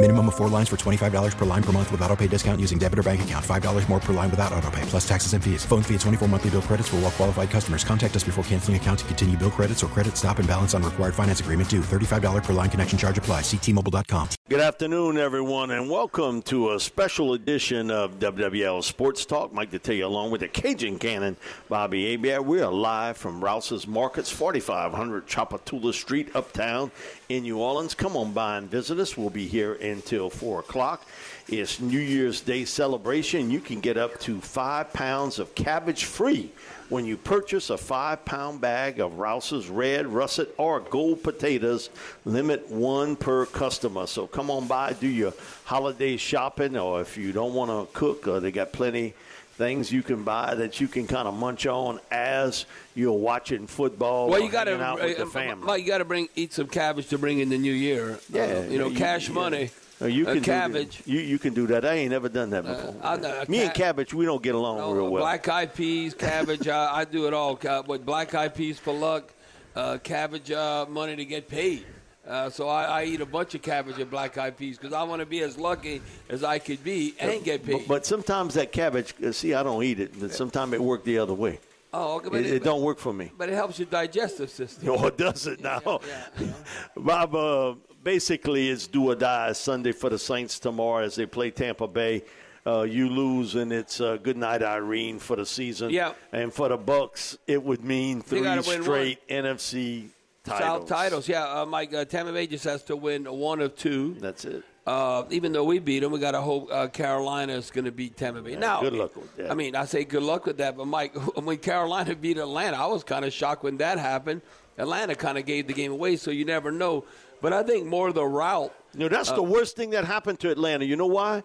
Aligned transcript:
Minimum 0.00 0.28
of 0.28 0.36
four 0.36 0.48
lines 0.48 0.68
for 0.68 0.76
$25 0.76 1.36
per 1.36 1.44
line 1.44 1.62
per 1.62 1.72
month 1.72 1.90
with 1.90 2.00
auto 2.02 2.14
pay 2.14 2.28
discount 2.28 2.60
using 2.60 2.78
debit 2.78 3.00
or 3.00 3.02
bank 3.02 3.22
account. 3.22 3.44
$5 3.44 3.88
more 3.88 3.98
per 3.98 4.12
line 4.12 4.30
without 4.30 4.52
auto 4.52 4.70
pay, 4.70 4.82
plus 4.82 5.06
taxes 5.08 5.32
and 5.32 5.42
fees. 5.42 5.64
Phone 5.64 5.82
fee 5.82 5.94
at 5.96 6.00
24 6.02 6.28
monthly 6.28 6.50
bill 6.50 6.62
credits 6.62 6.88
for 6.88 6.96
all 6.96 7.02
well 7.02 7.10
qualified 7.10 7.50
customers. 7.50 7.82
Contact 7.82 8.14
us 8.14 8.22
before 8.22 8.44
canceling 8.44 8.76
account 8.76 9.00
to 9.00 9.04
continue 9.06 9.36
bill 9.36 9.50
credits 9.50 9.82
or 9.82 9.88
credit 9.88 10.16
stop 10.16 10.38
and 10.38 10.46
balance 10.46 10.72
on 10.72 10.84
required 10.84 11.16
finance 11.16 11.40
agreement 11.40 11.68
due. 11.68 11.80
$35 11.80 12.44
per 12.44 12.52
line 12.52 12.70
connection 12.70 12.96
charge 12.96 13.18
apply. 13.18 13.40
Ctmobile.com. 13.40 14.28
Good 14.48 14.60
afternoon, 14.60 15.18
everyone, 15.18 15.72
and 15.72 15.90
welcome 15.90 16.42
to 16.42 16.74
a 16.74 16.80
special 16.80 17.34
edition 17.34 17.90
of 17.90 18.20
WWL 18.20 18.84
Sports 18.84 19.26
Talk. 19.26 19.52
Mike 19.52 19.72
Detillier 19.72 20.04
along 20.04 20.30
with 20.30 20.42
the 20.42 20.48
Cajun 20.48 21.00
Cannon, 21.00 21.36
Bobby 21.68 22.12
Hebert. 22.12 22.44
We 22.44 22.62
are 22.62 22.72
live 22.72 23.16
from 23.16 23.42
Rouse's 23.42 23.88
Markets, 23.88 24.30
4500 24.30 25.26
Tchoupitoulas 25.26 25.94
Street, 25.94 26.30
uptown 26.36 26.92
in 27.28 27.42
New 27.42 27.58
Orleans. 27.58 27.94
Come 27.94 28.16
on 28.16 28.32
by 28.32 28.58
and 28.58 28.70
visit 28.70 28.98
us. 29.00 29.16
We'll 29.16 29.28
be 29.28 29.48
here 29.48 29.74
until 29.88 30.30
4 30.30 30.60
o'clock. 30.60 31.06
It's 31.48 31.80
New 31.80 31.98
Year's 31.98 32.40
Day 32.40 32.64
celebration. 32.64 33.50
You 33.50 33.60
can 33.60 33.80
get 33.80 33.96
up 33.96 34.20
to 34.20 34.40
five 34.40 34.92
pounds 34.92 35.38
of 35.38 35.54
cabbage 35.54 36.04
free 36.04 36.52
when 36.88 37.04
you 37.04 37.16
purchase 37.16 37.70
a 37.70 37.78
five 37.78 38.24
pound 38.24 38.60
bag 38.60 39.00
of 39.00 39.18
Rouse's 39.18 39.68
red, 39.68 40.06
russet, 40.06 40.48
or 40.58 40.80
gold 40.80 41.22
potatoes. 41.22 41.90
Limit 42.24 42.70
one 42.70 43.16
per 43.16 43.46
customer. 43.46 44.06
So 44.06 44.26
come 44.26 44.50
on 44.50 44.66
by, 44.66 44.92
do 44.92 45.08
your 45.08 45.32
holiday 45.64 46.16
shopping, 46.16 46.76
or 46.76 47.00
if 47.00 47.16
you 47.16 47.32
don't 47.32 47.54
want 47.54 47.70
to 47.70 47.98
cook, 47.98 48.28
uh, 48.28 48.40
they 48.40 48.50
got 48.50 48.72
plenty 48.72 49.14
things 49.58 49.92
you 49.92 50.02
can 50.04 50.22
buy 50.22 50.54
that 50.54 50.80
you 50.80 50.86
can 50.88 51.06
kind 51.06 51.26
of 51.26 51.34
munch 51.34 51.66
on 51.66 51.98
as 52.12 52.64
you're 52.94 53.12
watching 53.12 53.66
football. 53.66 54.28
Well, 54.30 54.40
you 54.40 54.50
got 54.50 54.68
out 54.68 55.00
with 55.00 55.18
the 55.18 55.24
to, 55.24 55.30
family. 55.30 55.82
You 55.82 55.86
got 55.88 55.98
to 55.98 56.04
bring 56.04 56.28
eat 56.36 56.52
some 56.52 56.68
cabbage 56.68 57.08
to 57.08 57.18
bring 57.18 57.40
in 57.40 57.48
the 57.48 57.58
new 57.58 57.72
year. 57.72 58.18
Yeah, 58.32 58.42
Uh, 58.44 58.62
you 58.70 58.78
know, 58.78 58.86
you- 58.88 58.96
cash 58.96 59.28
yeah. 59.28 59.34
money. 59.34 59.70
Uh, 60.00 60.06
you 60.06 60.28
uh, 60.28 60.34
can 60.34 60.44
cabbage. 60.44 61.02
Do, 61.04 61.12
you 61.12 61.18
you 61.22 61.38
can 61.40 61.54
do 61.54 61.66
that. 61.66 61.84
I 61.84 61.94
ain't 61.94 62.12
never 62.12 62.28
done 62.28 62.50
that 62.50 62.64
before. 62.64 62.94
I 63.02 63.16
know, 63.16 63.44
Me 63.48 63.62
and 63.64 63.74
cabbage, 63.74 64.14
we 64.14 64.24
don't 64.24 64.40
get 64.40 64.54
along 64.54 64.78
No, 64.78 64.92
real 64.92 65.08
well. 65.08 65.24
Black 65.24 65.48
eyed 65.48 65.74
peas, 65.74 66.14
cabbage. 66.14 66.68
I, 66.68 66.98
I 66.98 67.04
do 67.04 67.26
it 67.26 67.34
all. 67.34 67.56
Ca- 67.56 67.82
With 67.84 68.06
black 68.06 68.32
eyed 68.32 68.54
peas 68.54 68.78
for 68.78 68.94
luck, 68.94 69.32
uh, 69.74 69.98
cabbage 69.98 70.52
uh, 70.52 70.86
money 70.88 71.16
to 71.16 71.24
get 71.24 71.48
paid. 71.48 71.84
Uh, 72.28 72.50
so 72.50 72.68
I, 72.68 72.84
I 72.84 73.04
eat 73.04 73.22
a 73.22 73.26
bunch 73.26 73.54
of 73.54 73.62
cabbage 73.62 73.98
and 73.98 74.10
black 74.10 74.36
eyed 74.36 74.56
peas 74.58 74.76
because 74.76 74.92
I 74.92 75.02
want 75.04 75.20
to 75.20 75.26
be 75.26 75.40
as 75.40 75.56
lucky 75.56 76.02
as 76.28 76.44
I 76.44 76.58
could 76.58 76.84
be 76.84 77.14
and 77.18 77.42
get 77.42 77.64
paid. 77.64 77.72
But, 77.72 77.88
but 77.88 78.06
sometimes 78.06 78.54
that 78.54 78.70
cabbage, 78.70 79.14
uh, 79.24 79.32
see, 79.32 79.54
I 79.54 79.62
don't 79.62 79.82
eat 79.82 79.98
it. 79.98 80.20
But 80.20 80.34
sometimes 80.34 80.74
it 80.74 80.82
work 80.82 81.04
the 81.04 81.18
other 81.18 81.32
way. 81.32 81.58
oh, 81.94 82.16
okay, 82.16 82.28
but 82.28 82.40
It, 82.40 82.56
it 82.56 82.64
don't 82.64 82.82
work 82.82 82.98
for 82.98 83.14
me. 83.14 83.32
But 83.38 83.48
it 83.48 83.54
helps 83.54 83.78
your 83.78 83.86
digestive 83.86 84.50
system. 84.50 84.88
Oh, 84.90 85.08
does 85.08 85.46
it 85.46 85.62
now? 85.62 86.00
Yeah. 86.06 86.46
Bob, 86.94 87.34
uh, 87.34 87.74
basically, 88.04 88.68
it's 88.68 88.86
do 88.86 89.10
or 89.10 89.14
die 89.14 89.52
Sunday 89.52 89.92
for 89.92 90.10
the 90.10 90.18
Saints 90.18 90.58
tomorrow 90.58 91.04
as 91.04 91.14
they 91.14 91.24
play 91.24 91.50
Tampa 91.50 91.88
Bay. 91.88 92.24
Uh, 92.66 92.82
you 92.82 93.08
lose, 93.08 93.54
and 93.54 93.72
it's 93.72 94.02
uh, 94.02 94.18
good 94.22 94.36
night, 94.36 94.62
Irene, 94.62 95.18
for 95.18 95.36
the 95.36 95.46
season. 95.46 95.88
Yeah. 95.88 96.12
And 96.32 96.52
for 96.52 96.68
the 96.68 96.76
Bucs, 96.76 97.38
it 97.46 97.62
would 97.62 97.82
mean 97.82 98.20
three 98.20 98.42
straight 98.62 99.26
NFC 99.28 100.10
titles. 100.48 100.80
South 100.80 100.88
titles, 100.88 101.28
yeah. 101.28 101.44
Uh, 101.44 101.66
Mike, 101.66 101.92
uh, 101.94 102.04
Tampa 102.04 102.32
Bay 102.32 102.46
just 102.46 102.64
has 102.64 102.82
to 102.84 102.96
win 102.96 103.24
one 103.24 103.60
of 103.60 103.76
two. 103.76 104.14
That's 104.20 104.44
it. 104.44 104.64
Uh, 104.86 105.24
even 105.30 105.52
though 105.52 105.64
we 105.64 105.78
beat 105.78 106.00
them, 106.00 106.10
we 106.12 106.18
got 106.18 106.30
to 106.30 106.40
hope 106.40 106.68
uh, 106.72 106.88
Carolina 106.88 107.52
is 107.52 107.70
going 107.70 107.84
to 107.84 107.92
beat 107.92 108.16
Tampa 108.16 108.40
Bay. 108.40 108.56
now, 108.56 108.80
good 108.80 108.94
luck 108.94 109.14
with 109.14 109.36
that. 109.36 109.50
I 109.50 109.54
mean, 109.54 109.76
I 109.76 109.84
say 109.84 110.04
good 110.04 110.22
luck 110.22 110.46
with 110.46 110.56
that, 110.58 110.78
but 110.78 110.86
Mike, 110.86 111.14
when 111.36 111.58
Carolina 111.58 112.14
beat 112.16 112.38
Atlanta, 112.38 112.78
I 112.78 112.86
was 112.86 113.04
kind 113.04 113.24
of 113.24 113.32
shocked 113.32 113.62
when 113.62 113.76
that 113.78 113.98
happened. 113.98 114.40
Atlanta 114.78 115.14
kind 115.14 115.36
of 115.36 115.44
gave 115.44 115.66
the 115.66 115.74
game 115.74 115.92
away, 115.92 116.16
so 116.16 116.30
you 116.30 116.44
never 116.44 116.70
know. 116.70 117.04
But 117.42 117.52
I 117.52 117.62
think 117.64 117.86
more 117.86 118.12
the 118.12 118.24
route. 118.24 118.72
You 118.94 119.00
know, 119.00 119.08
that's 119.08 119.30
the 119.30 119.42
worst 119.42 119.76
thing 119.76 119.90
that 119.90 120.04
happened 120.04 120.40
to 120.40 120.50
Atlanta. 120.50 120.84
You 120.86 120.96
know 120.96 121.06
why? 121.06 121.42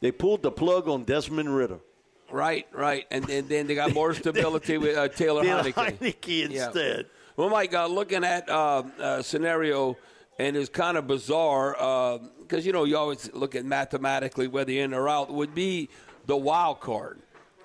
They 0.00 0.10
pulled 0.10 0.42
the 0.42 0.50
plug 0.50 0.88
on 0.88 1.04
Desmond 1.04 1.54
Ridder. 1.54 1.78
Right, 2.30 2.66
right, 2.72 3.06
and, 3.10 3.28
and 3.28 3.48
then 3.48 3.66
they 3.66 3.74
got 3.74 3.92
more 3.92 4.14
stability 4.22 4.78
with 4.78 4.96
uh, 4.96 5.08
Taylor 5.08 5.42
Heinicke. 5.44 5.74
Heinicke 5.74 6.50
Yeah. 6.50 7.02
Well, 7.40 7.48
Mike, 7.48 7.72
uh, 7.72 7.86
looking 7.86 8.22
at 8.22 8.50
uh, 8.50 8.82
uh, 8.98 9.22
scenario, 9.22 9.96
and 10.38 10.58
it's 10.58 10.68
kind 10.68 10.98
of 10.98 11.06
bizarre 11.06 12.20
because 12.38 12.66
you 12.66 12.72
know 12.74 12.84
you 12.84 12.98
always 12.98 13.32
look 13.32 13.54
at 13.54 13.64
mathematically 13.64 14.46
whether 14.46 14.72
in 14.72 14.92
or 14.92 15.08
out 15.08 15.32
would 15.32 15.54
be 15.54 15.88
the 16.26 16.36
wild 16.36 16.80
card. 16.80 17.18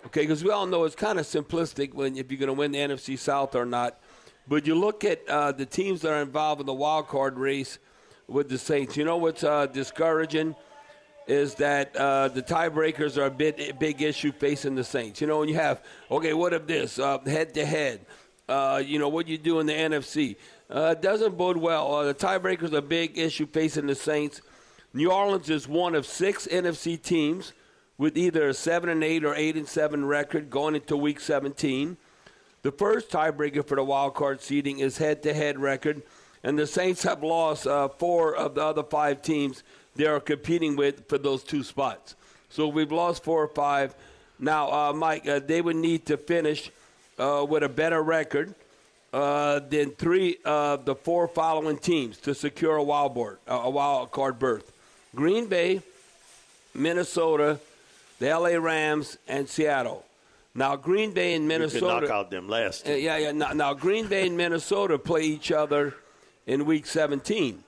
Okay, 0.06 0.22
because 0.22 0.46
we 0.46 0.50
all 0.50 0.66
know 0.66 0.86
it's 0.86 0.96
kind 0.96 1.19
of 1.19 1.25
simplistic 1.25 1.94
when 1.94 2.16
if 2.16 2.31
you're 2.31 2.40
going 2.40 2.47
to 2.47 2.53
win 2.53 2.72
the 2.72 2.80
NFC 2.80 3.19
South 3.19 3.53
or 3.53 3.66
not. 3.66 4.00
But 4.47 4.66
you 4.66 4.75
look 4.75 5.03
at 5.03 5.28
uh, 5.28 5.52
the 5.52 5.66
teams 5.66 6.00
that 6.03 6.13
are 6.13 6.22
involved 6.22 6.62
in 6.62 6.68
the 6.68 6.74
wild 6.74 7.09
card 7.09 7.38
race 7.38 7.78
with 8.30 8.47
the 8.47 8.57
Saints. 8.57 8.96
You 8.96 9.03
know 9.03 9.18
what's 9.18 9.44
uh, 9.44 9.66
discouraging 9.66 10.56
is 11.28 11.56
that 11.56 11.94
uh, 11.97 12.30
the 12.30 12.42
tiebreakers 12.42 13.18
are 13.18 13.25
a 13.25 13.31
bit 13.31 13.78
big 13.78 14.02
issue 14.02 14.31
facing 14.31 14.75
the 14.75 14.86
Saints. 14.86 15.19
You 15.19 15.28
know, 15.28 15.40
when 15.40 15.50
you 15.50 15.56
have 15.56 15.84
okay, 16.09 16.31
what 16.34 16.53
if 16.53 16.66
this 16.66 16.97
uh, 16.97 17.18
head 17.25 17.53
to 17.56 17.66
head? 17.66 18.06
Uh, 18.47 18.81
You 18.85 19.00
know 19.00 19.09
what 19.09 19.28
you 19.28 19.38
do 19.38 19.59
in 19.59 19.66
the 19.66 19.73
NFC 19.73 20.35
uh, 20.69 20.94
doesn't 20.94 21.38
bode 21.38 21.57
well. 21.57 21.95
Uh, 21.95 22.03
the 22.06 22.13
tiebreakers 22.13 22.73
are 22.73 22.78
a 22.78 22.81
big 22.81 23.17
issue 23.17 23.45
facing 23.47 23.88
the 23.88 23.95
Saints. 23.95 24.41
New 24.94 25.11
Orleans 25.11 25.50
is 25.50 25.67
one 25.67 25.95
of 25.95 26.06
six 26.06 26.47
NFC 26.47 27.01
teams 27.01 27.53
with 27.97 28.17
either 28.17 28.50
a 28.50 28.53
seven 28.53 28.89
and 28.89 29.03
eight 29.03 29.25
or 29.25 29.33
eight 29.35 29.56
and 29.56 29.67
seven 29.67 30.06
record 30.06 30.50
going 30.50 30.75
into 30.75 30.95
Week 30.95 31.19
17. 31.19 31.97
The 32.61 32.72
first 32.72 33.09
tiebreaker 33.09 33.66
for 33.66 33.75
the 33.75 33.83
wild 33.83 34.16
card 34.16 34.41
seeding 34.41 34.79
is 34.79 34.97
head-to-head 34.97 35.59
record, 35.59 36.01
and 36.44 36.57
the 36.57 36.67
Saints 36.67 37.03
have 37.03 37.23
lost 37.23 37.67
uh, 37.67 37.89
four 37.89 38.35
of 38.35 38.56
the 38.56 38.63
other 38.63 38.83
five 38.83 39.22
teams 39.22 39.63
they 39.95 40.06
are 40.06 40.19
competing 40.19 40.75
with 40.75 41.07
for 41.07 41.17
those 41.17 41.44
two 41.44 41.63
spots. 41.63 42.16
So 42.50 42.67
we've 42.67 42.91
lost 42.91 43.23
four 43.23 43.44
or 43.44 43.47
five. 43.47 43.95
Now, 44.39 44.72
uh, 44.72 44.94
Mike, 44.94 45.27
uh, 45.27 45.39
they 45.39 45.62
would 45.62 45.75
need 45.77 46.06
to 46.07 46.17
finish 46.17 46.72
uh, 47.17 47.45
with 47.47 47.63
a 47.63 47.69
better 47.69 48.01
record 48.01 48.53
uh, 49.13 49.59
than 49.59 49.91
three 49.91 50.37
of 50.45 50.85
the 50.85 50.95
four 50.95 51.27
following 51.27 51.77
teams 51.77 52.17
to 52.19 52.33
secure 52.35 52.75
a 52.75 52.83
wild 52.83 53.13
board, 53.13 53.37
a 53.47 53.69
wild 53.69 54.11
card 54.11 54.39
berth: 54.39 54.71
Green 55.15 55.47
Bay, 55.47 55.81
Minnesota, 56.73 57.59
the 58.19 58.27
LA 58.37 58.57
Rams, 58.57 59.17
and 59.27 59.47
Seattle. 59.47 60.05
Now, 60.57 60.75
Green 60.77 61.11
Bay 61.11 61.33
and 61.33 61.43
You 61.43 61.49
could 61.49 61.59
Minnesota. 61.59 62.01
knock 62.01 62.09
out 62.09 62.31
them 62.31 62.47
last. 62.47 62.87
Uh, 62.87 62.93
yeah, 62.93 63.17
yeah. 63.17 63.31
Now, 63.33 63.51
now, 63.51 63.73
Green 63.73 64.07
Bay 64.07 64.25
and 64.27 64.38
Minnesota 64.38 64.97
play 64.97 65.23
each 65.23 65.51
other 65.51 65.94
in 66.47 66.65
Week 66.65 66.85
17. 66.85 67.61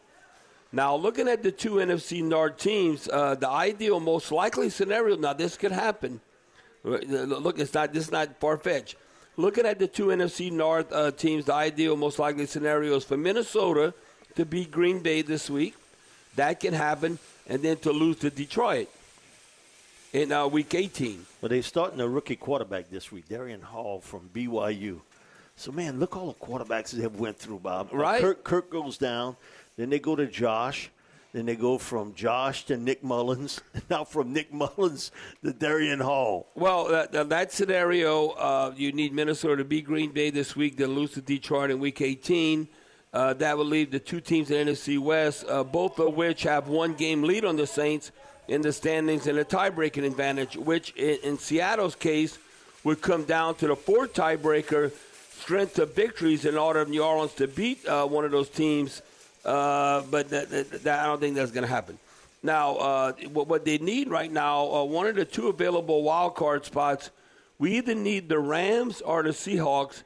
Now, 0.71 0.95
looking 0.95 1.27
at 1.27 1.43
the 1.43 1.51
two 1.51 1.75
NFC 1.75 2.23
North 2.23 2.57
teams, 2.57 3.09
uh, 3.09 3.35
the 3.35 3.50
ideal, 3.50 4.00
most 4.00 4.31
likely 4.31 4.69
scenario. 4.69 5.17
Now, 5.17 5.33
this 5.33 5.57
could 5.57 5.73
happen. 5.73 6.21
Uh, 6.85 6.89
Look, 6.89 7.59
it's 7.59 7.73
not. 7.73 7.93
This 7.93 8.05
is 8.05 8.11
not 8.11 8.39
far 8.39 8.57
fetched. 8.57 8.95
Looking 9.39 9.68
at 9.68 9.78
the 9.78 9.88
two 9.88 10.07
NFC 10.07 10.51
North 10.51 10.92
uh, 10.92 11.12
teams, 11.12 11.45
the 11.45 11.54
ideal, 11.54 11.95
most 11.95 12.18
likely 12.18 12.48
scenario 12.48 12.95
is 12.95 13.04
for 13.04 13.18
Minnesota 13.18 13.94
to 14.36 14.45
beat 14.45 14.72
Green 14.72 15.00
Bay 15.00 15.22
this 15.22 15.48
week. 15.48 15.75
That 16.36 16.60
can 16.60 16.74
happen, 16.74 17.19
and 17.48 17.62
then 17.62 17.78
to 17.78 17.92
lose 17.92 18.18
to 18.19 18.31
Detroit 18.31 18.89
in 20.12 20.31
uh, 20.31 20.48
Week 20.48 20.74
18. 20.74 21.24
Well, 21.42 21.50
they're 21.50 21.62
starting 21.62 22.00
a 22.00 22.07
rookie 22.07 22.36
quarterback 22.36 22.89
this 22.89 23.12
week, 23.12 23.28
Jaren 23.30 23.62
Hall 23.62 24.00
from 24.01 24.30
BYU. 24.34 25.01
So 25.56 25.72
man, 25.72 26.00
look 26.00 26.16
all 26.18 26.28
the 26.28 26.34
quarterbacks 26.45 26.92
they 26.92 27.01
have 27.04 27.19
went 27.19 27.38
through, 27.38 27.60
Bob. 27.60 27.89
Uh, 27.94 27.98
Right. 27.98 28.22
Kirk, 28.22 28.44
Kirk 28.44 28.69
goes 28.72 28.98
down, 28.98 29.36
then 29.75 29.89
they 29.92 30.00
go 30.00 30.16
to 30.16 30.25
Josh, 30.28 30.89
Then 31.33 31.45
they 31.45 31.56
go 31.56 31.77
from 31.77 32.13
Josh 32.13 32.65
to 32.65 32.77
Nick 32.77 33.03
Mullens. 33.03 33.62
Now 33.89 34.03
from 34.03 34.33
Nick 34.33 34.51
Mullens 34.51 35.12
to 35.44 35.53
Jaren 35.53 36.01
Hall. 36.01 36.47
Well, 36.56 36.88
that, 36.88 37.29
that 37.29 37.51
scenario, 37.51 38.29
uh, 38.29 38.74
you 38.75 38.91
need 38.91 39.13
Minnesota 39.13 39.57
to 39.57 39.63
beat 39.63 39.85
Green 39.85 40.12
Bay 40.12 40.29
this 40.29 40.56
week, 40.56 40.77
then 40.77 40.95
lose 40.95 41.12
to 41.12 41.21
Detroit 41.21 41.71
in 41.71 41.79
Week 41.79 42.01
18. 42.01 42.68
Uh, 43.13 43.33
that 43.33 43.57
would 43.57 43.68
leave 43.68 43.91
the 43.91 44.00
two 44.00 44.19
teams 44.19 44.51
in 44.51 44.68
NFC 44.68 45.00
West, 45.00 45.45
uh, 45.47 45.63
both 45.63 46.00
of 46.00 46.15
which 46.15 46.44
have 46.44 46.68
one 46.68 46.94
game 46.94 47.24
lead 47.24 47.45
on 47.45 47.56
the 47.56 47.65
Saints 47.68 48.12
in 48.47 48.62
the 48.62 48.74
standings 48.74 49.27
and 49.27 49.38
a 49.38 49.44
tie-breaking 49.44 50.06
advantage, 50.06 50.56
which 50.56 50.91
in, 50.95 51.18
in 51.24 51.38
Seattle's 51.38 51.95
case 51.95 52.38
would 52.83 53.01
come 53.01 53.24
down 53.24 53.56
to 53.56 53.68
the 53.68 53.75
fourth 53.75 54.13
tiebreaker, 54.13 54.91
strength 55.31 55.79
of 55.79 55.95
victories 55.95 56.45
in 56.45 56.57
order 56.57 56.79
of 56.79 56.89
New 56.89 57.03
Orleans 57.03 57.33
to 57.35 57.47
beat 57.47 57.85
uh, 57.85 58.06
one 58.06 58.25
of 58.25 58.31
those 58.31 58.50
teams. 58.50 59.01
Uh, 59.47 60.03
but 60.11 60.29
that, 60.29 60.49
that, 60.49 60.83
that, 60.83 60.99
I 60.99 61.05
don't 61.05 61.21
think 61.21 61.35
that's 61.35 61.51
going 61.51 61.63
to 61.63 61.69
happen. 61.69 61.97
Now, 62.44 62.75
uh, 62.75 63.13
what, 63.31 63.47
what, 63.47 63.63
they 63.63 63.77
need 63.77 64.09
right 64.09 64.31
now, 64.31 64.67
uh, 64.67 64.83
one 64.83 65.07
of 65.07 65.15
the 65.15 65.23
two 65.23 65.47
available 65.47 66.03
wild 66.03 66.35
card 66.35 66.65
spots, 66.65 67.11
we 67.57 67.77
either 67.77 67.95
need 67.95 68.27
the 68.27 68.39
Rams 68.39 68.99
or 69.01 69.23
the 69.23 69.29
Seahawks 69.29 70.03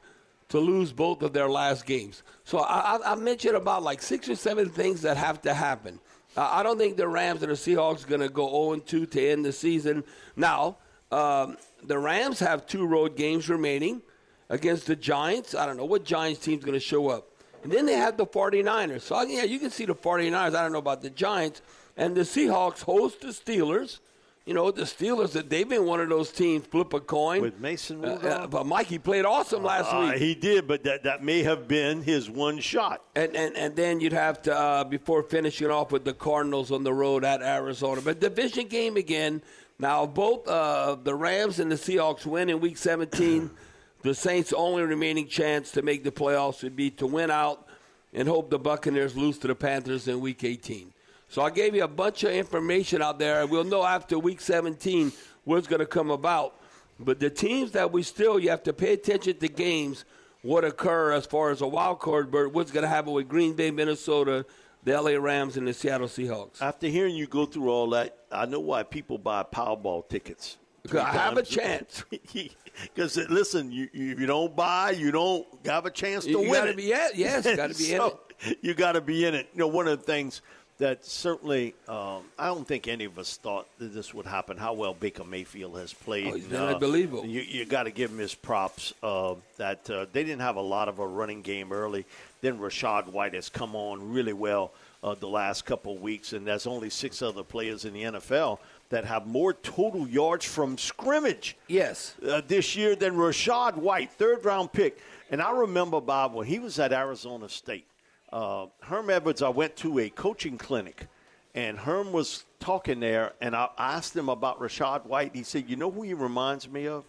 to 0.50 0.60
lose 0.60 0.92
both 0.92 1.22
of 1.22 1.32
their 1.32 1.48
last 1.48 1.86
games. 1.86 2.22
So 2.44 2.60
I, 2.60 3.00
I 3.04 3.14
mentioned 3.16 3.56
about 3.56 3.82
like 3.82 4.00
six 4.00 4.28
or 4.28 4.36
seven 4.36 4.70
things 4.70 5.02
that 5.02 5.16
have 5.16 5.42
to 5.42 5.52
happen. 5.52 5.98
I 6.36 6.62
don't 6.62 6.78
think 6.78 6.96
the 6.96 7.08
Rams 7.08 7.42
and 7.42 7.50
the 7.50 7.56
Seahawks 7.56 8.04
are 8.04 8.08
going 8.08 8.20
to 8.20 8.28
go 8.28 8.48
0 8.70 8.80
2 8.80 9.06
to 9.06 9.28
end 9.28 9.44
the 9.44 9.52
season. 9.52 10.04
Now, 10.36 10.78
um, 11.10 11.56
the 11.82 11.98
Rams 11.98 12.38
have 12.38 12.66
two 12.66 12.86
road 12.86 13.16
games 13.16 13.48
remaining 13.48 14.02
against 14.48 14.86
the 14.86 14.96
Giants. 14.96 15.54
I 15.54 15.66
don't 15.66 15.76
know 15.76 15.84
what 15.84 16.04
Giants 16.04 16.40
team's 16.40 16.64
going 16.64 16.78
to 16.78 16.80
show 16.80 17.08
up. 17.08 17.31
And 17.62 17.72
then 17.72 17.86
they 17.86 17.94
have 17.94 18.16
the 18.16 18.26
49ers. 18.26 19.02
So, 19.02 19.20
yeah, 19.22 19.44
you 19.44 19.58
can 19.58 19.70
see 19.70 19.84
the 19.84 19.94
49ers. 19.94 20.54
I 20.54 20.62
don't 20.62 20.72
know 20.72 20.78
about 20.78 21.02
the 21.02 21.10
Giants. 21.10 21.62
And 21.96 22.14
the 22.14 22.22
Seahawks 22.22 22.82
host 22.82 23.20
the 23.20 23.28
Steelers. 23.28 24.00
You 24.44 24.54
know, 24.54 24.72
the 24.72 24.82
Steelers, 24.82 25.32
that 25.32 25.48
they've 25.50 25.68
been 25.68 25.86
one 25.86 26.00
of 26.00 26.08
those 26.08 26.32
teams, 26.32 26.66
flip 26.66 26.92
a 26.94 27.00
coin. 27.00 27.42
With 27.42 27.60
Mason 27.60 28.04
uh, 28.04 28.08
uh, 28.08 28.46
but 28.48 28.66
Mikey 28.66 28.98
played 28.98 29.24
awesome 29.24 29.62
last 29.62 29.92
uh, 29.92 30.10
week. 30.10 30.20
He 30.20 30.34
did, 30.34 30.66
but 30.66 30.82
that, 30.82 31.04
that 31.04 31.22
may 31.22 31.44
have 31.44 31.68
been 31.68 32.02
his 32.02 32.28
one 32.28 32.58
shot. 32.58 33.04
And, 33.14 33.36
and, 33.36 33.56
and 33.56 33.76
then 33.76 34.00
you'd 34.00 34.12
have 34.12 34.42
to, 34.42 34.56
uh, 34.58 34.82
before 34.84 35.22
finishing 35.22 35.70
off 35.70 35.92
with 35.92 36.04
the 36.04 36.12
Cardinals 36.12 36.72
on 36.72 36.82
the 36.82 36.92
road 36.92 37.24
at 37.24 37.40
Arizona. 37.40 38.00
But 38.00 38.18
division 38.18 38.66
game 38.66 38.96
again. 38.96 39.42
Now, 39.78 40.06
both 40.06 40.48
uh, 40.48 40.96
the 41.00 41.14
Rams 41.14 41.60
and 41.60 41.70
the 41.70 41.76
Seahawks 41.76 42.26
win 42.26 42.50
in 42.50 42.58
Week 42.58 42.76
17. 42.76 43.50
the 44.02 44.14
Saints' 44.14 44.52
only 44.52 44.82
remaining 44.82 45.28
chance 45.28 45.70
to 45.72 45.82
make 45.82 46.04
the 46.04 46.10
playoffs 46.10 46.62
would 46.62 46.76
be 46.76 46.90
to 46.90 47.06
win 47.06 47.30
out 47.30 47.66
and 48.12 48.28
hope 48.28 48.50
the 48.50 48.58
Buccaneers 48.58 49.16
lose 49.16 49.38
to 49.38 49.46
the 49.46 49.54
Panthers 49.54 50.08
in 50.08 50.20
Week 50.20 50.44
18. 50.44 50.92
So 51.28 51.40
I 51.42 51.50
gave 51.50 51.74
you 51.74 51.84
a 51.84 51.88
bunch 51.88 52.24
of 52.24 52.32
information 52.32 53.00
out 53.00 53.18
there. 53.18 53.40
and 53.40 53.50
We'll 53.50 53.64
know 53.64 53.84
after 53.84 54.18
Week 54.18 54.40
17 54.40 55.12
what's 55.44 55.66
going 55.66 55.80
to 55.80 55.86
come 55.86 56.10
about. 56.10 56.54
But 57.00 57.20
the 57.20 57.30
teams 57.30 57.72
that 57.72 57.90
we 57.90 58.02
still, 58.02 58.38
you 58.38 58.50
have 58.50 58.62
to 58.64 58.72
pay 58.72 58.92
attention 58.92 59.38
to 59.38 59.48
games, 59.48 60.04
what 60.42 60.64
occur 60.64 61.12
as 61.12 61.24
far 61.24 61.50
as 61.50 61.60
a 61.60 61.66
wild 61.66 62.00
card 62.00 62.30
berth, 62.30 62.52
what's 62.52 62.70
going 62.70 62.82
to 62.82 62.88
happen 62.88 63.12
with 63.12 63.28
Green 63.28 63.54
Bay, 63.54 63.70
Minnesota, 63.70 64.44
the 64.84 65.00
LA 65.00 65.12
Rams, 65.12 65.56
and 65.56 65.66
the 65.66 65.72
Seattle 65.72 66.08
Seahawks. 66.08 66.60
After 66.60 66.88
hearing 66.88 67.14
you 67.16 67.26
go 67.26 67.46
through 67.46 67.70
all 67.70 67.88
that, 67.90 68.18
I 68.30 68.46
know 68.46 68.60
why 68.60 68.82
people 68.82 69.16
buy 69.16 69.44
Powerball 69.44 70.08
tickets. 70.08 70.58
I 70.92 71.12
have 71.12 71.36
a 71.36 71.42
chance. 71.42 72.04
Because 72.94 73.16
listen, 73.28 73.70
you, 73.70 73.88
you, 73.92 74.12
if 74.12 74.20
you 74.20 74.26
don't 74.26 74.54
buy, 74.56 74.90
you 74.90 75.10
don't 75.10 75.46
have 75.66 75.86
a 75.86 75.90
chance 75.90 76.24
to 76.24 76.30
you 76.30 76.40
win 76.40 76.52
gotta 76.52 76.70
it. 76.70 76.76
Be, 76.76 76.84
yeah, 76.84 77.08
yes, 77.14 77.44
got 77.56 77.70
to 77.70 77.78
be 77.78 77.84
so 77.84 78.20
in 78.44 78.52
it. 78.52 78.58
You 78.62 78.74
got 78.74 78.92
to 78.92 79.00
be 79.12 79.24
in 79.24 79.34
it. 79.34 79.48
You 79.52 79.60
know, 79.60 79.66
one 79.68 79.88
of 79.88 79.98
the 79.98 80.04
things 80.04 80.42
that 80.78 81.04
certainly 81.04 81.74
um, 81.86 82.22
I 82.38 82.46
don't 82.46 82.66
think 82.66 82.88
any 82.88 83.04
of 83.04 83.18
us 83.18 83.36
thought 83.36 83.66
that 83.78 83.94
this 83.94 84.12
would 84.14 84.26
happen. 84.26 84.56
How 84.56 84.72
well 84.72 84.94
Baker 84.94 85.22
Mayfield 85.22 85.78
has 85.78 85.92
played. 85.92 86.26
Oh, 86.26 86.34
he's 86.34 86.52
uh, 86.52 86.66
unbelievable. 86.66 87.24
You, 87.24 87.42
you 87.42 87.64
got 87.64 87.84
to 87.84 87.90
give 87.90 88.10
him 88.10 88.18
his 88.18 88.34
props. 88.34 88.92
Uh, 89.02 89.34
that 89.58 89.88
uh, 89.88 90.06
they 90.12 90.24
didn't 90.24 90.40
have 90.40 90.56
a 90.56 90.62
lot 90.62 90.88
of 90.88 90.98
a 90.98 91.06
running 91.06 91.42
game 91.42 91.72
early. 91.72 92.04
Then 92.40 92.58
Rachaad 92.58 93.06
White 93.06 93.34
has 93.34 93.48
come 93.48 93.76
on 93.76 94.12
really 94.12 94.32
well 94.32 94.72
uh, 95.04 95.14
the 95.14 95.28
last 95.28 95.64
couple 95.64 95.94
of 95.94 96.02
weeks, 96.02 96.32
and 96.32 96.46
there's 96.46 96.66
only 96.66 96.90
six 96.90 97.22
other 97.22 97.42
players 97.42 97.84
in 97.84 97.92
the 97.92 98.02
NFL 98.02 98.58
that 98.92 99.04
have 99.04 99.26
more 99.26 99.52
total 99.52 100.08
yards 100.08 100.44
from 100.44 100.78
scrimmage. 100.78 101.56
Yes, 101.66 102.14
uh, 102.26 102.40
this 102.46 102.76
year 102.76 102.94
than 102.94 103.14
Rachaad 103.14 103.76
White, 103.76 104.12
third 104.12 104.44
round 104.44 104.72
pick. 104.72 104.98
And 105.30 105.42
I 105.42 105.50
remember 105.50 106.00
Bob 106.00 106.34
when 106.34 106.46
he 106.46 106.58
was 106.58 106.78
at 106.78 106.92
Arizona 106.92 107.48
State 107.48 107.86
uh, 108.32 108.66
Herm 108.80 109.10
Edwards, 109.10 109.42
I 109.42 109.50
went 109.50 109.76
to 109.76 109.98
a 109.98 110.08
coaching 110.08 110.56
clinic, 110.56 111.06
and 111.54 111.78
Herm 111.78 112.12
was 112.12 112.44
talking 112.60 113.00
there, 113.00 113.34
and 113.40 113.54
I 113.54 113.68
asked 113.76 114.16
him 114.16 114.28
about 114.28 114.58
Rachaad 114.58 115.04
White. 115.04 115.34
He 115.34 115.42
said, 115.42 115.68
"You 115.68 115.76
know 115.76 115.90
who 115.90 116.02
he 116.02 116.14
reminds 116.14 116.68
me 116.68 116.88
of?" 116.88 117.04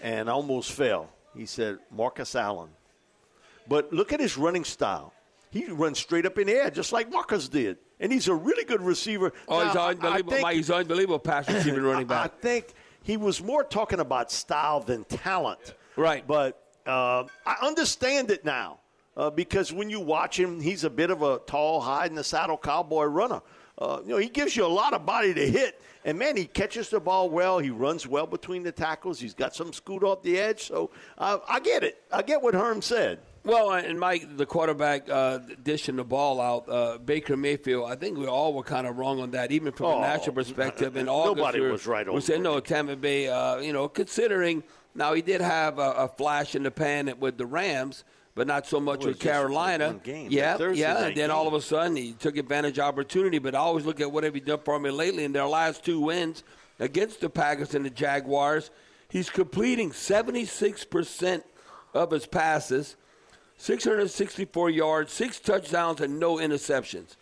And 0.00 0.30
I 0.30 0.32
almost 0.32 0.72
fell. 0.72 1.10
He 1.36 1.46
said, 1.46 1.78
"Marcus 1.90 2.36
Allen." 2.36 2.70
But 3.68 3.92
look 3.92 4.12
at 4.12 4.20
his 4.20 4.36
running 4.36 4.62
style. 4.62 5.12
He 5.56 5.70
runs 5.72 5.98
straight 5.98 6.26
up 6.26 6.38
in 6.38 6.48
the 6.48 6.54
air, 6.54 6.70
just 6.70 6.92
like 6.92 7.10
Marcus 7.10 7.48
did, 7.48 7.78
and 8.00 8.12
he's 8.12 8.28
a 8.28 8.34
really 8.34 8.64
good 8.64 8.82
receiver. 8.82 9.32
Oh, 9.48 9.58
now, 9.58 9.66
he's 9.66 9.76
unbelievable! 9.76 10.32
Think, 10.32 10.48
he's 10.50 10.70
unbelievable 10.70 11.18
pass 11.18 11.48
receiving 11.48 11.82
running 11.82 12.06
back. 12.06 12.24
I 12.24 12.40
think 12.40 12.74
he 13.02 13.16
was 13.16 13.42
more 13.42 13.64
talking 13.64 14.00
about 14.00 14.30
style 14.30 14.80
than 14.80 15.04
talent. 15.04 15.74
Right. 15.96 16.26
But 16.26 16.62
uh, 16.86 17.24
I 17.46 17.56
understand 17.62 18.30
it 18.30 18.44
now 18.44 18.80
uh, 19.16 19.30
because 19.30 19.72
when 19.72 19.88
you 19.88 20.00
watch 20.00 20.38
him, 20.38 20.60
he's 20.60 20.84
a 20.84 20.90
bit 20.90 21.10
of 21.10 21.22
a 21.22 21.38
tall, 21.46 21.80
high 21.80 22.06
in 22.06 22.14
the 22.14 22.24
saddle 22.24 22.58
cowboy 22.58 23.04
runner. 23.04 23.40
Uh, 23.78 24.00
you 24.04 24.10
know, 24.10 24.16
he 24.16 24.28
gives 24.28 24.56
you 24.56 24.64
a 24.64 24.68
lot 24.68 24.94
of 24.94 25.04
body 25.04 25.34
to 25.34 25.50
hit, 25.50 25.80
and 26.04 26.18
man, 26.18 26.36
he 26.36 26.46
catches 26.46 26.88
the 26.88 26.98
ball 26.98 27.28
well. 27.28 27.58
He 27.58 27.70
runs 27.70 28.06
well 28.06 28.26
between 28.26 28.62
the 28.62 28.72
tackles. 28.72 29.20
He's 29.20 29.34
got 29.34 29.54
some 29.54 29.72
scoot 29.72 30.02
off 30.02 30.22
the 30.22 30.38
edge. 30.38 30.66
So 30.66 30.90
uh, 31.18 31.38
I 31.48 31.60
get 31.60 31.82
it. 31.82 32.02
I 32.10 32.22
get 32.22 32.40
what 32.42 32.54
Herm 32.54 32.80
said. 32.80 33.20
Well, 33.46 33.72
and 33.72 33.98
Mike, 33.98 34.36
the 34.36 34.44
quarterback 34.44 35.08
uh, 35.08 35.38
dishing 35.62 35.96
the 35.96 36.04
ball 36.04 36.40
out, 36.40 36.68
uh, 36.68 36.98
Baker 36.98 37.36
Mayfield. 37.36 37.88
I 37.88 37.94
think 37.94 38.18
we 38.18 38.26
all 38.26 38.52
were 38.52 38.64
kind 38.64 38.86
of 38.86 38.98
wrong 38.98 39.20
on 39.20 39.30
that, 39.30 39.52
even 39.52 39.72
from 39.72 39.86
oh, 39.86 39.98
a 39.98 40.00
national 40.00 40.34
perspective. 40.34 40.96
August, 40.96 41.06
nobody 41.06 41.60
was 41.60 41.86
right. 41.86 42.12
We 42.12 42.20
said 42.20 42.40
no, 42.40 42.58
Tampa 42.58 42.96
Bay. 42.96 43.28
Uh, 43.28 43.58
you 43.58 43.72
know, 43.72 43.88
considering 43.88 44.64
now 44.96 45.14
he 45.14 45.22
did 45.22 45.40
have 45.40 45.78
a, 45.78 45.92
a 45.92 46.08
flash 46.08 46.56
in 46.56 46.64
the 46.64 46.72
pan 46.72 47.14
with 47.20 47.38
the 47.38 47.46
Rams 47.46 48.04
but 48.36 48.46
not 48.46 48.66
so 48.66 48.78
much 48.78 49.02
with 49.02 49.18
Carolina. 49.18 49.98
Game, 50.04 50.28
yeah, 50.30 50.58
yeah. 50.72 50.98
And 50.98 51.16
then 51.16 51.28
game. 51.28 51.30
all 51.30 51.48
of 51.48 51.54
a 51.54 51.60
sudden 51.62 51.96
he 51.96 52.12
took 52.12 52.36
advantage 52.36 52.78
of 52.78 52.84
opportunity. 52.84 53.38
But 53.38 53.54
I 53.54 53.58
always 53.58 53.86
look 53.86 53.98
at 53.98 54.12
what 54.12 54.24
have 54.24 54.34
he 54.34 54.40
done 54.40 54.60
for 54.62 54.78
me 54.78 54.90
lately. 54.90 55.24
In 55.24 55.32
their 55.32 55.46
last 55.46 55.84
two 55.84 55.98
wins 55.98 56.44
against 56.78 57.22
the 57.22 57.30
Packers 57.30 57.74
and 57.74 57.84
the 57.84 57.90
Jaguars, 57.90 58.70
he's 59.08 59.30
completing 59.30 59.90
76% 59.90 61.42
of 61.94 62.10
his 62.10 62.26
passes, 62.26 62.96
664 63.58 64.70
yards, 64.70 65.12
six 65.12 65.38
touchdowns, 65.38 66.00
and 66.00 66.20
no 66.20 66.36
interceptions. 66.36 67.16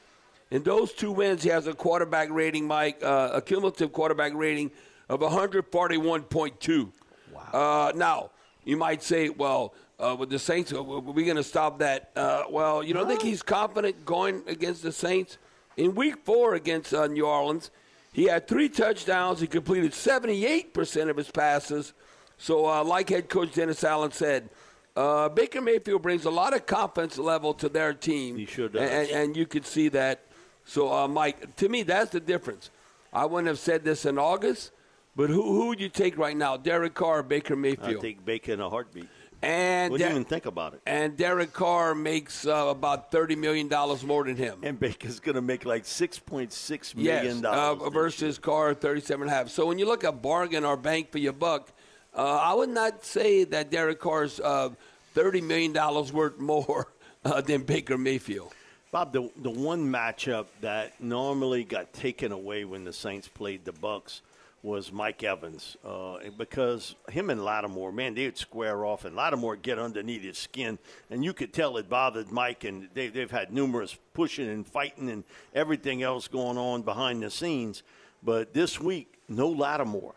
In 0.51 0.63
those 0.63 0.93
two 0.93 1.13
wins, 1.13 1.43
he 1.43 1.51
has 1.51 1.67
a 1.67 1.75
quarterback 1.75 2.31
rating, 2.31 2.67
Mike, 2.67 3.03
uh, 3.03 3.31
a 3.33 3.43
cumulative 3.43 3.93
quarterback 3.93 4.33
rating 4.35 4.71
of 5.09 5.21
141.2. 5.21 6.93
Wow. 7.33 7.41
Uh, 7.53 7.93
now, 7.97 8.31
you 8.65 8.77
might 8.77 9.03
say, 9.03 9.29
well, 9.29 9.75
uh, 9.99 10.17
with 10.19 10.31
the 10.31 10.39
Saints. 10.39 10.73
Are 10.73 10.83
we 10.83 11.25
going 11.25 11.37
to 11.37 11.43
stop 11.43 11.79
that? 11.79 12.11
Uh, 12.17 12.45
well, 12.51 12.83
you 12.83 12.95
don't 12.95 13.09
think 13.09 13.23
he's 13.23 13.43
confident 13.43 14.05
going 14.05 14.43
against 14.47 14.83
the 14.83 14.93
Saints? 14.93 15.39
In 15.77 15.95
week 15.95 16.17
four 16.25 16.55
against 16.55 16.95
uh, 16.95 17.07
New 17.07 17.27
Orleans, 17.27 17.71
he 18.13 18.25
had 18.25 18.47
three 18.47 18.69
touchdowns. 18.69 19.41
He 19.41 19.47
completed 19.47 19.93
78% 19.93 21.11
of 21.11 21.17
his 21.17 21.31
passes. 21.31 21.95
So, 22.39 22.67
uh, 22.67 22.85
like 22.85 23.09
head 23.11 23.29
coach 23.29 23.55
Dennis 23.55 23.83
Allen 23.85 24.13
said, 24.13 24.51
uh, 24.97 25.29
Baker 25.29 25.61
Mayfield 25.61 26.03
brings 26.03 26.25
a 26.25 26.31
lot 26.31 26.55
of 26.55 26.67
confidence 26.67 27.19
level 27.19 27.55
to 27.55 27.69
their 27.69 27.95
team. 27.95 28.37
He 28.37 28.47
sure 28.47 28.69
does. 28.69 28.83
And, 28.83 29.09
and 29.11 29.37
you 29.37 29.47
could 29.47 29.67
see 29.67 29.89
that. 29.91 30.27
So, 30.65 30.93
uh, 30.93 31.09
Mike, 31.09 31.57
to 31.57 31.69
me, 31.69 31.83
that's 31.83 32.11
the 32.11 32.21
difference. 32.21 32.71
I 33.13 33.27
wouldn't 33.27 33.49
have 33.49 33.59
said 33.59 33.85
this 33.85 34.07
in 34.07 34.19
August, 34.19 34.73
but 35.15 35.31
who 35.31 35.43
who 35.43 35.69
would 35.69 35.81
you 35.81 35.89
take 35.89 36.19
right 36.19 36.37
now, 36.37 36.57
Derek 36.57 36.95
Carr 36.95 37.21
or 37.21 37.23
Baker 37.23 37.55
Mayfield? 37.55 37.99
I 37.99 38.01
take 38.01 38.25
Baker 38.25 38.53
in 38.53 38.61
a 38.61 38.69
heartbeat. 38.69 39.09
And 39.43 39.93
wouldn't 39.93 40.11
even 40.11 40.25
think 40.25 40.47
about 40.47 40.73
it. 40.73 40.81
And 40.87 41.19
Derek 41.19 41.53
Carr 41.53 41.95
makes 41.95 42.47
uh, 42.47 42.69
about 42.69 43.13
thirty 43.13 43.37
million 43.37 43.69
dollars 43.69 44.03
more 44.03 44.25
than 44.25 44.37
him. 44.37 44.61
And 44.63 44.81
Baker's 44.81 45.21
going 45.21 45.35
to 45.35 45.43
make 45.43 45.67
like 45.67 45.85
six 45.85 46.19
point 46.19 46.51
six 46.51 46.97
million 46.97 47.43
dollars 47.43 47.83
uh, 47.83 47.91
versus 47.91 48.39
Carr 48.39 48.73
thirty-seven 48.73 49.25
and 49.25 49.31
a 49.31 49.35
half. 49.35 49.51
So 49.51 49.67
when 49.67 49.79
you 49.79 49.85
look 49.85 50.03
at 50.03 50.23
bargain 50.23 50.65
or 50.65 50.79
bank 50.79 51.13
for 51.13 51.19
your 51.19 51.35
buck, 51.35 51.73
uh, 52.17 52.41
I 52.43 52.55
would 52.55 52.71
not 52.71 53.05
say 53.05 53.45
that 53.45 53.71
Derek 53.71 54.01
Carr's 54.01 54.41
uh, 54.41 54.71
thirty 55.15 55.41
million 55.41 55.73
dollars 55.73 56.13
worth 56.13 56.39
more 56.39 56.89
uh, 57.25 57.41
than 57.41 57.63
Baker 57.63 57.99
Mayfield. 57.99 58.53
Bob, 58.91 59.13
the 59.13 59.31
the 59.37 59.51
one 59.51 59.91
matchup 59.91 60.47
that 60.61 61.01
normally 61.01 61.65
got 61.65 61.93
taken 61.93 62.33
away 62.33 62.65
when 62.65 62.85
the 62.85 62.93
Saints 62.93 63.29
played 63.29 63.65
the 63.65 63.73
Bucs 63.73 64.21
was 64.65 64.91
Mike 64.91 65.23
Evans 65.23 65.77
uh, 65.85 66.17
because 66.39 66.95
him 67.11 67.29
and 67.29 67.45
Lattimore, 67.45 67.93
man, 67.93 68.15
they'd 68.15 68.39
square 68.39 68.87
off, 68.87 69.05
and 69.05 69.15
Lattimore 69.15 69.57
get 69.57 69.79
underneath 69.79 70.23
his 70.23 70.39
skin, 70.39 70.79
and 71.11 71.23
you 71.23 71.35
could 71.35 71.53
tell 71.53 71.77
it 71.77 71.87
bothered 71.89 72.33
Mike. 72.33 72.65
And 72.65 72.89
they, 72.95 73.09
they've 73.09 73.31
had 73.31 73.53
numerous 73.53 73.95
pushing 74.15 74.49
and 74.49 74.67
fighting 74.67 75.11
and 75.11 75.23
everything 75.55 76.03
else 76.03 76.29
going 76.29 76.57
on 76.57 76.81
behind 76.81 77.23
the 77.23 77.31
scenes. 77.31 77.83
But 78.23 78.55
this 78.55 78.81
week, 78.81 79.19
no 79.29 79.51
Lattimore, 79.51 80.15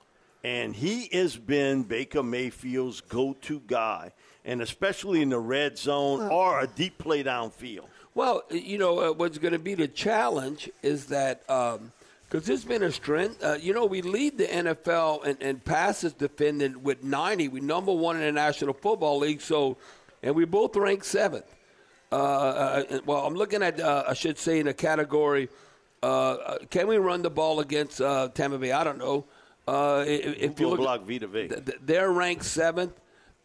and 0.48 0.74
he 0.74 1.10
has 1.12 1.36
been 1.36 1.84
Baker 1.84 2.24
Mayfield's 2.24 3.02
go-to 3.02 3.62
guy, 3.68 4.14
and 4.46 4.62
especially 4.62 5.22
in 5.22 5.30
the 5.30 5.40
red 5.40 5.78
zone 5.78 6.22
or 6.22 6.62
a 6.62 6.68
deep 6.68 6.98
play 6.98 7.22
downfield. 7.22 7.88
Well, 8.16 8.44
you 8.50 8.78
know 8.78 9.00
uh, 9.00 9.12
what's 9.12 9.38
going 9.40 9.52
to 9.52 9.60
be 9.60 9.76
the 9.76 9.90
challenge 9.90 10.70
is 10.82 11.08
that. 11.08 11.48
Um, 11.50 11.92
because 12.30 12.50
it's 12.50 12.66
been 12.66 12.84
a 12.84 12.92
strength. 12.92 13.42
Uh, 13.42 13.54
you 13.54 13.74
know, 13.74 13.86
we 13.86 14.02
lead 14.02 14.38
the 14.38 14.48
NFL 14.48 15.24
in, 15.24 15.38
in 15.38 15.60
passes 15.62 16.12
defended 16.12 16.84
with 16.84 17.02
90. 17.02 17.48
We 17.48 17.62
number 17.62 17.94
one 17.94 18.18
in 18.18 18.22
the 18.24 18.34
National 18.34 18.74
Football 18.74 19.20
League. 19.20 19.40
So, 19.40 19.78
and 20.22 20.36
we 20.36 20.44
both 20.44 20.76
rank 20.76 21.06
seventh. 21.06 21.46
Uh, 22.12 22.16
uh, 22.16 23.00
well, 23.06 23.26
I'm 23.26 23.36
looking 23.36 23.64
at, 23.64 23.80
uh, 23.80 24.04
I 24.10 24.14
should 24.14 24.38
say, 24.38 24.60
in 24.60 24.68
a 24.68 24.74
category. 24.74 25.48
Uh, 26.04 26.06
uh, 26.06 26.58
can 26.70 26.88
we 26.88 26.98
run 26.98 27.22
the 27.22 27.30
ball 27.30 27.62
against 27.62 28.00
Tampa 28.00 28.58
Bay? 28.58 28.74
I 28.74 28.84
don't 28.84 28.98
know. 28.98 29.24
If, 29.68 30.38
if 30.38 30.60
you 30.60 30.70
look, 30.70 30.80
block 30.80 31.06
Vita 31.06 31.28
Vea. 31.28 31.48
Th- 31.48 31.78
they're 31.82 32.12
ranked 32.12 32.46
seventh 32.46 32.94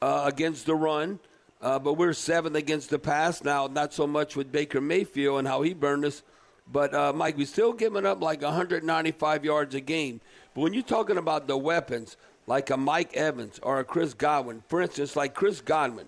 against 0.01 0.67
the 0.67 0.75
run. 0.75 1.19
but 1.61 1.95
we're 1.95 2.13
seventh 2.13 2.57
against 2.57 2.91
the 2.91 2.99
pass 2.99 3.43
now. 3.43 3.67
Not 3.67 3.93
so 3.93 4.07
much 4.07 4.37
with 4.37 4.53
Baker 4.53 4.81
Mayfield 4.81 5.39
and 5.41 5.49
how 5.49 5.63
he 5.63 5.75
burned 5.75 6.05
us. 6.05 6.23
But 6.71 6.95
uh, 6.95 7.13
Mike, 7.13 7.37
we're 7.37 7.47
still 7.47 7.73
giving 7.73 8.07
up 8.07 8.23
like 8.23 8.43
195 8.43 9.45
yards 9.45 9.75
a 9.75 9.81
game. 9.81 10.21
But 10.55 10.63
when 10.63 10.75
you're 10.75 10.83
talking 10.83 11.17
about 11.19 11.47
the 11.47 11.57
weapons, 11.57 12.17
like 12.47 12.71
a 12.71 12.77
Mike 12.77 13.15
Evans 13.17 13.61
or 13.63 13.81
a 13.81 13.85
Chris 13.85 14.15
Godwin, 14.15 14.63
for 14.69 14.83
instance, 14.83 15.17
like 15.17 15.35
Chris 15.35 15.61
Godwin. 15.61 16.07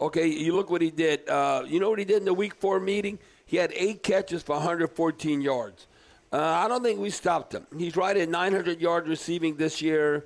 Okay, 0.00 0.28
you 0.28 0.54
look 0.54 0.70
what 0.70 0.80
he 0.80 0.90
did. 0.90 1.28
Uh, 1.28 1.64
you 1.66 1.80
know 1.80 1.90
what 1.90 1.98
he 1.98 2.04
did 2.04 2.18
in 2.18 2.24
the 2.24 2.34
Week 2.34 2.54
Four 2.54 2.78
meeting? 2.78 3.18
He 3.46 3.56
had 3.56 3.72
eight 3.74 4.02
catches 4.02 4.42
for 4.42 4.54
114 4.56 5.40
yards. 5.40 5.86
Uh, 6.32 6.36
I 6.36 6.68
don't 6.68 6.82
think 6.82 7.00
we 7.00 7.10
stopped 7.10 7.54
him. 7.54 7.66
He's 7.76 7.96
right 7.96 8.16
at 8.16 8.28
900 8.28 8.80
yards 8.80 9.08
receiving 9.08 9.56
this 9.56 9.80
year, 9.80 10.24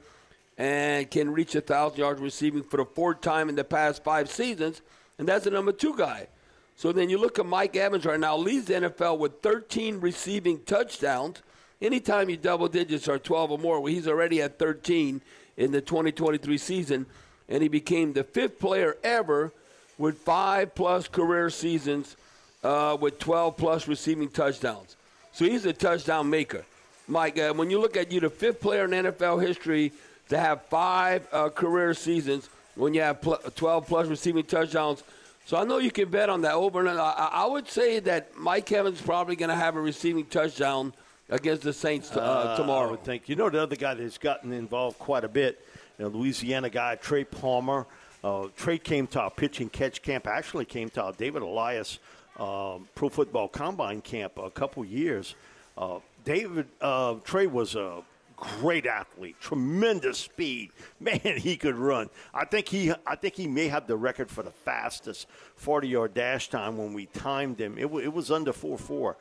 and 0.58 1.10
can 1.10 1.32
reach 1.32 1.54
1,000 1.54 1.98
yards 1.98 2.20
receiving 2.20 2.62
for 2.62 2.78
the 2.78 2.84
fourth 2.84 3.20
time 3.20 3.48
in 3.48 3.54
the 3.54 3.64
past 3.64 4.02
five 4.04 4.30
seasons. 4.30 4.82
And 5.18 5.28
that's 5.28 5.44
the 5.44 5.50
number 5.50 5.72
two 5.72 5.96
guy. 5.96 6.28
So 6.76 6.92
then 6.92 7.08
you 7.08 7.18
look 7.18 7.38
at 7.38 7.46
Mike 7.46 7.76
Evans 7.76 8.04
right 8.04 8.18
now, 8.18 8.36
leads 8.36 8.66
the 8.66 8.74
NFL 8.74 9.18
with 9.18 9.40
13 9.42 10.00
receiving 10.00 10.60
touchdowns. 10.64 11.42
Anytime 11.80 12.30
you 12.30 12.36
double 12.36 12.68
digits 12.68 13.08
or 13.08 13.18
12 13.18 13.52
or 13.52 13.58
more, 13.58 13.80
well, 13.80 13.92
he's 13.92 14.08
already 14.08 14.40
at 14.42 14.58
13 14.58 15.20
in 15.56 15.72
the 15.72 15.80
2023 15.80 16.58
season, 16.58 17.06
and 17.48 17.62
he 17.62 17.68
became 17.68 18.12
the 18.12 18.24
fifth 18.24 18.58
player 18.58 18.96
ever 19.04 19.52
with 19.98 20.18
five 20.18 20.74
plus 20.74 21.08
career 21.08 21.50
seasons 21.50 22.16
uh, 22.64 22.96
with 23.00 23.18
12 23.18 23.56
plus 23.56 23.86
receiving 23.86 24.28
touchdowns. 24.28 24.96
So 25.32 25.44
he's 25.44 25.64
a 25.64 25.72
touchdown 25.72 26.28
maker. 26.28 26.64
Mike, 27.08 27.38
uh, 27.38 27.52
when 27.52 27.70
you 27.70 27.80
look 27.80 27.96
at 27.96 28.12
you, 28.12 28.20
the 28.20 28.30
fifth 28.30 28.60
player 28.60 28.84
in 28.84 28.90
NFL 28.90 29.44
history 29.44 29.92
to 30.28 30.38
have 30.38 30.62
five 30.66 31.26
uh, 31.32 31.48
career 31.48 31.94
seasons, 31.94 32.48
when 32.74 32.94
you 32.94 33.02
have 33.02 33.20
pl- 33.20 33.38
12 33.54 33.86
plus 33.86 34.08
receiving 34.08 34.44
touchdowns, 34.44 35.02
so 35.44 35.56
I 35.56 35.64
know 35.64 35.78
you 35.78 35.90
can 35.90 36.08
bet 36.08 36.30
on 36.30 36.42
that 36.42 36.54
over. 36.54 36.80
And 36.80 36.88
I, 36.88 37.28
I 37.32 37.46
would 37.46 37.68
say 37.68 37.98
that 38.00 38.36
Mike 38.38 38.70
Evans 38.70 39.00
probably 39.00 39.36
going 39.36 39.48
to 39.48 39.56
have 39.56 39.76
a 39.76 39.80
receiving 39.80 40.24
touchdown 40.26 40.92
against 41.28 41.62
the 41.62 41.72
Saints 41.72 42.10
t- 42.10 42.20
uh, 42.20 42.22
uh, 42.22 42.56
tomorrow. 42.56 42.88
I 42.88 42.90
would 42.92 43.04
think. 43.04 43.28
You 43.28 43.36
know, 43.36 43.50
the 43.50 43.62
other 43.62 43.76
guy 43.76 43.94
that's 43.94 44.18
gotten 44.18 44.52
involved 44.52 44.98
quite 44.98 45.24
a 45.24 45.28
bit, 45.28 45.64
you 45.98 46.04
know, 46.04 46.10
Louisiana 46.10 46.70
guy 46.70 46.94
Trey 46.96 47.24
Palmer. 47.24 47.86
Uh, 48.22 48.46
Trey 48.56 48.78
came 48.78 49.08
to 49.08 49.20
our 49.20 49.30
pitching 49.30 49.68
catch 49.68 50.00
camp. 50.00 50.28
Actually, 50.28 50.64
came 50.64 50.88
to 50.90 51.02
our 51.02 51.12
David 51.12 51.42
Elias 51.42 51.98
um, 52.38 52.88
Pro 52.94 53.08
Football 53.08 53.48
Combine 53.48 54.00
camp 54.00 54.38
a 54.38 54.50
couple 54.50 54.84
years. 54.84 55.34
Uh, 55.76 55.98
David 56.24 56.66
uh, 56.80 57.14
Trey 57.24 57.46
was 57.46 57.74
a 57.74 58.02
great 58.36 58.86
athlete, 58.86 59.36
tremendous 59.40 60.18
speed. 60.18 60.70
Man, 61.00 61.20
he 61.20 61.56
could 61.56 61.76
run. 61.76 62.10
I 62.34 62.44
think 62.44 62.68
he, 62.68 62.92
I 63.06 63.14
think 63.14 63.34
he 63.34 63.46
may 63.46 63.68
have 63.68 63.86
the 63.86 63.96
record 63.96 64.30
for 64.30 64.42
the 64.42 64.50
fastest 64.50 65.28
40-yard 65.64 66.14
dash 66.14 66.48
time 66.48 66.76
when 66.76 66.92
we 66.92 67.06
timed 67.06 67.60
him. 67.60 67.78
It, 67.78 67.82
w- 67.82 68.04
it 68.04 68.12
was 68.12 68.30
under 68.30 68.52
4-4. 68.52 69.14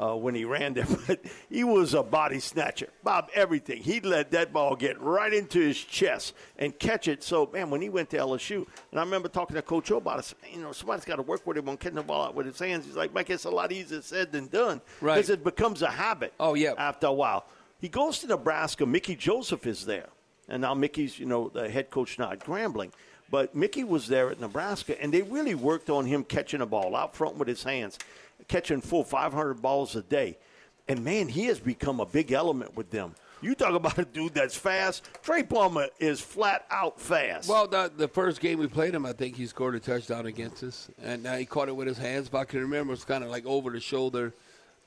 Uh, 0.00 0.14
when 0.14 0.32
he 0.32 0.44
ran 0.44 0.74
there, 0.74 0.86
but 1.08 1.18
he 1.50 1.64
was 1.64 1.92
a 1.92 2.04
body 2.04 2.38
snatcher. 2.38 2.88
Bob, 3.02 3.30
everything. 3.34 3.82
He'd 3.82 4.06
let 4.06 4.30
that 4.30 4.52
ball 4.52 4.76
get 4.76 5.00
right 5.00 5.34
into 5.34 5.58
his 5.58 5.76
chest 5.76 6.34
and 6.56 6.78
catch 6.78 7.08
it. 7.08 7.24
So, 7.24 7.50
man, 7.52 7.68
when 7.68 7.82
he 7.82 7.88
went 7.88 8.10
to 8.10 8.16
LSU, 8.16 8.64
and 8.92 9.00
I 9.00 9.02
remember 9.02 9.28
talking 9.28 9.56
to 9.56 9.62
Coach 9.62 9.90
O 9.90 9.96
about 9.96 10.20
it, 10.20 10.34
you 10.52 10.62
know, 10.62 10.70
somebody's 10.70 11.04
got 11.04 11.16
to 11.16 11.22
work 11.22 11.44
with 11.44 11.56
him 11.56 11.68
on 11.68 11.78
catching 11.78 11.96
the 11.96 12.04
ball 12.04 12.26
out 12.26 12.36
with 12.36 12.46
his 12.46 12.60
hands. 12.60 12.86
He's 12.86 12.94
like, 12.94 13.12
Mike, 13.12 13.28
it's 13.28 13.44
a 13.44 13.50
lot 13.50 13.72
easier 13.72 14.00
said 14.00 14.30
than 14.30 14.46
done. 14.46 14.80
Right. 15.00 15.16
Because 15.16 15.30
it 15.30 15.42
becomes 15.42 15.82
a 15.82 15.90
habit. 15.90 16.32
Oh, 16.38 16.54
yeah. 16.54 16.74
After 16.78 17.08
a 17.08 17.12
while. 17.12 17.46
He 17.80 17.88
goes 17.88 18.20
to 18.20 18.28
Nebraska. 18.28 18.86
Mickey 18.86 19.16
Joseph 19.16 19.66
is 19.66 19.84
there. 19.84 20.10
And 20.48 20.62
now 20.62 20.74
Mickey's, 20.74 21.18
you 21.18 21.26
know, 21.26 21.48
the 21.48 21.68
head 21.68 21.90
coach 21.90 22.20
not 22.20 22.38
Grambling. 22.38 22.92
But 23.30 23.54
Mickey 23.54 23.84
was 23.84 24.08
there 24.08 24.30
at 24.30 24.40
Nebraska, 24.40 25.00
and 25.02 25.12
they 25.12 25.22
really 25.22 25.54
worked 25.54 25.90
on 25.90 26.06
him 26.06 26.24
catching 26.24 26.62
a 26.62 26.66
ball 26.66 26.96
out 26.96 27.14
front 27.14 27.36
with 27.36 27.46
his 27.46 27.62
hands, 27.62 27.98
catching 28.46 28.80
full 28.80 29.04
500 29.04 29.60
balls 29.60 29.96
a 29.96 30.02
day. 30.02 30.38
And, 30.86 31.04
man, 31.04 31.28
he 31.28 31.46
has 31.46 31.58
become 31.58 32.00
a 32.00 32.06
big 32.06 32.32
element 32.32 32.76
with 32.76 32.90
them. 32.90 33.14
You 33.40 33.54
talk 33.54 33.74
about 33.74 33.98
a 33.98 34.04
dude 34.04 34.34
that's 34.34 34.56
fast. 34.56 35.08
Trey 35.22 35.42
Palmer 35.42 35.88
is 36.00 36.20
flat 36.20 36.66
out 36.70 37.00
fast. 37.00 37.48
Well, 37.48 37.68
the, 37.68 37.92
the 37.94 38.08
first 38.08 38.40
game 38.40 38.58
we 38.58 38.66
played 38.66 38.94
him, 38.94 39.06
I 39.06 39.12
think 39.12 39.36
he 39.36 39.46
scored 39.46 39.76
a 39.76 39.80
touchdown 39.80 40.26
against 40.26 40.64
us, 40.64 40.88
and 41.00 41.26
uh, 41.26 41.36
he 41.36 41.44
caught 41.44 41.68
it 41.68 41.76
with 41.76 41.86
his 41.86 41.98
hands. 41.98 42.28
But 42.28 42.38
I 42.38 42.44
can 42.46 42.60
remember, 42.60 42.94
it's 42.94 43.04
kind 43.04 43.22
of 43.22 43.30
like 43.30 43.46
over 43.46 43.70
the 43.70 43.80
shoulder 43.80 44.34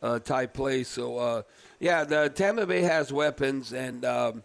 uh, 0.01 0.19
type 0.19 0.53
play. 0.53 0.83
So, 0.83 1.17
uh, 1.17 1.41
yeah, 1.79 2.03
the 2.03 2.29
Tampa 2.29 2.65
Bay 2.65 2.81
has 2.81 3.13
weapons, 3.13 3.71
and 3.71 4.03
um, 4.03 4.43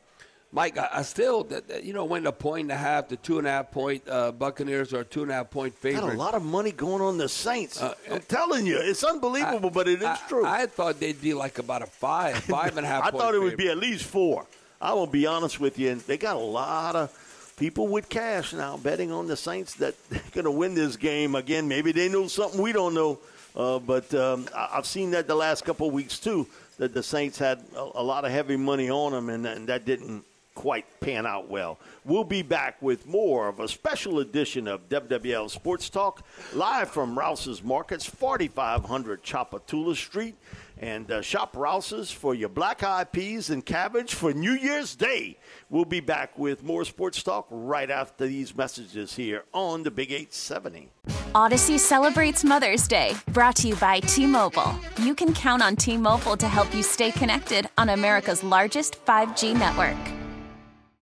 Mike, 0.52 0.78
I, 0.78 0.88
I 0.94 1.02
still, 1.02 1.46
you 1.82 1.92
know, 1.92 2.04
when 2.04 2.22
the 2.22 2.32
point 2.32 2.62
and 2.62 2.72
a 2.72 2.76
half, 2.76 3.08
the 3.08 3.16
two 3.16 3.38
and 3.38 3.46
a 3.46 3.50
half 3.50 3.70
point 3.70 4.08
uh, 4.08 4.32
Buccaneers 4.32 4.94
are 4.94 5.04
two 5.04 5.22
and 5.22 5.30
a 5.30 5.34
half 5.34 5.50
point 5.50 5.74
favorite. 5.74 6.00
Got 6.00 6.14
a 6.14 6.16
lot 6.16 6.34
of 6.34 6.44
money 6.44 6.72
going 6.72 7.02
on 7.02 7.18
the 7.18 7.28
Saints. 7.28 7.82
Uh, 7.82 7.94
I'm 8.10 8.20
telling 8.20 8.64
you, 8.64 8.78
it's 8.80 9.04
unbelievable, 9.04 9.70
I, 9.70 9.72
but 9.72 9.88
it 9.88 10.00
is 10.00 10.04
I, 10.04 10.16
true. 10.28 10.46
I 10.46 10.66
thought 10.66 11.00
they'd 11.00 11.20
be 11.20 11.34
like 11.34 11.58
about 11.58 11.82
a 11.82 11.86
five, 11.86 12.36
five 12.44 12.76
and 12.76 12.86
a 12.86 12.88
half. 12.88 13.04
I 13.04 13.10
thought 13.10 13.34
it 13.34 13.40
would 13.40 13.56
be 13.56 13.68
at 13.68 13.76
least 13.76 14.04
four. 14.04 14.46
I 14.80 14.92
will 14.92 15.06
be 15.06 15.26
honest 15.26 15.58
with 15.58 15.78
you, 15.78 15.90
and 15.90 16.00
they 16.02 16.16
got 16.16 16.36
a 16.36 16.40
lot 16.40 16.96
of 16.96 17.54
people 17.58 17.88
with 17.88 18.08
cash 18.08 18.52
now 18.52 18.76
betting 18.76 19.10
on 19.10 19.26
the 19.26 19.36
Saints 19.36 19.74
that 19.74 19.94
they're 20.10 20.22
going 20.32 20.44
to 20.44 20.50
win 20.50 20.74
this 20.74 20.96
game 20.96 21.34
again. 21.34 21.66
Maybe 21.66 21.92
they 21.92 22.08
know 22.08 22.28
something 22.28 22.60
we 22.60 22.72
don't 22.72 22.94
know, 22.94 23.18
uh, 23.56 23.78
but 23.78 24.14
um, 24.14 24.46
I, 24.54 24.68
have 24.76 24.86
seen 24.86 25.10
that 25.10 25.26
the 25.26 25.34
last 25.34 25.64
couple 25.64 25.88
of 25.88 25.92
weeks 25.92 26.18
too 26.18 26.46
that 26.78 26.94
the 26.94 27.02
Saints 27.02 27.38
had 27.38 27.62
a, 27.74 27.80
a 27.96 28.02
lot 28.02 28.24
of 28.24 28.30
heavy 28.30 28.56
money 28.56 28.90
on 28.90 29.12
them, 29.12 29.28
and, 29.30 29.46
and 29.46 29.66
that 29.68 29.84
didn't 29.84 30.24
quite 30.56 30.98
pan 30.98 31.26
out 31.26 31.48
well. 31.48 31.78
We'll 32.04 32.25
be 32.25 32.42
back 32.42 32.82
with 32.82 33.06
more 33.06 33.46
of 33.46 33.60
a 33.60 33.68
special 33.68 34.18
edition 34.18 34.66
of 34.66 34.88
WWL 34.88 35.48
Sports 35.48 35.88
Talk, 35.88 36.26
live 36.52 36.88
from 36.90 37.16
Rouse's 37.16 37.62
Markets, 37.62 38.04
4500 38.04 39.22
Tchoupitoulas 39.22 39.96
Street. 39.96 40.34
And 40.78 41.10
uh, 41.10 41.22
shop 41.22 41.56
Rouse's 41.56 42.10
for 42.10 42.34
your 42.34 42.50
black 42.50 42.82
eyed 42.82 43.10
peas 43.10 43.48
and 43.48 43.64
cabbage 43.64 44.12
for 44.12 44.32
New 44.34 44.52
Year's 44.52 44.94
Day. 44.94 45.38
We'll 45.70 45.86
be 45.86 46.00
back 46.00 46.38
with 46.38 46.62
more 46.62 46.84
sports 46.84 47.22
talk 47.22 47.46
right 47.50 47.90
after 47.90 48.26
these 48.26 48.54
messages 48.54 49.14
here 49.16 49.44
on 49.54 49.84
the 49.84 49.90
Big 49.90 50.12
870. 50.12 50.90
Audacy 51.34 51.78
celebrates 51.78 52.44
Mother's 52.44 52.86
Day, 52.88 53.14
brought 53.28 53.56
to 53.56 53.68
you 53.68 53.76
by 53.76 54.00
T 54.00 54.26
Mobile. 54.26 54.75
You 54.98 55.14
can 55.14 55.32
count 55.32 55.62
on 55.62 55.76
T 55.76 55.96
Mobile 55.96 56.36
to 56.36 56.48
help 56.48 56.75
you 56.75 56.82
stay 56.82 57.10
connected 57.10 57.68
on 57.78 57.88
America's 57.90 58.44
largest 58.44 59.02
5G 59.06 59.54
network. 59.58 60.15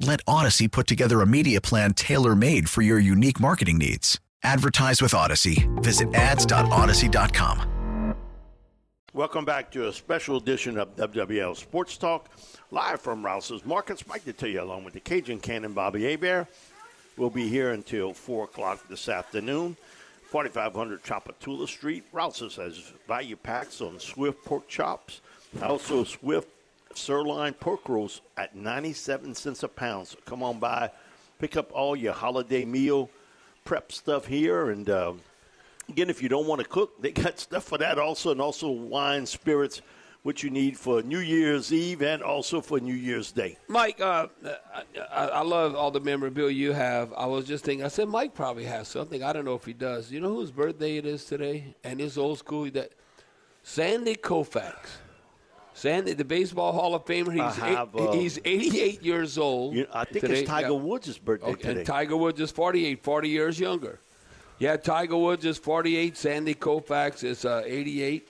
Let 0.00 0.24
Audacy 0.24 0.72
put 0.72 0.86
together 0.86 1.20
a 1.20 1.26
media 1.26 1.60
plan 1.60 1.92
tailor 1.92 2.34
made 2.34 2.70
for 2.70 2.80
your 2.80 2.98
unique 2.98 3.38
marketing 3.38 3.76
needs. 3.76 4.18
Advertise 4.42 5.02
with 5.02 5.12
Audacy. 5.12 5.68
Visit 5.82 6.14
ads.audacy.com. 6.14 8.14
Welcome 9.12 9.44
back 9.44 9.70
to 9.72 9.88
a 9.88 9.92
special 9.92 10.38
edition 10.38 10.78
of 10.78 10.96
WWL 10.96 11.54
Sports 11.54 11.98
Talk, 11.98 12.30
live 12.70 13.02
from 13.02 13.22
Rouse's 13.22 13.66
Markets. 13.66 14.06
Mike 14.06 14.24
Detillier 14.24 14.62
along 14.62 14.84
with 14.84 14.94
the 14.94 15.00
Cajun 15.00 15.38
Cannon 15.38 15.74
Bobby 15.74 16.04
Hebert. 16.04 16.46
We'll 17.18 17.28
be 17.28 17.48
here 17.48 17.72
until 17.72 18.14
4 18.14 18.44
o'clock 18.44 18.88
this 18.88 19.06
afternoon. 19.06 19.76
4500 20.28 21.02
Tchoupitoulas 21.02 21.68
Street. 21.68 22.04
Rouse's 22.12 22.56
has 22.56 22.90
value 23.06 23.36
packs 23.36 23.82
on 23.82 23.98
Swift 23.98 24.42
pork 24.46 24.66
chops. 24.66 25.20
Also, 25.60 26.04
Swift 26.04 26.48
sirloin 26.94 27.54
pork 27.54 27.88
rolls 27.88 28.20
at 28.36 28.54
97 28.54 29.34
cents 29.34 29.62
a 29.62 29.68
pound. 29.68 30.08
So 30.08 30.18
come 30.24 30.42
on 30.42 30.58
by, 30.58 30.90
pick 31.38 31.56
up 31.56 31.70
all 31.72 31.96
your 31.96 32.12
holiday 32.12 32.64
meal 32.64 33.10
prep 33.64 33.92
stuff 33.92 34.26
here. 34.26 34.70
And 34.70 34.88
uh, 34.88 35.12
again, 35.88 36.10
if 36.10 36.22
you 36.22 36.28
don't 36.28 36.46
want 36.46 36.60
to 36.60 36.68
cook, 36.68 37.00
they 37.00 37.12
got 37.12 37.38
stuff 37.38 37.64
for 37.64 37.78
that 37.78 37.98
also, 37.98 38.32
and 38.32 38.40
also 38.40 38.68
wine, 38.70 39.26
spirits, 39.26 39.82
what 40.22 40.42
you 40.42 40.50
need 40.50 40.76
for 40.76 41.02
New 41.02 41.20
Year's 41.20 41.72
Eve 41.72 42.02
and 42.02 42.22
also 42.22 42.60
for 42.60 42.78
New 42.78 42.94
Year's 42.94 43.32
Day. 43.32 43.56
Mike, 43.68 44.00
uh, 44.00 44.26
I, 45.10 45.28
I, 45.28 45.42
love 45.42 45.74
all 45.74 45.90
the 45.90 46.00
memorabilia 46.00 46.52
you 46.52 46.72
have. 46.72 47.12
I 47.14 47.24
was 47.24 47.46
just 47.46 47.64
thinking, 47.64 47.84
I 47.84 47.88
said 47.88 48.08
Mike 48.08 48.34
probably 48.34 48.64
has 48.64 48.86
something. 48.86 49.22
I 49.22 49.32
don't 49.32 49.46
know 49.46 49.54
if 49.54 49.64
he 49.64 49.72
does. 49.72 50.12
You 50.12 50.20
know 50.20 50.34
whose 50.34 50.50
birthday 50.50 50.98
it 50.98 51.06
is 51.06 51.24
today? 51.24 51.74
And 51.84 52.00
it's 52.02 52.18
old 52.18 52.38
school. 52.38 52.70
That 52.70 52.92
Sandy 53.62 54.14
Koufax. 54.14 54.74
Sandy, 55.80 56.12
the 56.12 56.26
Baseball 56.26 56.72
Hall 56.72 56.94
of 56.94 57.06
Famer. 57.06 57.32
He's, 57.32 57.56
have, 57.56 57.88
eight, 57.94 58.00
uh, 58.08 58.12
he's 58.12 58.38
88 58.44 59.02
years 59.02 59.38
old. 59.38 59.74
You 59.74 59.86
I 59.94 60.04
think 60.04 60.20
today. 60.26 60.40
it's 60.40 60.48
Tiger 60.48 60.68
Yeah. 60.68 60.74
Woods' 60.74 61.16
birthday 61.18 61.46
Okay, 61.52 61.62
today. 61.62 61.78
And 61.80 61.86
Tiger 61.86 62.18
Woods 62.18 62.38
is 62.38 62.50
48, 62.50 63.02
40 63.02 63.28
years 63.30 63.58
younger. 63.58 63.98
Yeah, 64.58 64.76
Tiger 64.76 65.16
Woods 65.16 65.46
is 65.46 65.56
48. 65.56 66.18
Sandy 66.18 66.54
Koufax 66.54 67.24
is 67.24 67.46
uh, 67.46 67.62
88. 67.64 68.28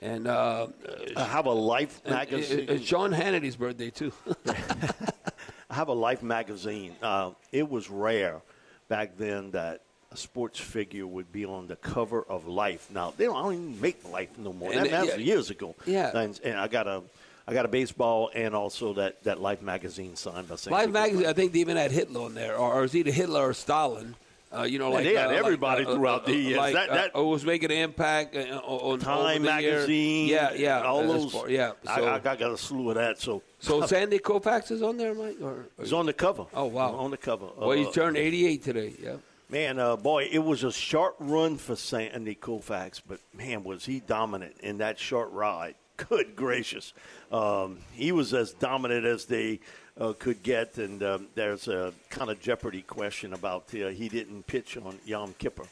And 0.00 0.26
uh, 0.26 0.68
I 1.14 1.24
have 1.24 1.44
a 1.44 1.52
Life 1.52 2.00
magazine. 2.08 2.60
it- 2.60 2.70
it's 2.70 2.86
Sean 2.86 3.12
Hannity's 3.12 3.54
birthday, 3.56 3.90
too. 3.90 4.10
I 4.48 5.74
have 5.74 5.88
a 5.88 5.92
Life 5.92 6.22
magazine. 6.22 6.96
Uh, 7.02 7.32
it 7.52 7.68
was 7.68 7.90
rare 7.90 8.40
back 8.88 9.18
then 9.18 9.50
that 9.50 9.82
sports 10.18 10.58
figure 10.58 11.06
would 11.06 11.32
be 11.32 11.44
on 11.44 11.66
the 11.66 11.76
cover 11.76 12.22
of 12.22 12.46
Life. 12.46 12.88
Now 12.92 13.12
they 13.16 13.24
don't, 13.24 13.36
I 13.36 13.42
don't 13.42 13.54
even 13.54 13.80
make 13.80 14.08
Life 14.10 14.36
no 14.38 14.52
more. 14.52 14.70
And 14.72 14.80
That, 14.80 14.86
it- 14.86 14.90
that 14.90 15.00
was 15.06 15.10
yeah. 15.16 15.16
years 15.34 15.50
ago. 15.50 15.74
Yeah. 15.86 16.16
and, 16.16 16.38
and 16.44 16.58
I 16.58 16.68
got 16.68 16.86
a. 16.86 17.02
I 17.44 17.54
got 17.54 17.64
a 17.64 17.68
baseball 17.68 18.30
and 18.36 18.54
also 18.54 18.94
that, 18.94 19.24
that 19.24 19.40
Life 19.40 19.62
magazine 19.62 20.14
signed 20.14 20.46
by 20.48 20.54
Sandy 20.54 20.76
Life 20.76 20.90
magazine, 20.90 21.26
I 21.26 21.32
think 21.32 21.52
they 21.52 21.58
even 21.58 21.76
had 21.76 21.90
Hitler 21.90 22.20
on 22.20 22.34
there, 22.34 22.56
or, 22.56 22.72
or 22.72 22.84
it's 22.84 22.94
either 22.94 23.10
Hitler 23.10 23.48
or 23.48 23.52
Stalin. 23.52 24.14
Uh, 24.56 24.62
you 24.62 24.78
know, 24.78 24.90
Yeah, 24.90 24.94
like 24.94 25.04
they 25.04 25.14
had 25.16 25.30
uh, 25.30 25.34
everybody 25.34 25.84
uh, 25.84 25.92
throughout 25.92 26.22
uh, 26.22 26.26
the 26.26 26.36
years. 26.36 26.56
Like, 26.58 26.74
That- 26.74 26.90
uh, 26.90 26.94
that- 26.94 27.16
uh, 27.16 27.24
was 27.24 27.44
making 27.44 27.72
an 27.72 27.78
impact 27.78 28.36
uh, 28.36 28.60
on 28.64 29.00
Time 29.00 29.42
the 29.42 29.48
year. 29.60 29.72
magazine. 29.72 30.28
Yeah, 30.28 30.52
yeah, 30.52 30.82
all 30.82 31.00
uh, 31.00 31.06
those. 31.18 31.34
yeah. 31.48 31.72
I, 31.84 31.96
So, 31.96 32.08
I, 32.10 32.18
got 32.20 32.40
a 32.42 32.56
slew 32.56 32.90
of 32.90 32.94
that. 32.94 33.18
So, 33.20 33.42
so 33.58 33.84
Sandy 33.86 34.20
Koufax 34.20 34.70
is 34.70 34.80
on 34.80 34.96
there, 34.96 35.12
Mike. 35.12 35.38
Or, 35.42 35.66
it's 35.80 35.92
on 35.92 36.06
the 36.06 36.12
cover. 36.12 36.46
Oh, 36.54 36.66
wow. 36.66 36.92
on 36.94 37.10
the 37.10 37.16
cover. 37.16 37.46
well, 37.56 37.72
he 37.72 37.86
Uh, 37.86 37.90
turned 37.90 38.16
88 38.16 38.62
today. 38.62 38.92
Yeah. 39.02 39.16
Man, 39.52 39.78
uh, 39.78 39.96
boy, 39.96 40.30
it 40.32 40.38
was 40.38 40.64
a 40.64 40.72
short 40.72 41.14
run 41.18 41.58
for 41.58 41.76
Sandy 41.76 42.34
Koufax, 42.34 43.02
but 43.06 43.20
man, 43.36 43.64
was 43.64 43.84
he 43.84 44.00
dominant 44.00 44.56
in 44.60 44.78
that 44.78 44.98
short 44.98 45.30
ride. 45.30 45.74
Good 45.98 46.34
gracious. 46.34 46.94
Um, 47.30 47.76
he 47.92 48.12
was 48.12 48.32
as 48.32 48.54
dominant 48.54 49.04
as 49.04 49.26
they 49.26 49.60
uh, 50.00 50.14
could 50.18 50.42
get, 50.42 50.78
and 50.78 51.02
um, 51.02 51.26
there's 51.34 51.68
a 51.68 51.92
kind 52.08 52.30
of 52.30 52.40
Jeopardy 52.40 52.80
question 52.80 53.34
about 53.34 53.64
uh, 53.74 53.88
he 53.88 54.08
didn't 54.08 54.46
pitch 54.46 54.78
on 54.78 54.98
Yom 55.04 55.34
Kippur. 55.38 55.66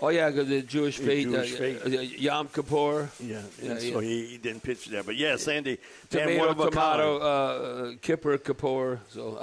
Oh 0.00 0.08
yeah, 0.08 0.30
because 0.30 0.48
the 0.48 0.62
Jewish 0.62 0.96
faith, 0.96 1.28
Jewish 1.28 1.52
uh, 1.52 1.56
faith. 1.58 1.84
uh, 1.84 2.00
Yom 2.00 2.48
Kippur. 2.48 3.10
Yeah, 3.20 3.42
Yeah, 3.60 3.70
and 3.70 3.82
yeah. 3.82 3.92
so 3.92 3.98
he, 3.98 4.28
he 4.28 4.38
didn't 4.38 4.62
pitch 4.62 4.86
there. 4.86 5.02
But 5.02 5.16
yeah, 5.16 5.36
Sandy, 5.36 5.78
man, 6.10 6.26
Tomato, 6.26 6.62
a 6.62 6.70
tomato, 6.70 7.18
uh, 7.18 7.92
Kippur, 8.00 8.38
Kippur. 8.38 8.98
So 9.10 9.36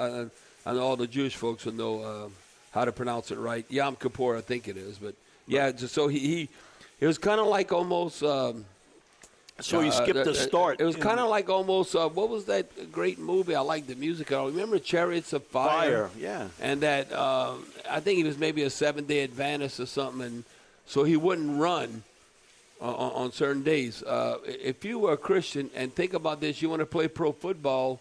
know 0.74 0.80
all 0.80 0.96
the 0.96 1.06
Jewish 1.06 1.36
folks 1.36 1.66
will 1.66 1.74
know 1.74 2.02
uh, 2.02 2.30
how 2.72 2.86
to 2.86 2.92
pronounce 2.92 3.32
it 3.32 3.38
right. 3.38 3.66
Yom 3.70 3.96
Kippur, 3.96 4.38
I 4.38 4.42
think 4.42 4.68
it 4.68 4.78
is. 4.78 4.98
But 4.98 5.16
yeah, 5.48 5.72
just 5.72 5.94
so 5.94 6.08
he, 6.08 6.20
he 6.20 6.50
it 7.00 7.08
was 7.08 7.18
kind 7.18 7.40
of 7.40 7.48
like 7.48 7.72
almost. 7.72 8.24
Um, 8.24 8.66
So 9.62 9.82
he 9.82 9.90
uh, 9.90 9.92
skipped 9.92 10.20
uh, 10.20 10.24
the 10.24 10.36
start. 10.36 10.80
It 10.80 10.86
was 10.86 10.96
kind 10.96 11.20
of 11.20 11.28
like 11.30 11.50
almost 11.50 11.94
uh, 11.94 12.08
what 12.08 12.30
was 12.30 12.46
that 12.46 12.92
great 12.94 13.20
movie? 13.20 13.56
I 13.56 13.60
like 13.60 13.88
the 13.88 13.96
music. 13.96 14.32
I 14.32 14.46
remember 14.46 14.80
Chariots 14.80 15.34
of 15.34 15.44
Fire. 15.44 16.08
Fire, 16.08 16.10
yeah. 16.18 16.48
And 16.62 16.80
that 16.82 17.12
uh, 17.12 17.56
I 17.90 18.00
think 18.00 18.18
he 18.20 18.24
was 18.24 18.38
maybe 18.38 18.64
a 18.64 18.70
seven 18.70 19.06
day 19.06 19.22
Adventist 19.24 19.82
or 19.82 19.86
something, 19.86 20.26
and 20.26 20.44
so 20.88 21.04
he 21.04 21.18
wouldn't 21.18 21.60
run 21.60 22.04
on, 22.80 22.94
on 22.94 23.12
on 23.12 23.32
certain 23.34 23.64
days. 23.64 24.02
Uh, 24.02 24.38
if 24.46 24.86
you 24.86 24.98
were 25.00 25.12
a 25.12 25.18
Christian 25.18 25.70
and 25.76 25.94
think 25.94 26.14
about 26.14 26.40
this, 26.40 26.62
you 26.62 26.70
want 26.70 26.80
to 26.80 26.86
play 26.86 27.10
pro 27.10 27.34
football, 27.34 28.00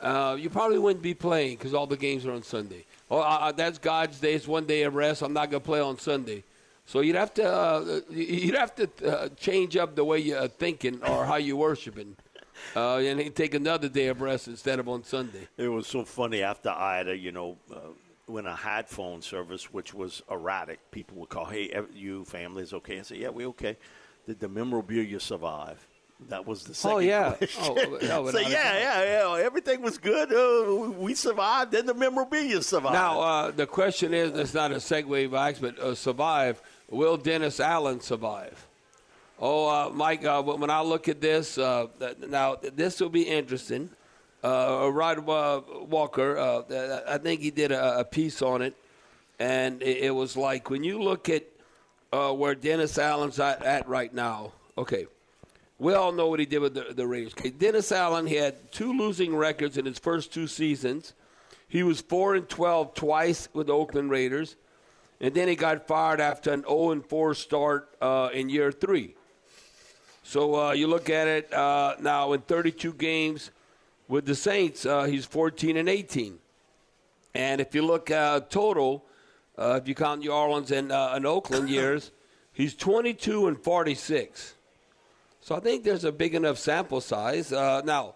uh, 0.00 0.36
you 0.38 0.50
probably 0.50 0.78
wouldn't 0.78 1.02
be 1.02 1.14
playing 1.14 1.56
because 1.56 1.74
all 1.74 1.86
the 1.86 1.96
games 1.96 2.26
are 2.26 2.32
on 2.32 2.42
Sunday. 2.42 2.84
Oh, 3.10 3.20
uh, 3.20 3.52
that's 3.52 3.78
God's 3.78 4.18
day. 4.20 4.34
It's 4.34 4.46
one 4.46 4.66
day 4.66 4.82
of 4.82 4.94
rest. 4.94 5.22
I'm 5.22 5.32
not 5.32 5.50
going 5.50 5.62
to 5.62 5.66
play 5.66 5.80
on 5.80 5.98
Sunday. 5.98 6.44
So 6.86 7.00
you'd 7.00 7.16
have 7.16 7.32
to 7.34 7.50
uh, 7.50 8.00
you'd 8.10 8.54
have 8.54 8.74
to 8.76 8.88
uh, 9.06 9.28
change 9.36 9.76
up 9.76 9.94
the 9.94 10.04
way 10.04 10.18
you're 10.18 10.48
thinking 10.48 11.02
or 11.02 11.24
how 11.24 11.36
you're 11.36 11.56
worshiping, 11.56 12.16
uh, 12.76 12.96
and 12.96 13.34
take 13.34 13.54
another 13.54 13.88
day 13.88 14.08
of 14.08 14.20
rest 14.20 14.48
instead 14.48 14.78
of 14.78 14.88
on 14.88 15.04
Sunday. 15.04 15.48
It 15.56 15.68
was 15.68 15.86
so 15.86 16.04
funny 16.04 16.42
after 16.42 16.70
Ida, 16.70 17.16
you 17.16 17.32
know, 17.32 17.56
uh, 17.72 17.78
when 18.26 18.46
I 18.46 18.56
had 18.56 18.88
phone 18.88 19.22
service, 19.22 19.72
which 19.72 19.94
was 19.94 20.22
erratic, 20.30 20.90
people 20.90 21.18
would 21.18 21.28
call, 21.28 21.46
hey, 21.46 21.74
you 21.94 22.24
family 22.24 22.62
is 22.62 22.72
okay. 22.74 22.98
I 22.98 23.02
said, 23.02 23.18
yeah, 23.18 23.30
we 23.30 23.46
okay. 23.46 23.76
Did 24.26 24.40
the 24.40 24.48
memorabilia 24.48 25.20
survive? 25.20 25.86
That 26.28 26.46
was 26.46 26.64
the 26.64 26.74
second 26.74 26.96
Oh, 26.96 26.98
yeah. 27.00 27.32
question. 27.32 27.62
Oh, 27.64 27.98
no, 28.02 28.30
so, 28.30 28.38
yeah, 28.38 28.48
yeah, 28.78 29.02
yeah, 29.36 29.44
everything 29.44 29.82
was 29.82 29.98
good. 29.98 30.32
Uh, 30.32 30.90
we 30.92 31.14
survived, 31.14 31.72
then 31.72 31.86
the 31.86 31.94
memorabilia 31.94 32.62
survived. 32.62 32.94
Now 32.94 33.20
uh, 33.20 33.50
the 33.50 33.66
question 33.66 34.14
is, 34.14 34.30
it's 34.38 34.54
not 34.54 34.72
a 34.72 34.76
segue, 34.76 35.28
Vax, 35.28 35.60
but 35.60 35.78
uh, 35.78 35.94
survive. 35.94 36.60
Will 36.90 37.16
Dennis 37.16 37.60
Allen 37.60 38.00
survive? 38.00 38.66
Oh, 39.40 39.68
uh, 39.68 39.90
Mike, 39.90 40.24
uh, 40.24 40.42
when 40.42 40.70
I 40.70 40.80
look 40.80 41.08
at 41.08 41.20
this, 41.20 41.58
uh, 41.58 41.88
now 42.28 42.56
this 42.56 43.00
will 43.00 43.08
be 43.10 43.22
interesting. 43.22 43.90
Uh, 44.42 44.90
Rod 44.92 45.28
uh, 45.28 45.60
Walker, 45.88 46.38
uh, 46.38 47.02
I 47.08 47.18
think 47.18 47.40
he 47.40 47.50
did 47.50 47.72
a, 47.72 48.00
a 48.00 48.04
piece 48.04 48.42
on 48.42 48.62
it, 48.62 48.74
and 49.38 49.82
it, 49.82 50.04
it 50.04 50.10
was 50.14 50.36
like 50.36 50.70
when 50.70 50.84
you 50.84 51.02
look 51.02 51.28
at 51.28 51.44
uh, 52.12 52.32
where 52.32 52.54
Dennis 52.54 52.96
Allen's 52.98 53.40
at, 53.40 53.62
at 53.64 53.88
right 53.88 54.12
now. 54.14 54.52
Okay, 54.78 55.06
we 55.84 55.92
all 55.92 56.12
know 56.12 56.28
what 56.28 56.40
he 56.40 56.46
did 56.46 56.60
with 56.60 56.72
the, 56.72 56.94
the 56.94 57.06
Raiders. 57.06 57.34
Okay, 57.34 57.50
Dennis 57.50 57.92
Allen 57.92 58.26
he 58.26 58.36
had 58.36 58.72
two 58.72 58.96
losing 58.96 59.36
records 59.36 59.76
in 59.76 59.84
his 59.84 59.98
first 59.98 60.32
two 60.32 60.46
seasons. 60.46 61.12
He 61.68 61.82
was 61.82 62.00
four 62.00 62.34
and 62.34 62.48
twelve 62.48 62.94
twice 62.94 63.50
with 63.52 63.66
the 63.66 63.74
Oakland 63.74 64.10
Raiders, 64.10 64.56
and 65.20 65.34
then 65.34 65.46
he 65.46 65.56
got 65.56 65.86
fired 65.86 66.22
after 66.22 66.54
an 66.54 66.62
zero 66.62 66.92
and 66.92 67.04
four 67.04 67.34
start 67.34 67.94
uh, 68.00 68.30
in 68.32 68.48
year 68.48 68.72
three. 68.72 69.14
So 70.22 70.68
uh, 70.68 70.72
you 70.72 70.86
look 70.86 71.10
at 71.10 71.28
it 71.28 71.52
uh, 71.52 71.96
now 72.00 72.32
in 72.32 72.40
32 72.40 72.94
games 72.94 73.50
with 74.08 74.24
the 74.24 74.34
Saints, 74.34 74.86
uh, 74.86 75.04
he's 75.04 75.26
14 75.26 75.76
and 75.76 75.86
18. 75.86 76.38
And 77.34 77.60
if 77.60 77.74
you 77.74 77.82
look 77.82 78.10
uh, 78.10 78.40
total, 78.40 79.04
uh, 79.58 79.80
if 79.82 79.86
you 79.86 79.94
count 79.94 80.22
New 80.22 80.32
Orleans 80.32 80.70
and, 80.70 80.90
and 80.90 81.26
Oakland 81.26 81.68
years, 81.68 82.10
he's 82.54 82.74
22 82.74 83.48
and 83.48 83.62
46. 83.62 84.54
So 85.44 85.54
I 85.54 85.60
think 85.60 85.84
there's 85.84 86.04
a 86.04 86.10
big 86.10 86.34
enough 86.34 86.56
sample 86.56 87.02
size. 87.02 87.52
Uh, 87.52 87.82
now, 87.84 88.14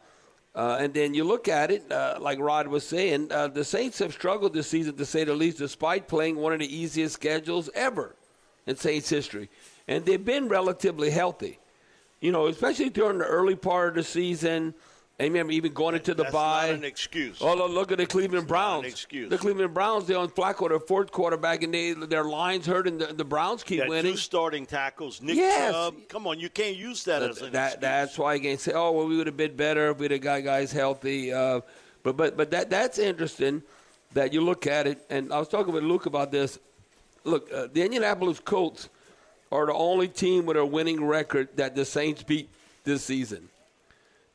uh, 0.54 0.78
and 0.80 0.94
then 0.94 1.12
you 1.12 1.24
look 1.24 1.46
at 1.46 1.70
it, 1.70 1.92
uh, 1.92 2.16
like 2.18 2.38
Rod 2.38 2.68
was 2.68 2.86
saying, 2.86 3.30
uh, 3.30 3.48
the 3.48 3.64
Saints 3.64 3.98
have 3.98 4.14
struggled 4.14 4.54
this 4.54 4.66
season, 4.66 4.96
to 4.96 5.04
say 5.04 5.24
the 5.24 5.34
least, 5.34 5.58
despite 5.58 6.08
playing 6.08 6.36
one 6.36 6.54
of 6.54 6.58
the 6.58 6.74
easiest 6.74 7.12
schedules 7.12 7.68
ever 7.74 8.16
in 8.66 8.76
Saints 8.76 9.10
history. 9.10 9.50
And 9.86 10.06
they've 10.06 10.24
been 10.24 10.48
relatively 10.48 11.10
healthy. 11.10 11.58
You 12.22 12.32
know, 12.32 12.46
especially 12.46 12.88
during 12.88 13.18
the 13.18 13.26
early 13.26 13.56
part 13.56 13.90
of 13.90 13.94
the 13.96 14.04
season, 14.04 14.72
Remember, 15.20 15.52
even 15.52 15.72
going 15.72 15.96
into 15.96 16.14
the 16.14 16.22
That's 16.22 16.32
bye. 16.32 16.66
not 16.68 16.74
an 16.76 16.84
excuse. 16.84 17.38
Oh, 17.40 17.54
look- 17.66 17.90
at 17.90 17.98
the 17.98 18.06
Cleveland 18.06 18.42
an 18.42 18.48
Browns. 18.48 18.86
excuse. 18.86 19.28
The 19.28 19.36
Cleveland 19.36 19.74
Browns, 19.74 20.06
they're 20.06 20.16
on 20.16 20.28
Flacco, 20.28 20.68
their 20.68 20.78
fourth 20.78 21.10
quarterback, 21.10 21.64
and 21.64 21.74
they, 21.74 21.92
their 21.92 22.22
lines 22.22 22.66
hurt, 22.66 22.86
and 22.86 23.00
the, 23.00 23.06
the 23.12 23.24
Browns 23.24 23.64
keep 23.64 23.84
winning. 23.88 24.12
two 24.12 24.16
starting 24.16 24.64
tackles. 24.64 25.20
Nick 25.20 25.34
Yes. 25.34 25.72
Chubb. 25.72 25.96
Come 26.08 26.28
on, 26.28 26.38
you 26.38 26.48
can't 26.48 26.76
use 26.76 27.02
that 27.04 27.22
as 27.22 27.42
an 27.42 27.50
that, 27.52 27.64
excuse. 27.72 27.80
that's 27.80 28.16
why 28.18 28.34
you 28.34 28.40
can't 28.42 28.60
say, 28.60 28.72
oh, 28.74 28.92
well, 28.92 29.08
we 29.08 29.16
would 29.16 29.26
have 29.26 29.36
been 29.36 29.56
better 29.56 29.90
if 29.90 29.98
we'd 29.98 30.12
have 30.12 30.20
got 30.20 30.44
guys 30.44 30.70
healthy. 30.70 31.32
Uh, 31.32 31.62
but 32.04 32.16
but 32.16 32.36
but 32.36 32.52
that 32.52 32.70
that's 32.70 32.98
interesting 33.00 33.62
that 34.14 34.32
you 34.32 34.40
look 34.40 34.68
at 34.68 34.86
it. 34.86 35.04
And 35.10 35.32
I 35.32 35.40
was 35.40 35.48
talking 35.48 35.72
with 35.74 35.82
Luke 35.82 36.06
about 36.06 36.30
this. 36.30 36.60
Look, 37.24 37.52
uh, 37.52 37.66
the 37.72 37.82
Indianapolis 37.82 38.38
Colts 38.38 38.88
are 39.50 39.66
the 39.66 39.74
only 39.74 40.06
team 40.06 40.46
with 40.46 40.56
a 40.56 40.64
winning 40.64 41.04
record 41.04 41.48
that 41.56 41.74
the 41.74 41.84
Saints 41.84 42.22
beat 42.22 42.48
this 42.84 43.02
season. 43.04 43.48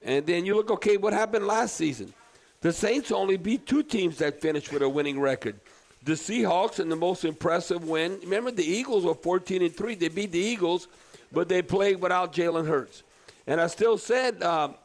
And 0.04 0.26
then 0.26 0.46
you 0.46 0.56
look, 0.56 0.70
okay, 0.70 0.98
what 0.98 1.14
happened 1.14 1.48
last 1.48 1.76
season? 1.76 2.14
The 2.62 2.74
Saints 2.74 3.12
only 3.12 3.38
beat 3.38 3.66
two 3.66 3.84
teams 3.84 4.18
that 4.18 4.42
finished 4.42 4.72
with 4.72 4.82
a 4.82 4.90
winning 4.90 5.20
record. 5.20 5.60
The 6.04 6.14
Seahawks 6.14 6.80
and 6.80 6.92
the 6.92 6.96
most 6.96 7.24
impressive 7.24 7.88
win. 7.88 8.20
Remember, 8.24 8.52
the 8.52 8.66
Eagles 8.66 9.06
were 9.06 9.14
14 9.14 9.62
and 9.62 9.76
three. 9.76 9.96
They 9.96 10.10
beat 10.10 10.32
the 10.32 10.40
Eagles, 10.40 10.88
but 11.32 11.48
they 11.48 11.62
played 11.62 12.02
without 12.02 12.34
Jalen 12.34 12.68
Hurts. 12.68 13.04
And 13.48 13.60
I 13.60 13.68
still 13.68 13.98
said, 13.98 14.42
um, 14.44 14.76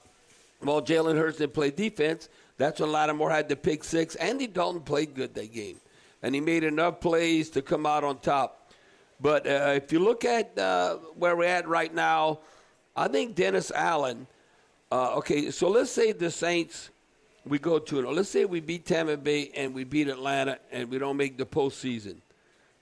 well, 0.62 0.82
Jalen 0.82 1.16
Hurts 1.16 1.38
didn't 1.38 1.54
play 1.54 1.70
defense. 1.70 2.28
That's 2.56 2.80
when 2.80 2.90
Lattimore 2.90 3.30
had 3.30 3.48
the 3.48 3.56
pick 3.56 3.84
six. 3.84 4.16
Andy 4.16 4.46
Dalton 4.46 4.82
played 4.82 5.14
good 5.14 5.34
that 5.34 5.52
game, 5.52 5.80
and 6.22 6.34
he 6.34 6.40
made 6.40 6.64
enough 6.64 7.00
plays 7.00 7.50
to 7.50 7.62
come 7.62 7.86
out 7.86 8.02
on 8.02 8.18
top. 8.18 8.72
But 9.20 9.46
uh, 9.46 9.72
if 9.76 9.92
you 9.92 10.00
look 10.00 10.24
at 10.24 10.56
uh, 10.58 10.96
where 11.16 11.36
we're 11.36 11.44
at 11.44 11.68
right 11.68 11.92
now, 11.92 12.40
I 12.96 13.08
think 13.08 13.36
Dennis 13.36 13.70
Allen. 13.70 14.26
Uh, 14.90 15.16
okay, 15.16 15.50
so 15.50 15.68
let's 15.68 15.90
say 15.90 16.12
the 16.12 16.30
Saints 16.30 16.90
we 17.44 17.58
go 17.58 17.78
to 17.78 18.00
it. 18.00 18.10
Let's 18.10 18.28
say 18.28 18.44
we 18.44 18.60
beat 18.60 18.84
Tampa 18.84 19.16
Bay 19.16 19.50
and 19.54 19.74
we 19.74 19.84
beat 19.84 20.08
Atlanta 20.08 20.58
and 20.70 20.90
we 20.90 20.98
don't 20.98 21.16
make 21.16 21.38
the 21.38 21.46
postseason. 21.46 22.16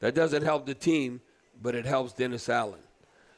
That 0.01 0.15
doesn't 0.15 0.43
help 0.43 0.67
the 0.67 0.75
team, 0.75 1.21
but 1.63 1.75
it 1.75 1.87
helps 1.87 2.13
Dennis 2.13 2.49
Allen 2.49 2.81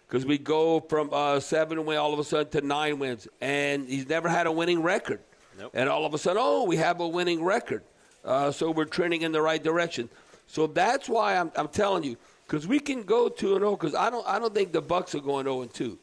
because 0.07 0.25
we 0.25 0.39
go 0.39 0.81
from 0.81 1.11
uh, 1.13 1.39
seven 1.39 1.85
win 1.85 1.99
all 1.99 2.13
of 2.13 2.19
a 2.19 2.25
sudden 2.25 2.51
to 2.53 2.67
nine 2.67 2.99
wins, 2.99 3.29
and 3.41 3.87
he's 3.89 4.09
never 4.09 4.29
had 4.29 4.47
a 4.47 4.53
winning 4.53 4.83
record. 4.83 5.21
Nope. 5.59 5.73
And 5.75 5.89
all 5.89 6.07
of 6.07 6.15
a 6.15 6.19
sudden, 6.19 6.41
oh, 6.43 6.65
we 6.65 6.77
have 6.77 7.01
a 7.01 7.09
winning 7.09 7.45
record. 7.45 7.83
Uh, 8.25 8.51
so 8.51 8.71
we're 8.71 8.85
trending 8.85 9.23
in 9.23 9.33
the 9.33 9.43
right 9.43 9.63
direction. 9.63 10.09
So 10.47 10.67
that's 10.67 11.09
why 11.09 11.37
I'm, 11.37 11.53
I'm 11.57 11.69
telling 11.69 12.05
you, 12.05 12.17
because 12.47 12.67
we 12.67 12.81
can 12.81 13.03
go 13.03 13.29
two 13.29 13.53
and 13.53 13.61
zero. 13.61 13.77
Because 13.77 13.95
I 13.95 14.11
don't 14.11 14.27
I 14.27 14.39
don't 14.39 14.55
think 14.55 14.73
the 14.73 14.83
Bucs 14.83 15.15
are 15.15 15.21
going 15.21 15.45
zero 15.45 15.63
and 15.63 15.73
two. 15.73 15.99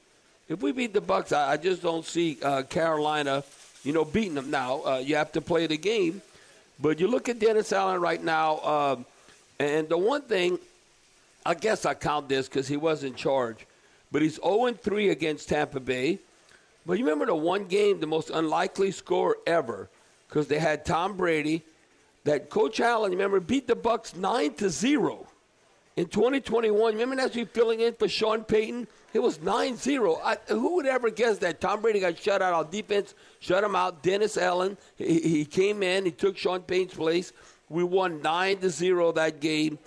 If 0.47 0.61
we 0.61 0.71
beat 0.71 0.93
the 0.93 1.01
Bucs, 1.01 1.35
I, 1.35 1.53
I 1.53 1.57
just 1.57 1.81
don't 1.81 2.05
see 2.05 2.37
uh, 2.41 2.63
Carolina, 2.63 3.43
you 3.83 3.93
know, 3.93 4.05
beating 4.05 4.35
them. 4.35 4.51
Now 4.51 4.83
uh, 4.85 4.97
you 4.97 5.15
have 5.15 5.31
to 5.31 5.41
play 5.41 5.65
the 5.65 5.77
game, 5.77 6.21
but 6.79 6.99
you 6.99 7.07
look 7.07 7.29
at 7.29 7.39
Dennis 7.39 7.73
Allen 7.73 7.99
right 7.99 8.23
now, 8.23 8.59
um, 8.59 9.05
and 9.59 9.89
the 9.89 9.97
one 9.97 10.21
thing, 10.21 10.59
I 11.45 11.55
guess 11.55 11.85
I 11.85 11.95
count 11.95 12.29
this 12.29 12.47
because 12.47 12.67
he 12.67 12.77
was 12.77 13.03
in 13.03 13.15
charge, 13.15 13.65
but 14.11 14.21
he's 14.21 14.35
0 14.35 14.73
3 14.73 15.09
against 15.09 15.49
Tampa 15.49 15.79
Bay. 15.79 16.19
But 16.85 16.99
you 16.99 17.05
remember 17.05 17.25
the 17.25 17.35
one 17.35 17.65
game, 17.65 17.99
the 17.99 18.05
most 18.05 18.29
unlikely 18.29 18.91
score 18.91 19.37
ever, 19.47 19.89
because 20.27 20.47
they 20.47 20.59
had 20.59 20.85
Tom 20.85 21.17
Brady, 21.17 21.63
that 22.25 22.49
Coach 22.51 22.79
Allen, 22.79 23.11
remember, 23.11 23.39
beat 23.39 23.67
the 23.67 23.75
Bucs 23.75 24.15
nine 24.15 24.53
to 24.55 24.69
zero 24.69 25.25
in 25.95 26.05
2021. 26.05 26.93
Remember 26.93 27.15
that's 27.15 27.35
we 27.35 27.45
filling 27.45 27.79
in 27.79 27.93
for 27.93 28.07
Sean 28.07 28.43
Payton. 28.43 28.87
It 29.15 29.23
was 29.23 29.37
9-0. 29.37 30.49
who 30.49 30.75
would 30.75 30.85
ever 30.85 31.09
guess 31.09 31.37
that 31.37 31.61
Tom 31.61 31.81
Brady 31.81 32.01
got 32.01 32.19
shut 32.19 32.41
out 32.41 32.53
on 32.53 32.69
defense, 32.69 33.15
shut 33.39 33.63
him 33.63 33.73
out. 33.73 34.03
Dennis 34.03 34.35
Allen, 34.35 34.77
he, 34.97 35.21
he 35.21 35.45
came 35.45 35.83
in, 35.83 36.03
he 36.03 36.11
took 36.11 36.35
Sean 36.35 36.59
Payton's 36.59 36.95
place. 36.95 37.31
We 37.69 37.85
won 37.85 38.21
9 38.21 38.57
to 38.57 38.69
0 38.69 39.13
that 39.13 39.39
game. 39.39 39.79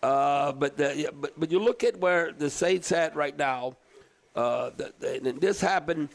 Uh, 0.00 0.52
but, 0.52 0.76
the, 0.76 1.10
but 1.20 1.32
but 1.36 1.50
you 1.50 1.58
look 1.58 1.82
at 1.82 1.98
where 1.98 2.30
the 2.30 2.48
Saints 2.48 2.92
at 2.92 3.16
right 3.16 3.36
now. 3.36 3.74
Uh, 4.36 4.70
the, 4.76 4.92
the, 5.00 5.28
and 5.28 5.40
this 5.40 5.60
happened. 5.60 6.08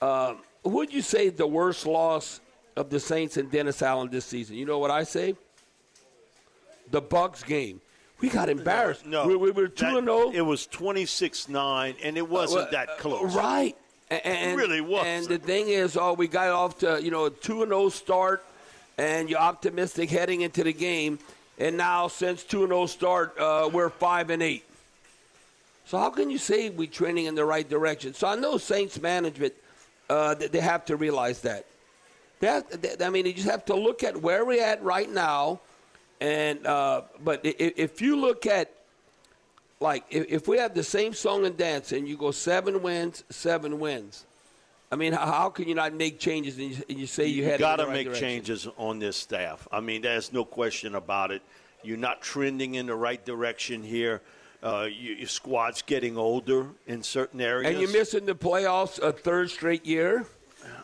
Uh, 0.00 0.36
would 0.64 0.94
you 0.94 1.02
say 1.02 1.28
the 1.28 1.46
worst 1.46 1.84
loss 1.84 2.40
of 2.76 2.88
the 2.88 2.98
Saints 2.98 3.36
and 3.36 3.50
Dennis 3.50 3.82
Allen 3.82 4.08
this 4.10 4.24
season? 4.24 4.56
You 4.56 4.64
know 4.64 4.78
what 4.78 4.90
I 4.90 5.02
say? 5.02 5.36
The 6.90 7.02
Bucs 7.02 7.44
game. 7.44 7.82
We 8.20 8.28
got 8.28 8.48
embarrassed. 8.48 9.04
No, 9.04 9.26
we, 9.26 9.36
we 9.36 9.50
were 9.50 9.68
two 9.68 9.84
that- 9.84 9.96
and 9.98 10.06
zero. 10.06 10.30
It 10.30 10.40
was 10.40 10.66
26-9, 10.66 11.96
and 12.02 12.16
it 12.16 12.28
wasn't 12.28 12.70
that 12.70 12.98
close. 12.98 13.34
Right. 13.34 13.76
And, 14.08 14.24
and, 14.24 14.56
really 14.56 14.80
wasn't. 14.80 15.08
And 15.08 15.26
the 15.26 15.38
thing 15.38 15.68
is, 15.68 15.96
oh, 15.96 16.12
we 16.12 16.28
got 16.28 16.48
off 16.48 16.78
to 16.78 17.02
you 17.02 17.10
know 17.10 17.24
a 17.26 17.30
two 17.30 17.62
and 17.62 17.70
zero 17.70 17.88
start, 17.88 18.44
and 18.98 19.28
you're 19.28 19.40
optimistic 19.40 20.10
heading 20.10 20.42
into 20.42 20.62
the 20.62 20.72
game, 20.72 21.18
and 21.58 21.76
now 21.76 22.06
since 22.06 22.44
two 22.44 22.62
and 22.62 22.70
zero 22.70 22.86
start, 22.86 23.36
uh, 23.38 23.68
we're 23.72 23.90
five 23.90 24.30
and 24.30 24.42
eight. 24.44 24.64
So 25.86 25.98
how 25.98 26.10
can 26.10 26.30
you 26.30 26.38
say 26.38 26.70
we're 26.70 26.88
trending 26.88 27.26
in 27.26 27.34
the 27.34 27.44
right 27.44 27.68
direction? 27.68 28.14
So 28.14 28.28
I 28.28 28.36
know 28.36 28.58
Saints 28.58 29.00
management, 29.02 29.54
uh, 30.08 30.34
they 30.34 30.46
they 30.46 30.60
have 30.60 30.84
to 30.86 30.96
realize 30.96 31.40
that. 31.42 31.66
That 32.38 32.82
that- 32.82 33.02
I 33.02 33.10
mean, 33.10 33.26
you 33.26 33.32
just 33.32 33.48
have 33.48 33.64
to 33.66 33.74
look 33.74 34.04
at 34.04 34.16
where 34.22 34.44
we're 34.44 34.62
at 34.64 34.84
right 34.84 35.10
now, 35.10 35.58
and 36.20 36.66
uh, 36.66 37.02
but 37.22 37.40
if 37.44 38.00
you 38.00 38.16
look 38.16 38.46
at 38.46 38.70
like 39.80 40.04
if, 40.10 40.48
we 40.48 40.58
have 40.58 40.74
the 40.74 40.82
same 40.82 41.12
song 41.12 41.44
and 41.44 41.56
dance 41.56 41.92
and 41.92 42.08
you 42.08 42.16
go 42.16 42.30
seven 42.30 42.82
wins, 42.82 43.24
seven 43.30 43.78
wins. 43.78 44.24
I 44.90 44.96
mean, 44.96 45.12
how, 45.12 45.26
how 45.26 45.50
can 45.50 45.68
you 45.68 45.74
not 45.74 45.92
make 45.92 46.18
changes 46.18 46.58
and 46.58 46.70
you, 46.70 46.82
and 46.88 46.98
you 46.98 47.06
say 47.06 47.26
you, 47.26 47.44
had 47.44 47.58
got 47.58 47.76
to 47.76 47.86
to 47.86 47.90
make 47.90 48.14
changes 48.14 48.68
on 48.76 48.98
this 48.98 49.16
staff. 49.16 49.66
I 49.72 49.80
mean, 49.80 50.02
there's 50.02 50.32
no 50.32 50.44
question 50.44 50.94
about 50.94 51.32
it. 51.32 51.42
You're 51.82 51.96
not 51.98 52.22
trending 52.22 52.76
in 52.76 52.86
the 52.86 52.94
right 52.94 53.22
direction 53.24 53.82
here. 53.82 54.22
Uh, 54.62 54.88
you, 54.90 55.14
your 55.14 55.28
squad's 55.28 55.82
getting 55.82 56.16
older 56.16 56.68
in 56.86 57.02
certain 57.02 57.40
areas. 57.40 57.70
And 57.70 57.80
you're 57.80 57.92
missing 57.92 58.26
the 58.26 58.34
playoffs 58.34 58.98
a 59.00 59.12
third 59.12 59.50
straight 59.50 59.84
year. 59.84 60.24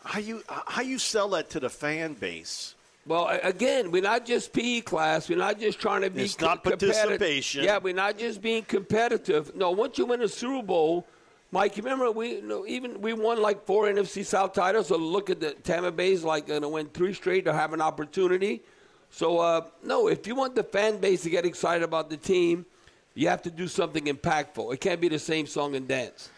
how 0.03 0.19
you 0.19 0.43
how 0.47 0.81
you 0.81 0.99
sell 0.99 1.29
that 1.29 1.49
to 1.51 1.59
the 1.59 1.69
fan 1.69 2.13
base? 2.13 2.75
Well, 3.05 3.27
again, 3.43 3.91
we're 3.91 4.01
not 4.01 4.25
just 4.25 4.53
PE 4.53 4.81
class. 4.81 5.27
We're 5.27 5.37
not 5.37 5.59
just 5.59 5.79
trying 5.79 6.01
to 6.01 6.09
be 6.09 6.23
It's 6.23 6.39
not 6.39 6.63
competitive. 6.63 6.95
participation. 6.95 7.63
Yeah, 7.65 7.79
we're 7.79 7.93
not 7.93 8.17
just 8.17 8.41
being 8.41 8.63
competitive. 8.63 9.53
No, 9.55 9.71
once 9.71 9.97
you 9.97 10.05
win 10.05 10.21
a 10.21 10.27
Super 10.29 10.65
Bowl, 10.65 11.05
Mike, 11.51 11.75
you 11.75 11.83
remember 11.83 12.09
we 12.11 12.35
you 12.35 12.41
know, 12.41 12.65
even 12.65 13.01
we 13.01 13.13
won 13.13 13.41
like 13.41 13.65
four 13.65 13.85
NFC 13.87 14.23
South 14.25 14.53
titles. 14.53 14.87
So 14.87 14.95
look 14.97 15.29
at 15.29 15.41
the 15.41 15.51
Tampa 15.51 15.91
Bay's 15.91 16.23
like 16.23 16.47
going 16.47 16.61
to 16.61 16.69
win 16.69 16.87
three 16.87 17.13
straight 17.13 17.43
to 17.45 17.53
have 17.53 17.73
an 17.73 17.81
opportunity. 17.81 18.61
So 19.09 19.37
uh, 19.39 19.67
no, 19.83 20.07
if 20.07 20.25
you 20.25 20.33
want 20.33 20.55
the 20.55 20.63
fan 20.63 20.97
base 20.97 21.23
to 21.23 21.29
get 21.29 21.45
excited 21.45 21.83
about 21.83 22.09
the 22.09 22.17
team, 22.17 22.65
you 23.15 23.27
have 23.27 23.41
to 23.43 23.51
do 23.51 23.67
something 23.67 24.05
impactful. 24.05 24.73
It 24.73 24.79
can't 24.79 25.01
be 25.01 25.09
the 25.09 25.19
same 25.19 25.45
song 25.45 25.75
and 25.75 25.87
dance. 25.87 26.29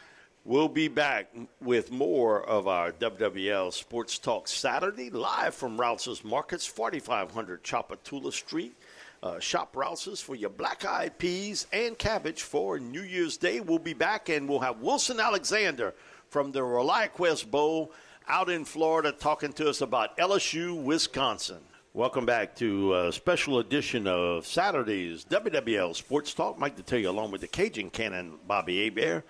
We'll 0.48 0.68
be 0.68 0.90
back 0.90 1.34
with 1.60 1.92
more 1.92 2.40
of 2.48 2.68
our 2.68 2.92
WWL 2.92 3.74
Sports 3.74 4.20
Talk 4.20 4.48
Saturday, 4.48 5.10
live 5.10 5.56
from 5.56 5.76
Rouse's 5.76 6.24
Markets, 6.24 6.68
4500 6.68 7.64
Tchoupitoulas 7.64 8.34
Street. 8.34 8.76
Uh, 9.24 9.40
shop 9.40 9.76
Rouse's 9.76 10.22
for 10.22 10.36
your 10.36 10.52
black 10.52 10.86
eyed 10.86 11.18
peas 11.18 11.66
and 11.74 11.98
cabbage 11.98 12.44
for 12.44 12.78
New 12.78 13.02
Year's 13.02 13.38
Day. 13.38 13.60
We'll 13.60 13.80
be 13.80 13.96
back 13.96 14.30
and 14.30 14.48
we'll 14.48 14.60
have 14.60 14.82
Wilson 14.82 15.20
Alexander 15.20 15.96
from 16.30 16.52
the 16.52 16.60
ReliaQuest 16.60 17.50
Bowl 17.50 17.92
out 18.28 18.48
in 18.48 18.66
Florida 18.66 19.12
talking 19.12 19.52
to 19.54 19.68
us 19.68 19.82
about 19.82 20.16
LSU, 20.20 20.80
Wisconsin. 20.80 21.62
Welcome 21.96 22.28
back 22.28 22.56
to 22.58 22.94
a 22.94 23.12
special 23.12 23.58
edition 23.58 24.06
of 24.06 24.46
Saturday's 24.46 25.26
WWL 25.26 25.96
Sports 25.96 26.36
Talk. 26.36 26.60
Mike 26.60 26.78
Detillier 26.78 27.08
along 27.08 27.32
with 27.32 27.42
the 27.42 27.48
Cajun 27.48 27.90
Cannon, 27.90 28.38
Bobby 28.46 28.84
Hebert. 28.84 29.26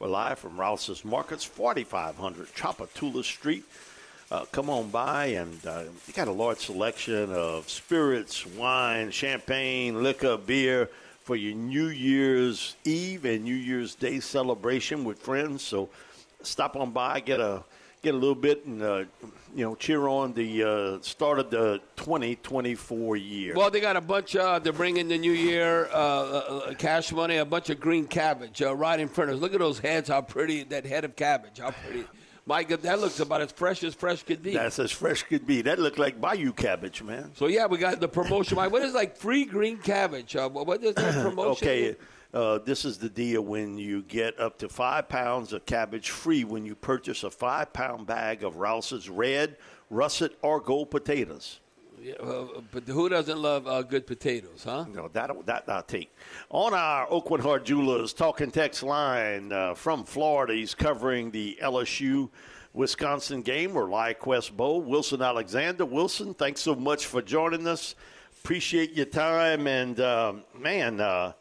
We're 0.00 0.08
live 0.08 0.38
from 0.38 0.58
Rouse's 0.58 1.04
Markets, 1.04 1.44
4500 1.44 2.54
Tchoupitoulas 2.54 3.24
Street. 3.24 3.64
Uh, 4.30 4.46
come 4.46 4.70
on 4.70 4.88
by, 4.88 5.26
and 5.26 5.60
uh, 5.66 5.82
you 6.06 6.14
got 6.14 6.26
a 6.26 6.32
large 6.32 6.56
selection 6.56 7.30
of 7.30 7.68
spirits, 7.68 8.46
wine, 8.46 9.10
champagne, 9.10 10.02
liquor, 10.02 10.38
beer 10.38 10.88
for 11.22 11.36
your 11.36 11.54
New 11.54 11.88
Year's 11.88 12.76
Eve 12.84 13.26
and 13.26 13.44
New 13.44 13.54
Year's 13.54 13.94
Day 13.94 14.20
celebration 14.20 15.04
with 15.04 15.18
friends. 15.18 15.62
So 15.62 15.90
stop 16.40 16.76
on 16.76 16.92
by, 16.92 17.20
get 17.20 17.38
a 17.38 17.62
get 18.02 18.14
a 18.14 18.18
little 18.18 18.34
bit, 18.34 18.64
and 18.66 18.82
uh, 18.82 19.04
you 19.54 19.64
know 19.64 19.74
cheer 19.74 20.08
on 20.08 20.32
the 20.32 20.62
uh, 20.62 21.02
start 21.02 21.38
of 21.38 21.50
the 21.50 21.80
2024 21.96 23.16
year. 23.16 23.54
Well, 23.54 23.70
they 23.70 23.80
got 23.80 23.96
a 23.96 24.00
bunch 24.00 24.36
uh, 24.36 24.60
to 24.60 24.72
bring 24.72 24.96
in 24.96 25.08
the 25.08 25.18
new 25.18 25.32
year, 25.32 25.88
uh, 25.92 25.96
uh, 25.96 26.74
cash 26.74 27.12
money, 27.12 27.36
a 27.36 27.44
bunch 27.44 27.70
of 27.70 27.80
green 27.80 28.06
cabbage 28.06 28.62
uh, 28.62 28.74
right 28.74 28.98
in 28.98 29.08
front 29.08 29.30
of 29.30 29.36
us. 29.36 29.42
Look 29.42 29.52
at 29.54 29.60
those 29.60 29.78
heads, 29.78 30.08
how 30.08 30.22
pretty, 30.22 30.64
that 30.64 30.86
head 30.86 31.04
of 31.04 31.16
cabbage, 31.16 31.58
how 31.58 31.70
pretty. 31.70 32.04
My 32.46 32.64
God, 32.64 32.82
that 32.82 32.98
looks 32.98 33.20
about 33.20 33.42
as 33.42 33.52
fresh 33.52 33.84
as 33.84 33.94
fresh 33.94 34.22
could 34.22 34.42
be. 34.42 34.54
That's 34.54 34.78
as 34.78 34.90
fresh 34.90 35.22
could 35.22 35.46
be. 35.46 35.62
That 35.62 35.78
looked 35.78 35.98
like 35.98 36.20
Bayou 36.20 36.52
cabbage, 36.52 37.02
man. 37.02 37.30
so, 37.34 37.46
yeah, 37.46 37.66
we 37.66 37.78
got 37.78 38.00
the 38.00 38.08
promotion. 38.08 38.56
Mike, 38.56 38.72
what 38.72 38.82
is 38.82 38.94
like 38.94 39.16
free 39.16 39.44
green 39.44 39.76
cabbage? 39.78 40.34
Uh, 40.34 40.48
what 40.48 40.82
is 40.82 40.94
that 40.94 41.14
promotion? 41.22 41.68
Okay, 41.68 41.96
Uh, 42.32 42.58
this 42.58 42.84
is 42.84 42.98
the 42.98 43.08
deal 43.08 43.42
when 43.42 43.76
you 43.76 44.02
get 44.02 44.38
up 44.38 44.58
to 44.58 44.68
five 44.68 45.08
pounds 45.08 45.52
of 45.52 45.66
cabbage 45.66 46.10
free 46.10 46.44
when 46.44 46.64
you 46.64 46.74
purchase 46.74 47.24
a 47.24 47.30
five 47.30 47.72
pound 47.72 48.06
bag 48.06 48.44
of 48.44 48.56
Rouse's 48.56 49.08
red, 49.08 49.56
russet, 49.90 50.32
or 50.42 50.60
gold 50.60 50.90
potatoes. 50.90 51.58
Yeah, 52.00 52.14
uh, 52.14 52.46
but 52.70 52.84
who 52.84 53.08
doesn't 53.08 53.38
love 53.38 53.66
uh, 53.66 53.82
good 53.82 54.06
potatoes, 54.06 54.62
huh? 54.64 54.86
No, 54.92 55.08
that 55.08 55.30
that 55.46 55.64
I'll 55.68 55.82
take. 55.82 56.10
On 56.48 56.72
our 56.72 57.06
Aucoin 57.08 57.40
Hart 57.40 57.64
Jewelers 57.64 58.14
talking 58.14 58.50
text 58.50 58.82
line 58.82 59.52
uh, 59.52 59.74
from 59.74 60.04
Florida, 60.04 60.54
he's 60.54 60.74
covering 60.74 61.30
the 61.30 61.58
LSU 61.60 62.30
Wisconsin 62.72 63.42
game 63.42 63.76
or 63.76 64.14
Quest 64.14 64.56
Bowl. 64.56 64.80
Wilson 64.80 65.20
Alexander. 65.20 65.84
Wilson, 65.84 66.32
thanks 66.32 66.60
so 66.60 66.74
much 66.74 67.06
for 67.06 67.20
joining 67.20 67.66
us. 67.66 67.94
Appreciate 68.42 68.92
your 68.92 69.06
time. 69.06 69.66
And, 69.66 70.00
uh, 70.00 70.34
man, 70.58 71.00
uh, 71.00 71.32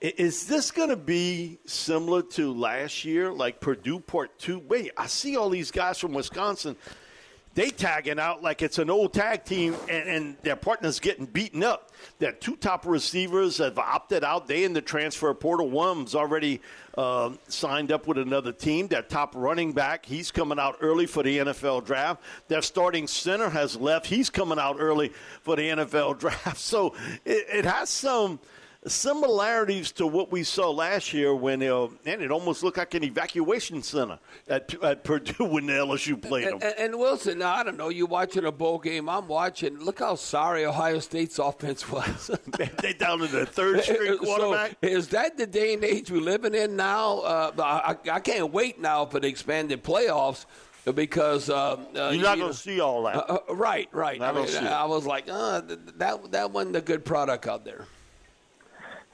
is 0.00 0.46
this 0.46 0.70
going 0.70 0.88
to 0.88 0.96
be 0.96 1.58
similar 1.66 2.22
to 2.22 2.52
last 2.52 3.04
year, 3.04 3.32
like 3.32 3.60
Purdue 3.60 4.00
Part 4.00 4.38
2? 4.38 4.58
Wait, 4.60 4.92
I 4.96 5.06
see 5.06 5.36
all 5.36 5.50
these 5.50 5.70
guys 5.70 5.98
from 5.98 6.12
Wisconsin– 6.12 6.76
they 7.54 7.70
tagging 7.70 8.20
out 8.20 8.42
like 8.42 8.62
it's 8.62 8.78
an 8.78 8.90
old 8.90 9.12
tag 9.12 9.44
team 9.44 9.74
and, 9.88 10.08
and 10.08 10.36
their 10.42 10.54
partner's 10.54 11.00
getting 11.00 11.26
beaten 11.26 11.64
up. 11.64 11.90
Their 12.20 12.32
two 12.32 12.54
top 12.56 12.86
receivers 12.86 13.58
have 13.58 13.76
opted 13.76 14.22
out. 14.22 14.46
They 14.46 14.62
in 14.62 14.72
the 14.72 14.80
transfer 14.80 15.34
portal. 15.34 15.68
One's 15.68 16.14
already 16.14 16.60
uh, 16.96 17.32
signed 17.48 17.90
up 17.90 18.06
with 18.06 18.18
another 18.18 18.52
team. 18.52 18.86
Their 18.86 19.02
top 19.02 19.34
running 19.34 19.72
back, 19.72 20.06
he's 20.06 20.30
coming 20.30 20.60
out 20.60 20.76
early 20.80 21.06
for 21.06 21.24
the 21.24 21.38
NFL 21.38 21.84
draft. 21.84 22.22
Their 22.46 22.62
starting 22.62 23.08
center 23.08 23.50
has 23.50 23.76
left. 23.76 24.06
He's 24.06 24.30
coming 24.30 24.58
out 24.58 24.76
early 24.78 25.08
for 25.42 25.56
the 25.56 25.62
NFL 25.62 26.18
draft. 26.20 26.58
So 26.58 26.94
it, 27.24 27.46
it 27.52 27.64
has 27.64 27.90
some– 27.90 28.38
similarities 28.86 29.92
to 29.92 30.06
what 30.06 30.32
we 30.32 30.42
saw 30.42 30.70
last 30.70 31.12
year 31.12 31.34
when 31.34 31.62
uh, 31.62 31.88
and 32.06 32.22
it 32.22 32.30
almost 32.30 32.62
looked 32.62 32.78
like 32.78 32.94
an 32.94 33.04
evacuation 33.04 33.82
center 33.82 34.18
at, 34.48 34.72
at 34.82 35.04
Purdue 35.04 35.44
when 35.44 35.66
the 35.66 35.74
LSU 35.74 36.20
played 36.20 36.48
them. 36.48 36.60
And, 36.62 36.74
and, 36.78 36.98
Wilson, 36.98 37.38
now, 37.38 37.54
I 37.54 37.62
don't 37.62 37.76
know. 37.76 37.90
You 37.90 38.06
watching 38.06 38.46
a 38.46 38.52
bowl 38.52 38.78
game? 38.78 39.08
I'm 39.08 39.28
watching. 39.28 39.78
Look 39.78 39.98
how 39.98 40.14
sorry 40.14 40.64
Ohio 40.64 40.98
State's 41.00 41.38
offense 41.50 41.90
was. 41.90 42.30
they 42.82 42.94
down 42.94 43.18
to 43.18 43.26
the 43.26 43.44
third 43.44 43.82
string 43.84 44.16
quarterback. 44.18 44.70
So 44.82 44.88
is 44.88 45.08
that 45.08 45.36
the 45.36 45.46
day 45.46 45.74
and 45.74 45.84
age 45.84 46.10
we're 46.10 46.20
living 46.20 46.54
in 46.54 46.76
now? 46.76 47.18
Uh, 47.18 47.52
I, 47.58 47.96
I 48.10 48.20
can't 48.20 48.52
wait 48.52 48.80
now 48.80 49.04
for 49.04 49.20
the 49.20 49.28
expanded 49.28 49.84
playoffs 49.84 50.46
because 50.94 51.50
uh, 51.50 51.76
uh, 51.94 52.10
you're 52.12 52.22
not 52.22 52.38
going 52.38 52.50
to 52.50 52.56
see 52.56 52.80
all 52.80 53.02
that. 53.04 53.16
Uh, 53.16 53.38
uh, 53.48 53.54
right, 53.54 53.88
right. 53.92 54.20
I, 54.20 54.32
mean, 54.32 54.66
I, 54.66 54.84
was 54.86 55.06
like, 55.06 55.28
uh, 55.28 55.60
that 55.98 56.32
that 56.32 56.50
wasn't 56.50 56.76
a 56.76 56.80
good 56.80 57.04
product 57.04 57.46
out 57.46 57.64
there. 57.64 57.86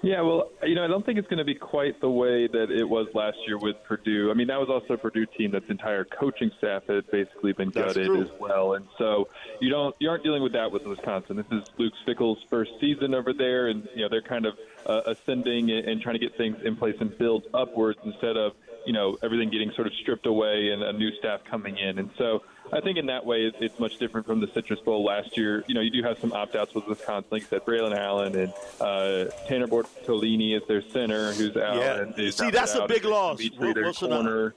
Yeah, 0.02 0.20
well, 0.20 0.50
you 0.62 0.74
know, 0.74 0.84
I 0.84 0.88
don't 0.88 1.04
think 1.06 1.18
it's 1.18 1.26
going 1.26 1.38
to 1.38 1.44
be 1.44 1.54
quite 1.54 2.00
the 2.00 2.10
way 2.10 2.46
that 2.46 2.70
it 2.70 2.84
was 2.84 3.08
last 3.14 3.38
year 3.46 3.58
with 3.58 3.76
Purdue. 3.84 4.30
I 4.30 4.34
mean, 4.34 4.46
that 4.48 4.60
was 4.60 4.68
also 4.68 4.94
a 4.94 4.98
Purdue 4.98 5.24
team 5.38 5.50
that's 5.52 5.68
entire 5.70 6.04
coaching 6.04 6.50
staff 6.58 6.82
had 6.86 7.10
basically 7.10 7.52
been 7.54 7.70
gutted 7.70 8.14
as 8.14 8.28
well, 8.38 8.74
and 8.74 8.86
so 8.98 9.28
you 9.60 9.70
don't 9.70 9.96
you 9.98 10.10
aren't 10.10 10.22
dealing 10.22 10.42
with 10.42 10.52
that 10.52 10.70
with 10.70 10.84
Wisconsin. 10.84 11.36
This 11.36 11.46
is 11.50 11.64
Luke 11.78 11.94
Fickell's 12.04 12.38
first 12.50 12.72
season 12.78 13.14
over 13.14 13.32
there, 13.32 13.68
and 13.68 13.88
you 13.94 14.02
know 14.02 14.08
they're 14.10 14.20
kind 14.20 14.44
of 14.44 14.58
uh, 14.84 15.00
ascending 15.06 15.70
and, 15.70 15.88
and 15.88 16.02
trying 16.02 16.14
to 16.14 16.20
get 16.20 16.36
things 16.36 16.58
in 16.62 16.76
place 16.76 16.96
and 17.00 17.16
build 17.16 17.46
upwards 17.54 17.98
instead 18.04 18.36
of 18.36 18.52
you 18.84 18.92
know 18.92 19.16
everything 19.22 19.48
getting 19.50 19.72
sort 19.72 19.86
of 19.86 19.94
stripped 20.02 20.26
away 20.26 20.70
and 20.72 20.82
a 20.82 20.92
new 20.92 21.10
staff 21.18 21.40
coming 21.50 21.78
in, 21.78 21.98
and 21.98 22.10
so 22.18 22.42
I 22.72 22.80
think 22.80 22.98
in 22.98 23.06
that 23.06 23.24
way 23.24 23.52
it's 23.60 23.78
much 23.78 23.98
different 23.98 24.26
from 24.26 24.40
the 24.40 24.48
Citrus 24.48 24.80
Bowl 24.80 25.04
last 25.04 25.36
year. 25.36 25.64
You 25.68 25.74
know, 25.74 25.80
you 25.80 25.90
do 25.90 26.02
have 26.02 26.18
some 26.18 26.32
opt 26.32 26.56
outs 26.56 26.74
with 26.74 26.86
Wisconsin, 26.86 27.28
like 27.30 27.42
you 27.42 27.48
said, 27.48 27.64
Braylon 27.64 27.96
Allen 27.96 28.36
and 28.36 28.52
uh, 28.80 29.30
Tanner 29.46 29.68
Bortolini 29.68 30.56
is 30.56 30.66
their 30.66 30.82
center, 30.82 31.32
who's 31.32 31.56
out. 31.56 31.76
Yeah. 31.76 32.02
And 32.02 32.34
See, 32.34 32.50
that's 32.50 32.74
a 32.74 32.86
big 32.86 33.04
loss. 33.04 33.40
Wilson, 33.58 34.08
corner. 34.08 34.54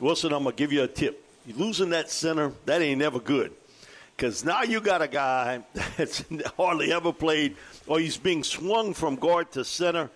Wilson, 0.00 0.32
I'm 0.32 0.44
gonna 0.44 0.54
give 0.54 0.72
you 0.72 0.82
a 0.82 0.88
tip. 0.88 1.24
Losing 1.56 1.90
that 1.90 2.10
center, 2.10 2.52
that 2.66 2.80
ain't 2.80 2.98
never 3.00 3.18
good. 3.18 3.52
Because 4.16 4.44
now 4.44 4.62
you 4.62 4.80
got 4.80 5.02
a 5.02 5.08
guy 5.08 5.62
that's 5.96 6.24
hardly 6.56 6.92
ever 6.92 7.12
played, 7.12 7.56
or 7.86 7.98
he's 7.98 8.16
being 8.16 8.44
swung 8.44 8.94
from 8.94 9.16
guard 9.16 9.50
to 9.52 9.64
center. 9.64 10.08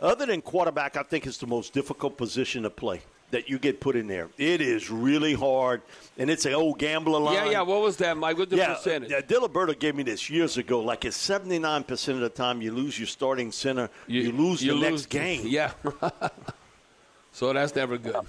Other 0.00 0.26
than 0.26 0.42
quarterback, 0.42 0.96
I 0.96 1.04
think 1.04 1.26
it's 1.26 1.38
the 1.38 1.46
most 1.46 1.72
difficult 1.72 2.18
position 2.18 2.64
to 2.64 2.70
play 2.70 3.02
that 3.30 3.48
you 3.48 3.58
get 3.58 3.80
put 3.80 3.96
in 3.96 4.06
there. 4.06 4.28
It 4.38 4.60
is 4.60 4.90
really 4.90 5.34
hard, 5.34 5.82
and 6.18 6.30
it's 6.30 6.46
an 6.46 6.54
old 6.54 6.78
gambler 6.78 7.18
line. 7.18 7.34
Yeah, 7.34 7.50
yeah. 7.50 7.62
What 7.62 7.82
was 7.82 7.96
that, 7.98 8.16
Mike? 8.16 8.38
What's 8.38 8.50
the 8.50 8.56
yeah, 8.56 8.74
percentage? 8.74 9.10
Yeah, 9.10 9.20
Diliberto 9.20 9.78
gave 9.78 9.94
me 9.94 10.02
this 10.02 10.30
years 10.30 10.56
ago. 10.56 10.80
Like 10.80 11.04
it's 11.04 11.16
seventy 11.16 11.58
nine 11.58 11.84
percent 11.84 12.16
of 12.16 12.22
the 12.22 12.28
time 12.28 12.62
you 12.62 12.72
lose 12.72 12.98
your 12.98 13.08
starting 13.08 13.52
center, 13.52 13.90
you, 14.06 14.22
you 14.22 14.32
lose 14.32 14.62
you 14.62 14.72
the 14.72 14.78
lose, 14.78 14.90
next 14.90 15.06
game. 15.06 15.46
Yeah. 15.54 15.72
so 17.32 17.52
that's 17.52 17.74
never 17.74 17.98
good. 17.98 18.16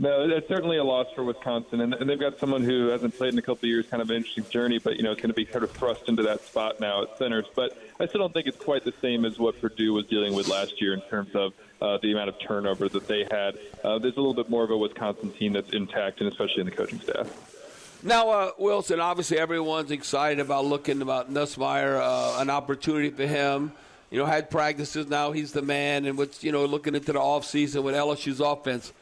No, 0.00 0.28
it's 0.30 0.46
certainly 0.46 0.76
a 0.76 0.84
loss 0.84 1.08
for 1.12 1.24
Wisconsin, 1.24 1.80
and, 1.80 1.92
and 1.92 2.08
they've 2.08 2.20
got 2.20 2.38
someone 2.38 2.62
who 2.62 2.86
hasn't 2.86 3.18
played 3.18 3.32
in 3.32 3.38
a 3.38 3.42
couple 3.42 3.66
of 3.66 3.70
years, 3.70 3.86
kind 3.88 4.00
of 4.00 4.08
an 4.10 4.16
interesting 4.16 4.44
journey, 4.48 4.78
but 4.78 4.96
you 4.96 5.02
know, 5.02 5.10
it's 5.10 5.20
going 5.20 5.30
to 5.30 5.34
be 5.34 5.44
sort 5.46 5.64
of 5.64 5.72
thrust 5.72 6.08
into 6.08 6.22
that 6.22 6.40
spot 6.42 6.78
now 6.78 7.02
at 7.02 7.18
centers. 7.18 7.46
But 7.56 7.76
I 7.98 8.06
still 8.06 8.20
don't 8.20 8.32
think 8.32 8.46
it's 8.46 8.62
quite 8.62 8.84
the 8.84 8.94
same 9.02 9.24
as 9.24 9.40
what 9.40 9.60
Purdue 9.60 9.92
was 9.92 10.06
dealing 10.06 10.34
with 10.34 10.46
last 10.46 10.80
year 10.80 10.94
in 10.94 11.00
terms 11.02 11.34
of 11.34 11.52
uh, 11.82 11.98
the 12.00 12.12
amount 12.12 12.28
of 12.28 12.38
turnover 12.38 12.88
that 12.88 13.08
they 13.08 13.26
had. 13.28 13.58
Uh, 13.82 13.98
there's 13.98 14.16
a 14.16 14.20
little 14.20 14.34
bit 14.34 14.48
more 14.48 14.62
of 14.62 14.70
a 14.70 14.76
Wisconsin 14.76 15.32
team 15.32 15.54
that's 15.54 15.72
intact, 15.72 16.20
and 16.20 16.30
especially 16.30 16.60
in 16.60 16.66
the 16.66 16.76
coaching 16.76 17.00
staff. 17.00 18.00
Now, 18.04 18.30
uh, 18.30 18.50
Wilson, 18.56 19.00
obviously 19.00 19.38
everyone's 19.38 19.90
excited 19.90 20.38
about 20.38 20.64
looking 20.64 21.02
about 21.02 21.32
Nussmeier, 21.32 22.00
uh, 22.00 22.40
an 22.40 22.50
opportunity 22.50 23.10
for 23.10 23.26
him. 23.26 23.72
You 24.12 24.18
know, 24.18 24.26
had 24.26 24.48
practices 24.48 25.08
now. 25.08 25.32
He's 25.32 25.52
the 25.52 25.60
man, 25.60 26.06
and 26.06 26.16
what's 26.16 26.44
you 26.44 26.52
know 26.52 26.64
looking 26.64 26.94
into 26.94 27.12
the 27.12 27.18
offseason 27.18 27.82
with 27.82 27.96
LSU's 27.96 28.40
offense. 28.40 28.92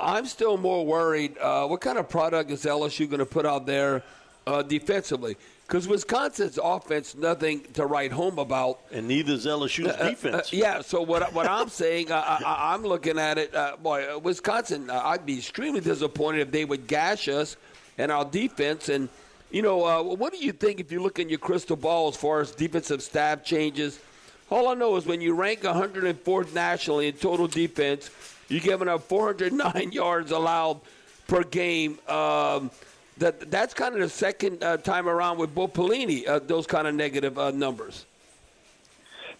I'm 0.00 0.26
still 0.26 0.56
more 0.56 0.86
worried. 0.86 1.36
Uh, 1.38 1.66
what 1.66 1.80
kind 1.80 1.98
of 1.98 2.08
product 2.08 2.50
is 2.50 2.64
LSU 2.64 3.08
going 3.08 3.18
to 3.18 3.26
put 3.26 3.44
out 3.44 3.66
there 3.66 4.02
uh, 4.46 4.62
defensively? 4.62 5.36
Because 5.66 5.86
Wisconsin's 5.86 6.58
offense, 6.62 7.14
nothing 7.14 7.62
to 7.74 7.86
write 7.86 8.12
home 8.12 8.38
about, 8.38 8.80
and 8.90 9.08
neither 9.08 9.34
is 9.34 9.46
LSU's 9.46 9.88
uh, 9.88 9.96
uh, 9.98 10.10
defense. 10.10 10.52
yeah. 10.52 10.80
So 10.82 11.02
what 11.02 11.32
what 11.32 11.48
I'm 11.48 11.68
saying, 11.68 12.10
I, 12.10 12.74
am 12.74 12.82
looking 12.82 13.18
at 13.18 13.38
it. 13.38 13.54
Uh, 13.54 13.76
boy, 13.82 14.18
Wisconsin, 14.18 14.90
I'd 14.90 15.24
be 15.24 15.38
extremely 15.38 15.80
disappointed 15.80 16.40
if 16.40 16.50
they 16.50 16.64
would 16.64 16.86
gash 16.86 17.28
us 17.28 17.56
and 17.98 18.10
our 18.10 18.24
defense. 18.24 18.88
And 18.88 19.08
you 19.50 19.62
know, 19.62 20.02
what 20.02 20.32
do 20.32 20.38
you 20.38 20.52
think 20.52 20.80
if 20.80 20.90
you 20.90 21.02
look 21.02 21.18
in 21.18 21.28
your 21.28 21.38
crystal 21.38 21.76
ball 21.76 22.08
as 22.08 22.16
far 22.16 22.40
as 22.40 22.52
defensive 22.52 23.02
staff 23.02 23.44
changes? 23.44 23.98
All 24.50 24.68
I 24.68 24.74
know 24.74 24.96
is 24.96 25.06
when 25.06 25.22
you 25.22 25.32
rank 25.34 25.62
104th 25.62 26.52
nationally 26.52 27.08
in 27.08 27.14
total 27.14 27.46
defense 27.46 28.10
you're 28.52 28.60
giving 28.60 28.88
up 28.88 29.02
409 29.04 29.92
yards 29.92 30.30
allowed 30.30 30.80
per 31.26 31.42
game. 31.42 31.98
Um, 32.06 32.70
that 33.18 33.50
that's 33.50 33.74
kind 33.74 33.94
of 33.94 34.00
the 34.00 34.08
second 34.08 34.62
uh, 34.62 34.76
time 34.76 35.08
around 35.08 35.38
with 35.38 35.54
Bo 35.54 35.68
Pelini, 35.68 36.26
uh, 36.28 36.38
those 36.38 36.66
kind 36.66 36.86
of 36.86 36.94
negative 36.94 37.38
uh, 37.38 37.50
numbers. 37.50 38.04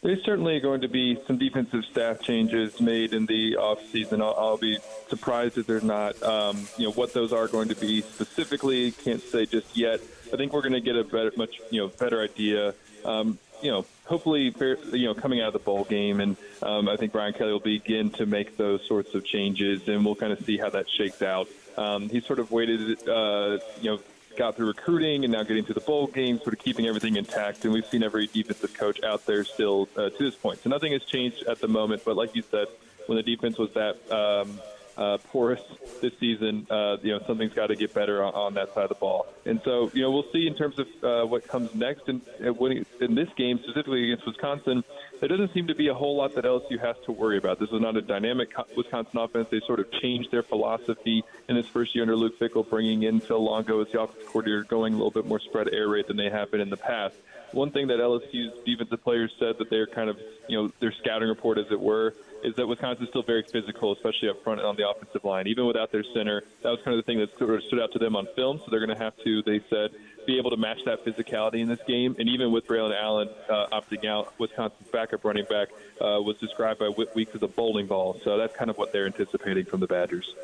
There's 0.02 0.24
certainly 0.24 0.58
going 0.60 0.80
to 0.80 0.88
be 0.88 1.16
some 1.26 1.38
defensive 1.38 1.84
staff 1.84 2.20
changes 2.20 2.80
made 2.80 3.14
in 3.14 3.26
the 3.26 3.54
offseason. 3.54 4.20
I'll, 4.20 4.34
I'll 4.36 4.56
be 4.56 4.78
surprised 5.08 5.58
if 5.58 5.66
there's 5.66 5.84
not. 5.84 6.20
Um, 6.22 6.66
you 6.76 6.86
know 6.86 6.92
what 6.92 7.12
those 7.12 7.32
are 7.32 7.46
going 7.48 7.68
to 7.68 7.76
be 7.76 8.00
specifically. 8.00 8.92
Can't 8.92 9.22
say 9.22 9.46
just 9.46 9.76
yet. 9.76 10.00
I 10.32 10.36
think 10.36 10.52
we're 10.52 10.62
going 10.62 10.72
to 10.72 10.80
get 10.80 10.96
a 10.96 11.04
better, 11.04 11.32
much 11.36 11.60
you 11.70 11.82
know 11.82 11.88
better 11.88 12.22
idea. 12.22 12.74
Um, 13.04 13.38
you 13.62 13.70
know, 13.70 13.86
hopefully, 14.04 14.54
you 14.92 15.06
know, 15.06 15.14
coming 15.14 15.40
out 15.40 15.48
of 15.48 15.52
the 15.52 15.58
bowl 15.60 15.84
game, 15.84 16.20
and 16.20 16.36
um, 16.62 16.88
I 16.88 16.96
think 16.96 17.12
Brian 17.12 17.32
Kelly 17.32 17.52
will 17.52 17.60
begin 17.60 18.10
to 18.10 18.26
make 18.26 18.56
those 18.56 18.84
sorts 18.86 19.14
of 19.14 19.24
changes, 19.24 19.88
and 19.88 20.04
we'll 20.04 20.16
kind 20.16 20.32
of 20.32 20.44
see 20.44 20.58
how 20.58 20.70
that 20.70 20.90
shakes 20.90 21.22
out. 21.22 21.48
Um, 21.76 22.08
he 22.08 22.20
sort 22.20 22.38
of 22.38 22.50
waited, 22.50 23.08
uh, 23.08 23.58
you 23.80 23.90
know, 23.90 24.00
got 24.36 24.56
through 24.56 24.66
recruiting 24.66 25.24
and 25.24 25.32
now 25.32 25.42
getting 25.42 25.64
to 25.66 25.74
the 25.74 25.80
bowl 25.80 26.06
game, 26.06 26.38
sort 26.38 26.54
of 26.54 26.58
keeping 26.58 26.86
everything 26.86 27.16
intact. 27.16 27.64
And 27.64 27.72
we've 27.72 27.86
seen 27.86 28.02
every 28.02 28.26
defensive 28.26 28.74
coach 28.74 29.02
out 29.02 29.24
there 29.26 29.44
still 29.44 29.88
uh, 29.96 30.10
to 30.10 30.18
this 30.18 30.34
point. 30.34 30.62
So 30.62 30.70
nothing 30.70 30.92
has 30.92 31.04
changed 31.04 31.44
at 31.44 31.60
the 31.60 31.68
moment. 31.68 32.02
But 32.04 32.16
like 32.16 32.34
you 32.34 32.42
said, 32.42 32.68
when 33.06 33.16
the 33.16 33.22
defense 33.22 33.58
was 33.58 33.72
that 33.74 33.96
um, 34.10 34.60
uh, 34.96 35.18
porous 35.18 35.60
this 36.00 36.12
season. 36.18 36.66
Uh, 36.70 36.96
you 37.02 37.12
know, 37.12 37.20
something's 37.26 37.54
got 37.54 37.68
to 37.68 37.76
get 37.76 37.94
better 37.94 38.22
on, 38.22 38.34
on, 38.34 38.54
that 38.54 38.74
side 38.74 38.84
of 38.84 38.88
the 38.90 38.94
ball. 38.96 39.26
And 39.44 39.60
so, 39.64 39.90
you 39.94 40.02
know, 40.02 40.10
we'll 40.10 40.30
see 40.32 40.46
in 40.46 40.54
terms 40.54 40.78
of 40.78 40.86
uh, 41.02 41.26
what 41.26 41.46
comes 41.48 41.74
next. 41.74 42.08
And 42.08 42.20
in, 42.40 42.86
in 43.00 43.14
this 43.14 43.28
game, 43.36 43.58
specifically 43.62 44.04
against 44.04 44.26
Wisconsin, 44.26 44.84
there 45.20 45.28
doesn't 45.28 45.54
seem 45.54 45.68
to 45.68 45.74
be 45.74 45.88
a 45.88 45.94
whole 45.94 46.16
lot 46.16 46.34
that 46.34 46.44
LSU 46.44 46.80
has 46.80 46.96
to 47.06 47.12
worry 47.12 47.38
about. 47.38 47.58
This 47.58 47.70
is 47.70 47.80
not 47.80 47.96
a 47.96 48.02
dynamic 48.02 48.52
Wisconsin 48.76 49.18
offense. 49.18 49.48
They 49.50 49.60
sort 49.60 49.80
of 49.80 49.90
changed 49.92 50.30
their 50.30 50.42
philosophy 50.42 51.24
in 51.48 51.56
this 51.56 51.66
first 51.68 51.94
year 51.94 52.02
under 52.02 52.16
Luke 52.16 52.38
Fickell, 52.38 52.68
bringing 52.68 53.04
in 53.04 53.20
Phil 53.20 53.42
Longo 53.42 53.80
as 53.80 53.88
the 53.92 54.00
offensive 54.00 54.26
coordinator, 54.26 54.64
going 54.64 54.94
a 54.94 54.96
little 54.96 55.10
bit 55.10 55.26
more 55.26 55.40
spread 55.40 55.72
air 55.72 55.88
raid 55.88 56.06
than 56.08 56.16
they 56.16 56.28
have 56.28 56.50
been 56.50 56.60
in 56.60 56.70
the 56.70 56.76
past. 56.76 57.14
One 57.52 57.70
thing 57.70 57.88
that 57.88 57.98
LSU's 57.98 58.52
defensive 58.64 59.02
players 59.02 59.32
said 59.38 59.58
that 59.58 59.70
they're 59.70 59.86
kind 59.86 60.08
of, 60.08 60.18
you 60.48 60.56
know, 60.56 60.72
their 60.80 60.92
scouting 60.92 61.28
report, 61.28 61.58
as 61.58 61.66
it 61.70 61.80
were, 61.80 62.14
is 62.42 62.54
that 62.56 62.66
Wisconsin's 62.66 63.08
still 63.08 63.22
very 63.22 63.42
physical, 63.42 63.92
especially 63.92 64.28
up 64.28 64.42
front 64.42 64.60
on 64.60 64.76
the 64.76 64.88
offensive 64.88 65.24
line. 65.24 65.46
Even 65.46 65.66
without 65.66 65.92
their 65.92 66.04
center, 66.14 66.42
that 66.62 66.70
was 66.70 66.80
kind 66.84 66.98
of 66.98 67.04
the 67.04 67.10
thing 67.10 67.18
that 67.20 67.36
sort 67.38 67.50
of 67.50 67.62
stood 67.64 67.80
out 67.80 67.92
to 67.92 67.98
them 67.98 68.16
on 68.16 68.26
film. 68.34 68.58
So 68.58 68.70
they're 68.70 68.84
going 68.84 68.96
to 68.96 69.02
have 69.02 69.16
to, 69.18 69.42
they 69.42 69.60
said, 69.70 69.92
be 70.26 70.38
able 70.38 70.50
to 70.50 70.56
match 70.56 70.84
that 70.84 71.04
physicality 71.04 71.60
in 71.60 71.68
this 71.68 71.80
game. 71.86 72.16
And 72.18 72.28
even 72.28 72.52
with 72.52 72.66
Braylon 72.66 72.98
Allen 73.00 73.28
uh, 73.48 73.66
opting 73.72 74.06
out, 74.06 74.38
Wisconsin's 74.38 74.88
backup 74.90 75.24
running 75.24 75.44
back 75.44 75.68
uh, 76.00 76.20
was 76.20 76.36
described 76.38 76.80
by 76.80 76.88
Whit 76.88 77.14
Weeks 77.14 77.34
as 77.34 77.42
a 77.42 77.48
bowling 77.48 77.86
ball. 77.86 78.20
So 78.24 78.36
that's 78.36 78.56
kind 78.56 78.70
of 78.70 78.78
what 78.78 78.92
they're 78.92 79.06
anticipating 79.06 79.64
from 79.64 79.80
the 79.80 79.86
Badgers. 79.86 80.34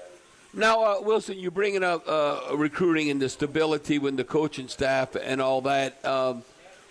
Now, 0.54 0.82
uh, 0.82 1.00
Wilson, 1.02 1.38
you're 1.38 1.50
bringing 1.50 1.82
up 1.82 2.08
uh, 2.08 2.56
recruiting 2.56 3.10
and 3.10 3.20
the 3.20 3.28
stability 3.28 3.98
with 3.98 4.16
the 4.16 4.24
coaching 4.24 4.68
staff 4.68 5.14
and 5.14 5.40
all 5.40 5.60
that. 5.62 6.04
Um, 6.04 6.42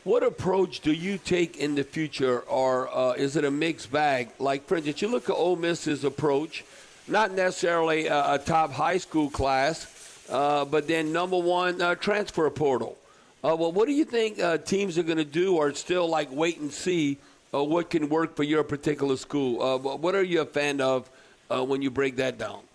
what 0.08 0.24
approach 0.24 0.80
do 0.80 0.94
you 0.94 1.18
take 1.18 1.58
in 1.58 1.76
the 1.76 1.84
future, 1.84 2.40
or 2.40 2.88
uh, 2.96 3.12
is 3.12 3.36
it 3.36 3.44
a 3.44 3.52
mixed 3.52 3.92
bag? 3.92 4.30
Like, 4.40 4.66
for 4.66 4.78
instance, 4.78 5.02
you 5.02 5.10
look 5.10 5.30
at 5.30 5.34
Ole 5.34 5.58
Miss's 5.58 6.06
approach, 6.06 6.64
not 7.10 7.34
necessarily 7.34 8.08
a, 8.08 8.36
a 8.36 8.40
top 8.40 8.72
high 8.72 9.00
school 9.00 9.30
class, 9.30 9.86
uh, 10.30 10.64
but 10.64 10.88
then 10.88 11.12
number 11.12 11.38
one 11.38 11.82
uh, 11.82 11.96
transfer 11.96 12.50
portal. 12.50 12.98
Uh, 13.44 13.58
well, 13.60 13.74
what 13.74 13.86
do 13.86 13.92
you 13.92 14.06
think 14.06 14.40
uh, 14.40 14.58
teams 14.58 14.98
are 14.98 15.04
going 15.04 15.18
to 15.18 15.26
do, 15.26 15.58
or 15.58 15.74
still 15.74 16.08
like 16.08 16.32
wait 16.32 16.58
and 16.58 16.72
see 16.72 17.18
uh, 17.54 17.62
what 17.62 17.90
can 17.90 18.08
work 18.08 18.34
for 18.38 18.44
your 18.44 18.64
particular 18.64 19.18
school? 19.18 19.78
what 19.78 20.16
are 20.16 20.24
you 20.24 20.40
a 20.40 20.46
fan 20.46 20.80
of 20.80 21.10
when 21.50 21.82
you 21.82 21.92
break 21.92 22.16
that 22.16 22.38
down? 22.38 22.67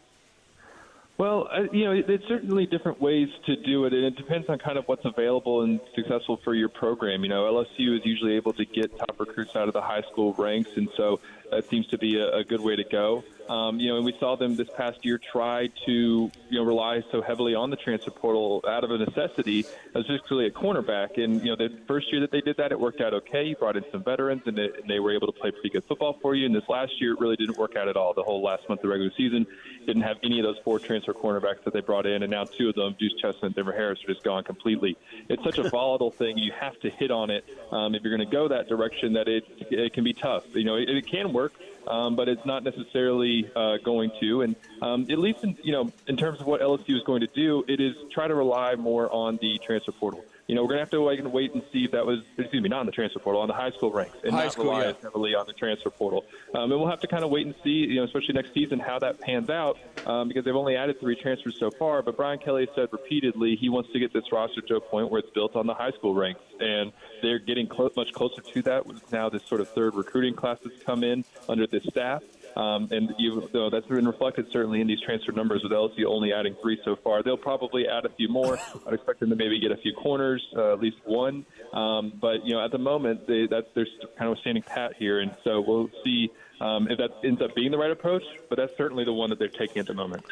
Well, 1.18 1.48
uh, 1.52 1.64
you 1.72 1.84
know, 1.84 2.02
there's 2.02 2.24
certainly 2.26 2.66
different 2.66 3.00
ways 3.00 3.28
to 3.46 3.54
do 3.54 3.84
it, 3.84 3.92
and 3.92 4.04
it 4.04 4.16
depends 4.16 4.48
on 4.48 4.58
kind 4.58 4.78
of 4.78 4.84
what's 4.86 5.04
available 5.04 5.62
and 5.62 5.78
successful 5.94 6.40
for 6.42 6.54
your 6.54 6.68
program. 6.68 7.22
You 7.22 7.28
know, 7.28 7.44
LSU 7.44 7.98
is 7.98 8.04
usually 8.04 8.34
able 8.36 8.54
to 8.54 8.64
get 8.64 8.96
top 8.98 9.20
recruits 9.20 9.54
out 9.54 9.68
of 9.68 9.74
the 9.74 9.82
high 9.82 10.02
school 10.10 10.32
ranks, 10.32 10.70
and 10.76 10.88
so 10.96 11.20
that 11.50 11.68
seems 11.68 11.86
to 11.88 11.98
be 11.98 12.18
a, 12.18 12.38
a 12.38 12.44
good 12.44 12.60
way 12.60 12.76
to 12.76 12.84
go. 12.84 13.22
Um, 13.48 13.78
you 13.80 13.88
know, 13.88 13.96
and 13.96 14.04
we 14.04 14.14
saw 14.18 14.36
them 14.36 14.56
this 14.56 14.68
past 14.76 15.04
year 15.04 15.18
try 15.18 15.68
to, 15.86 15.92
you 15.92 16.58
know, 16.58 16.64
rely 16.64 17.02
so 17.10 17.20
heavily 17.20 17.54
on 17.54 17.70
the 17.70 17.76
transfer 17.76 18.10
portal 18.10 18.64
out 18.66 18.84
of 18.84 18.90
a 18.90 18.98
necessity, 18.98 19.64
particularly 19.92 20.46
at 20.46 20.54
cornerback. 20.54 21.22
And, 21.22 21.42
you 21.42 21.54
know, 21.54 21.56
the 21.56 21.76
first 21.86 22.10
year 22.12 22.20
that 22.20 22.30
they 22.30 22.40
did 22.40 22.56
that, 22.56 22.72
it 22.72 22.80
worked 22.80 23.00
out 23.00 23.14
okay. 23.14 23.44
You 23.44 23.56
brought 23.56 23.76
in 23.76 23.84
some 23.90 24.02
veterans, 24.02 24.42
and, 24.46 24.58
it, 24.58 24.80
and 24.80 24.90
they 24.90 25.00
were 25.00 25.12
able 25.12 25.26
to 25.26 25.32
play 25.32 25.50
pretty 25.50 25.70
good 25.70 25.84
football 25.84 26.18
for 26.22 26.34
you. 26.34 26.46
And 26.46 26.54
this 26.54 26.68
last 26.68 27.00
year, 27.00 27.12
it 27.12 27.20
really 27.20 27.36
didn't 27.36 27.58
work 27.58 27.76
out 27.76 27.88
at 27.88 27.96
all. 27.96 28.14
The 28.14 28.22
whole 28.22 28.42
last 28.42 28.68
month 28.68 28.80
of 28.80 28.82
the 28.82 28.88
regular 28.88 29.12
season 29.16 29.46
didn't 29.86 30.02
have 30.02 30.16
any 30.22 30.38
of 30.38 30.44
those 30.44 30.58
four 30.64 30.78
transfer 30.78 31.12
cornerbacks 31.12 31.64
that 31.64 31.72
they 31.72 31.80
brought 31.80 32.06
in, 32.06 32.22
and 32.22 32.30
now 32.30 32.44
two 32.44 32.68
of 32.68 32.74
them, 32.74 32.94
Deuce 32.98 33.14
Chestnut 33.20 33.44
and 33.44 33.54
Denver 33.54 33.72
Harris, 33.72 33.98
are 34.04 34.12
just 34.12 34.22
gone 34.24 34.44
completely. 34.44 34.96
It's 35.28 35.42
such 35.42 35.58
a 35.58 35.68
volatile 35.70 36.10
thing. 36.10 36.38
You 36.38 36.52
have 36.52 36.78
to 36.80 36.90
hit 36.90 37.10
on 37.10 37.30
it 37.30 37.44
um, 37.70 37.94
if 37.94 38.02
you're 38.02 38.16
going 38.16 38.28
to 38.28 38.32
go 38.32 38.48
that 38.48 38.68
direction 38.68 39.14
that 39.14 39.28
it, 39.28 39.44
it 39.70 39.92
can 39.92 40.04
be 40.04 40.12
tough. 40.12 40.44
You 40.54 40.64
know, 40.64 40.76
it, 40.76 40.88
it 40.88 41.06
can 41.06 41.32
work 41.32 41.52
um, 41.86 42.16
but 42.16 42.28
it's 42.28 42.44
not 42.44 42.64
necessarily 42.64 43.50
uh, 43.54 43.78
going 43.78 44.10
to. 44.20 44.42
And 44.42 44.56
um, 44.80 45.06
at 45.10 45.18
least, 45.18 45.44
in, 45.44 45.56
you 45.62 45.72
know, 45.72 45.90
in 46.06 46.16
terms 46.16 46.40
of 46.40 46.46
what 46.46 46.60
LSU 46.60 46.96
is 46.96 47.02
going 47.04 47.20
to 47.20 47.28
do, 47.28 47.64
it 47.68 47.80
is 47.80 47.94
try 48.10 48.28
to 48.28 48.34
rely 48.34 48.74
more 48.76 49.12
on 49.12 49.38
the 49.40 49.58
transfer 49.58 49.92
portal 49.92 50.24
you 50.52 50.56
know, 50.56 50.64
we're 50.64 50.68
going 50.68 50.80
to 50.80 50.82
have 50.82 50.90
to 50.90 51.00
wait, 51.00 51.24
wait 51.24 51.54
and 51.54 51.62
see 51.72 51.86
if 51.86 51.92
that 51.92 52.04
was, 52.04 52.18
excuse 52.36 52.62
me, 52.62 52.68
not 52.68 52.80
on 52.80 52.84
the 52.84 52.92
transfer 52.92 53.18
portal, 53.18 53.40
on 53.40 53.48
the 53.48 53.54
high 53.54 53.70
school 53.70 53.90
ranks, 53.90 54.18
and 54.22 54.34
high 54.34 54.44
not 54.44 54.52
school, 54.52 54.66
rely 54.66 54.84
yeah. 54.84 54.92
heavily 55.02 55.34
on 55.34 55.46
the 55.46 55.54
transfer 55.54 55.88
portal. 55.88 56.26
Um, 56.54 56.70
and 56.70 56.78
we'll 56.78 56.90
have 56.90 57.00
to 57.00 57.06
kind 57.06 57.24
of 57.24 57.30
wait 57.30 57.46
and 57.46 57.54
see, 57.64 57.70
you 57.70 57.94
know, 57.94 58.04
especially 58.04 58.34
next 58.34 58.52
season, 58.52 58.78
how 58.78 58.98
that 58.98 59.18
pans 59.18 59.48
out, 59.48 59.78
um, 60.04 60.28
because 60.28 60.44
they've 60.44 60.54
only 60.54 60.76
added 60.76 61.00
three 61.00 61.16
transfers 61.16 61.58
so 61.58 61.70
far. 61.70 62.02
But 62.02 62.18
Brian 62.18 62.38
Kelly 62.38 62.68
said 62.74 62.90
repeatedly 62.92 63.56
he 63.56 63.70
wants 63.70 63.90
to 63.94 63.98
get 63.98 64.12
this 64.12 64.30
roster 64.30 64.60
to 64.60 64.76
a 64.76 64.80
point 64.82 65.10
where 65.10 65.20
it's 65.20 65.30
built 65.30 65.56
on 65.56 65.66
the 65.66 65.72
high 65.72 65.92
school 65.92 66.14
ranks, 66.14 66.42
and 66.60 66.92
they're 67.22 67.38
getting 67.38 67.66
clo- 67.66 67.90
much 67.96 68.12
closer 68.12 68.42
to 68.42 68.60
that 68.60 68.86
with 68.86 69.10
now 69.10 69.30
this 69.30 69.46
sort 69.46 69.62
of 69.62 69.70
third 69.70 69.94
recruiting 69.94 70.34
class 70.34 70.58
that's 70.62 70.82
come 70.82 71.02
in 71.02 71.24
under 71.48 71.66
this 71.66 71.84
staff. 71.84 72.22
Um, 72.56 72.88
and 72.90 73.14
you, 73.18 73.48
though 73.52 73.70
that's 73.70 73.86
been 73.86 74.06
reflected 74.06 74.46
certainly 74.52 74.80
in 74.80 74.86
these 74.86 75.00
transfer 75.00 75.32
numbers 75.32 75.62
with 75.62 75.72
LSU 75.72 76.04
only 76.06 76.32
adding 76.32 76.54
three 76.60 76.78
so 76.84 76.96
far. 76.96 77.22
They'll 77.22 77.36
probably 77.36 77.88
add 77.88 78.04
a 78.04 78.10
few 78.10 78.28
more. 78.28 78.58
I'd 78.86 78.94
expect 78.94 79.20
them 79.20 79.30
to 79.30 79.36
maybe 79.36 79.58
get 79.58 79.72
a 79.72 79.76
few 79.76 79.94
corners, 79.94 80.46
uh, 80.56 80.74
at 80.74 80.80
least 80.80 80.98
one. 81.04 81.46
Um, 81.72 82.12
but 82.20 82.44
you 82.44 82.52
know, 82.52 82.64
at 82.64 82.70
the 82.70 82.78
moment, 82.78 83.26
they, 83.26 83.46
that's 83.46 83.68
they're 83.74 83.86
kind 84.18 84.30
of 84.30 84.38
standing 84.38 84.62
pat 84.62 84.94
here, 84.98 85.20
and 85.20 85.34
so 85.44 85.60
we'll 85.60 85.90
see 86.04 86.30
um, 86.60 86.88
if 86.90 86.98
that 86.98 87.10
ends 87.24 87.40
up 87.40 87.54
being 87.54 87.70
the 87.70 87.78
right 87.78 87.90
approach. 87.90 88.24
But 88.48 88.56
that's 88.56 88.76
certainly 88.76 89.04
the 89.04 89.14
one 89.14 89.30
that 89.30 89.38
they're 89.38 89.48
taking 89.48 89.78
at 89.78 89.86
the 89.86 89.94
moment. 89.94 90.24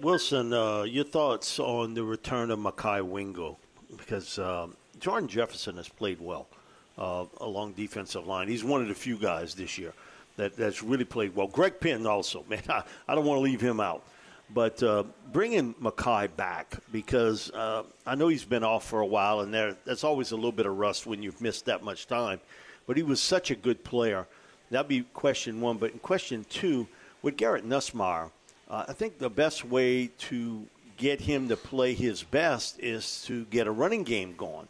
Wilson, 0.00 0.52
uh, 0.52 0.82
your 0.82 1.04
thoughts 1.04 1.58
on 1.58 1.94
the 1.94 2.04
return 2.04 2.50
of 2.50 2.58
Mekhi 2.58 3.02
Wingo? 3.02 3.58
Because 3.96 4.38
um, 4.38 4.76
Jordan 4.98 5.28
Jefferson 5.28 5.76
has 5.76 5.88
played 5.88 6.20
well 6.20 6.48
uh, 6.96 7.26
along 7.38 7.72
defensive 7.72 8.26
line. 8.26 8.48
He's 8.48 8.64
one 8.64 8.80
of 8.80 8.88
the 8.88 8.94
few 8.94 9.18
guys 9.18 9.54
this 9.54 9.76
year 9.76 9.92
that, 10.40 10.56
that's 10.56 10.82
really 10.82 11.04
played 11.04 11.34
well. 11.34 11.46
Greg 11.46 11.80
Penn 11.80 12.06
also, 12.06 12.44
man, 12.48 12.62
I, 12.68 12.82
I 13.06 13.14
don't 13.14 13.24
want 13.24 13.38
to 13.38 13.42
leave 13.42 13.60
him 13.60 13.80
out. 13.80 14.04
But 14.52 14.82
uh, 14.82 15.04
bringing 15.32 15.74
Mekhi 15.74 16.34
back 16.36 16.76
because 16.90 17.50
uh, 17.52 17.84
I 18.04 18.16
know 18.16 18.26
he's 18.26 18.44
been 18.44 18.64
off 18.64 18.84
for 18.84 19.00
a 19.00 19.06
while, 19.06 19.40
and 19.40 19.54
there 19.54 19.76
that's 19.84 20.02
always 20.02 20.32
a 20.32 20.36
little 20.36 20.50
bit 20.50 20.66
of 20.66 20.76
rust 20.76 21.06
when 21.06 21.22
you've 21.22 21.40
missed 21.40 21.66
that 21.66 21.84
much 21.84 22.08
time. 22.08 22.40
But 22.86 22.96
he 22.96 23.04
was 23.04 23.20
such 23.20 23.52
a 23.52 23.54
good 23.54 23.84
player. 23.84 24.26
That'd 24.70 24.88
be 24.88 25.02
question 25.14 25.60
one. 25.60 25.76
But 25.78 25.92
in 25.92 26.00
question 26.00 26.44
two, 26.50 26.88
with 27.22 27.36
Garrett 27.36 27.64
Nussmeier, 27.64 28.30
uh, 28.68 28.84
I 28.88 28.92
think 28.92 29.18
the 29.18 29.30
best 29.30 29.64
way 29.64 30.08
to 30.18 30.66
get 30.96 31.20
him 31.20 31.48
to 31.48 31.56
play 31.56 31.94
his 31.94 32.24
best 32.24 32.80
is 32.80 33.22
to 33.26 33.44
get 33.46 33.68
a 33.68 33.70
running 33.70 34.02
game 34.02 34.34
going. 34.36 34.66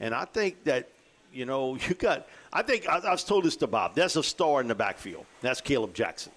And 0.00 0.14
I 0.14 0.24
think 0.24 0.64
that 0.64 0.88
you 1.32 1.44
know, 1.44 1.76
you 1.88 1.94
got. 1.94 2.26
I 2.52 2.62
think 2.62 2.88
I, 2.88 2.98
I 2.98 3.10
was 3.10 3.24
told 3.24 3.44
this 3.44 3.56
to 3.56 3.66
Bob. 3.66 3.94
There's 3.94 4.16
a 4.16 4.22
star 4.22 4.60
in 4.60 4.68
the 4.68 4.74
backfield. 4.74 5.26
That's 5.40 5.60
Kaleb 5.60 5.94
Jackson. 5.94 6.32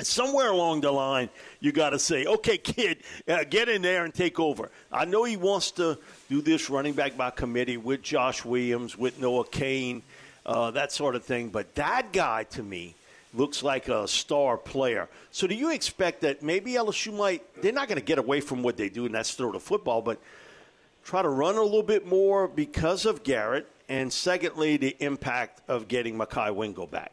Somewhere 0.00 0.50
along 0.50 0.82
the 0.82 0.92
line, 0.92 1.28
you 1.58 1.72
got 1.72 1.90
to 1.90 1.98
say, 1.98 2.24
okay, 2.24 2.56
kid, 2.56 2.98
uh, 3.26 3.42
get 3.42 3.68
in 3.68 3.82
there 3.82 4.04
and 4.04 4.14
take 4.14 4.38
over. 4.38 4.70
I 4.92 5.04
know 5.04 5.24
he 5.24 5.36
wants 5.36 5.72
to 5.72 5.98
do 6.28 6.40
this 6.40 6.70
running 6.70 6.92
back 6.92 7.16
by 7.16 7.30
committee 7.30 7.78
with 7.78 8.02
Josh 8.02 8.44
Williams, 8.44 8.96
with 8.96 9.18
Noah 9.18 9.44
Cain, 9.46 10.02
uh, 10.46 10.70
that 10.70 10.92
sort 10.92 11.16
of 11.16 11.24
thing. 11.24 11.48
But 11.48 11.74
that 11.74 12.12
guy, 12.12 12.44
to 12.44 12.62
me, 12.62 12.94
looks 13.34 13.64
like 13.64 13.88
a 13.88 14.06
star 14.06 14.56
player. 14.56 15.08
So 15.32 15.48
do 15.48 15.56
you 15.56 15.72
expect 15.72 16.20
that 16.20 16.44
maybe 16.44 16.74
LSU 16.74 17.12
might, 17.12 17.42
they're 17.60 17.72
not 17.72 17.88
going 17.88 17.98
to 17.98 18.04
get 18.04 18.18
away 18.18 18.40
from 18.40 18.62
what 18.62 18.76
they 18.76 18.88
do, 18.88 19.04
and 19.04 19.14
that's 19.14 19.34
throw 19.34 19.50
the 19.50 19.58
football, 19.58 20.00
but 20.00 20.20
try 21.04 21.22
to 21.22 21.28
run 21.28 21.56
a 21.56 21.62
little 21.62 21.82
bit 21.82 22.06
more 22.06 22.46
because 22.46 23.04
of 23.04 23.24
Garrett 23.24 23.66
and 23.88 24.12
secondly, 24.12 24.76
the 24.76 24.96
impact 25.00 25.62
of 25.68 25.88
getting 25.88 26.18
Mekhi 26.18 26.54
Wingo 26.54 26.86
back? 26.86 27.12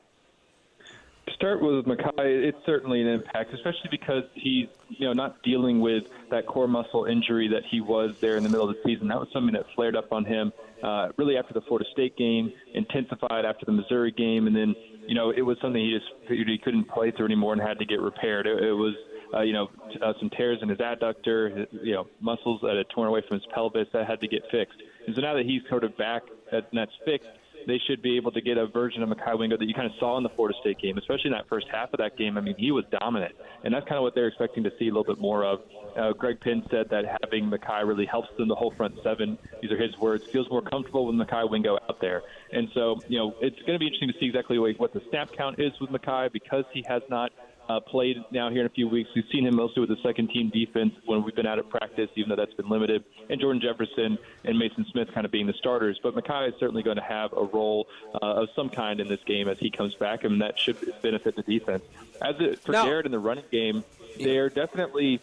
To 1.27 1.33
start 1.33 1.61
with 1.61 1.85
Mekhi, 1.85 2.13
it's 2.17 2.57
certainly 2.65 3.01
an 3.01 3.07
impact, 3.07 3.53
especially 3.53 3.89
because 3.89 4.23
he's 4.33 4.67
you 4.89 5.07
know 5.07 5.13
not 5.13 5.41
dealing 5.41 5.79
with 5.79 6.03
that 6.29 6.45
core 6.45 6.67
muscle 6.67 7.05
injury 7.05 7.47
that 7.47 7.63
he 7.69 7.81
was 7.81 8.15
there 8.19 8.37
in 8.37 8.43
the 8.43 8.49
middle 8.49 8.69
of 8.69 8.75
the 8.75 8.81
season. 8.85 9.07
That 9.07 9.19
was 9.19 9.29
something 9.33 9.53
that 9.53 9.65
flared 9.75 9.95
up 9.95 10.11
on 10.11 10.25
him 10.25 10.51
uh, 10.83 11.09
really 11.17 11.37
after 11.37 11.53
the 11.53 11.61
Florida 11.61 11.89
State 11.91 12.15
game, 12.15 12.53
intensified 12.73 13.45
after 13.45 13.65
the 13.65 13.71
Missouri 13.71 14.11
game, 14.11 14.45
and 14.45 14.55
then 14.55 14.75
you 15.07 15.15
know 15.15 15.31
it 15.31 15.41
was 15.41 15.57
something 15.61 15.81
he 15.81 15.97
just 15.97 16.29
he 16.29 16.59
couldn't 16.63 16.87
play 16.89 17.11
through 17.11 17.25
anymore 17.25 17.53
and 17.53 17.61
had 17.61 17.79
to 17.79 17.85
get 17.85 18.01
repaired. 18.01 18.45
It, 18.45 18.63
it 18.63 18.73
was 18.73 18.95
uh, 19.33 19.41
you 19.41 19.53
know, 19.53 19.69
uh, 20.01 20.13
some 20.19 20.29
tears 20.29 20.59
in 20.61 20.69
his 20.69 20.77
adductor, 20.77 21.67
you 21.71 21.93
know, 21.93 22.07
muscles 22.21 22.61
that 22.61 22.75
had 22.77 22.87
torn 22.89 23.07
away 23.07 23.21
from 23.27 23.39
his 23.39 23.47
pelvis 23.53 23.87
that 23.93 24.07
had 24.07 24.21
to 24.21 24.27
get 24.27 24.43
fixed. 24.51 24.81
And 25.07 25.15
so 25.15 25.21
now 25.21 25.35
that 25.35 25.45
he's 25.45 25.61
sort 25.69 25.83
of 25.83 25.97
back 25.97 26.23
and 26.51 26.63
that's 26.73 26.91
fixed, 27.05 27.29
they 27.67 27.79
should 27.87 28.01
be 28.01 28.17
able 28.17 28.31
to 28.31 28.41
get 28.41 28.57
a 28.57 28.67
version 28.67 29.01
of 29.01 29.09
Mekhi 29.09 29.37
Wingo 29.37 29.57
that 29.57 29.65
you 29.65 29.73
kind 29.73 29.87
of 29.87 29.93
saw 29.99 30.17
in 30.17 30.23
the 30.23 30.29
Florida 30.29 30.57
State 30.61 30.79
game, 30.79 30.97
especially 30.97 31.27
in 31.27 31.31
that 31.31 31.47
first 31.49 31.67
half 31.71 31.91
of 31.93 31.97
that 31.97 32.17
game. 32.17 32.37
I 32.37 32.41
mean, 32.41 32.55
he 32.57 32.71
was 32.71 32.85
dominant, 32.99 33.33
and 33.63 33.73
that's 33.73 33.87
kind 33.87 33.97
of 33.97 34.03
what 34.03 34.13
they're 34.15 34.27
expecting 34.27 34.63
to 34.63 34.71
see 34.77 34.85
a 34.87 34.93
little 34.93 35.03
bit 35.03 35.19
more 35.19 35.43
of. 35.43 35.59
Uh, 35.97 36.13
Greg 36.13 36.39
Penn 36.41 36.63
said 36.69 36.89
that 36.89 37.05
having 37.23 37.49
Mekhi 37.49 37.87
really 37.87 38.05
helps 38.05 38.27
them 38.37 38.47
the 38.47 38.55
whole 38.55 38.73
front 38.77 38.95
seven. 39.03 39.37
These 39.61 39.71
are 39.71 39.81
his 39.81 39.97
words. 39.97 40.23
Feels 40.31 40.49
more 40.49 40.61
comfortable 40.61 41.05
with 41.07 41.15
Mekhi 41.15 41.49
Wingo 41.49 41.77
out 41.89 41.99
there, 42.01 42.21
and 42.51 42.67
so 42.73 43.01
you 43.07 43.17
know 43.17 43.33
it's 43.41 43.59
going 43.59 43.73
to 43.73 43.79
be 43.79 43.87
interesting 43.87 44.09
to 44.09 44.19
see 44.19 44.27
exactly 44.27 44.59
what 44.59 44.93
the 44.93 45.01
snap 45.09 45.29
count 45.37 45.59
is 45.59 45.71
with 45.79 45.89
Mekhi 45.89 46.31
because 46.31 46.65
he 46.73 46.83
has 46.87 47.01
not 47.09 47.31
uh, 47.69 47.79
played 47.79 48.17
now 48.31 48.49
here 48.49 48.61
in 48.61 48.65
a 48.65 48.69
few 48.69 48.87
weeks. 48.87 49.09
We've 49.15 49.25
seen 49.31 49.45
him 49.45 49.55
mostly 49.55 49.81
with 49.81 49.89
the 49.89 50.01
second 50.03 50.29
team 50.29 50.49
defense 50.49 50.93
when 51.05 51.23
we've 51.23 51.35
been 51.35 51.47
out 51.47 51.59
of 51.59 51.69
practice, 51.69 52.09
even 52.15 52.29
though 52.29 52.35
that's 52.35 52.53
been 52.53 52.69
limited. 52.69 53.03
And 53.29 53.39
Jordan 53.39 53.61
Jefferson 53.61 54.17
and 54.43 54.57
Mason 54.57 54.85
Smith 54.91 55.09
kind 55.13 55.25
of 55.25 55.31
being 55.31 55.47
the 55.47 55.53
starters. 55.53 55.99
But 56.01 56.15
Mekhi 56.15 56.49
is 56.49 56.53
certainly 56.59 56.83
going 56.83 56.97
to 56.97 57.03
have 57.03 57.33
a 57.33 57.43
role 57.43 57.87
uh, 58.13 58.41
of 58.41 58.49
some 58.55 58.69
kind 58.69 58.99
in 58.99 59.07
this 59.07 59.23
game 59.25 59.47
as 59.47 59.57
he 59.59 59.69
comes 59.69 59.95
back, 59.95 60.23
and 60.23 60.41
that 60.41 60.59
should 60.59 60.77
benefit 61.01 61.35
the 61.35 61.43
defense. 61.43 61.83
As 62.21 62.35
it, 62.39 62.59
for 62.59 62.71
now, 62.71 62.85
Garrett 62.85 63.05
in 63.05 63.11
the 63.11 63.19
running 63.19 63.45
game, 63.51 63.83
they're 64.19 64.49
definitely 64.49 65.21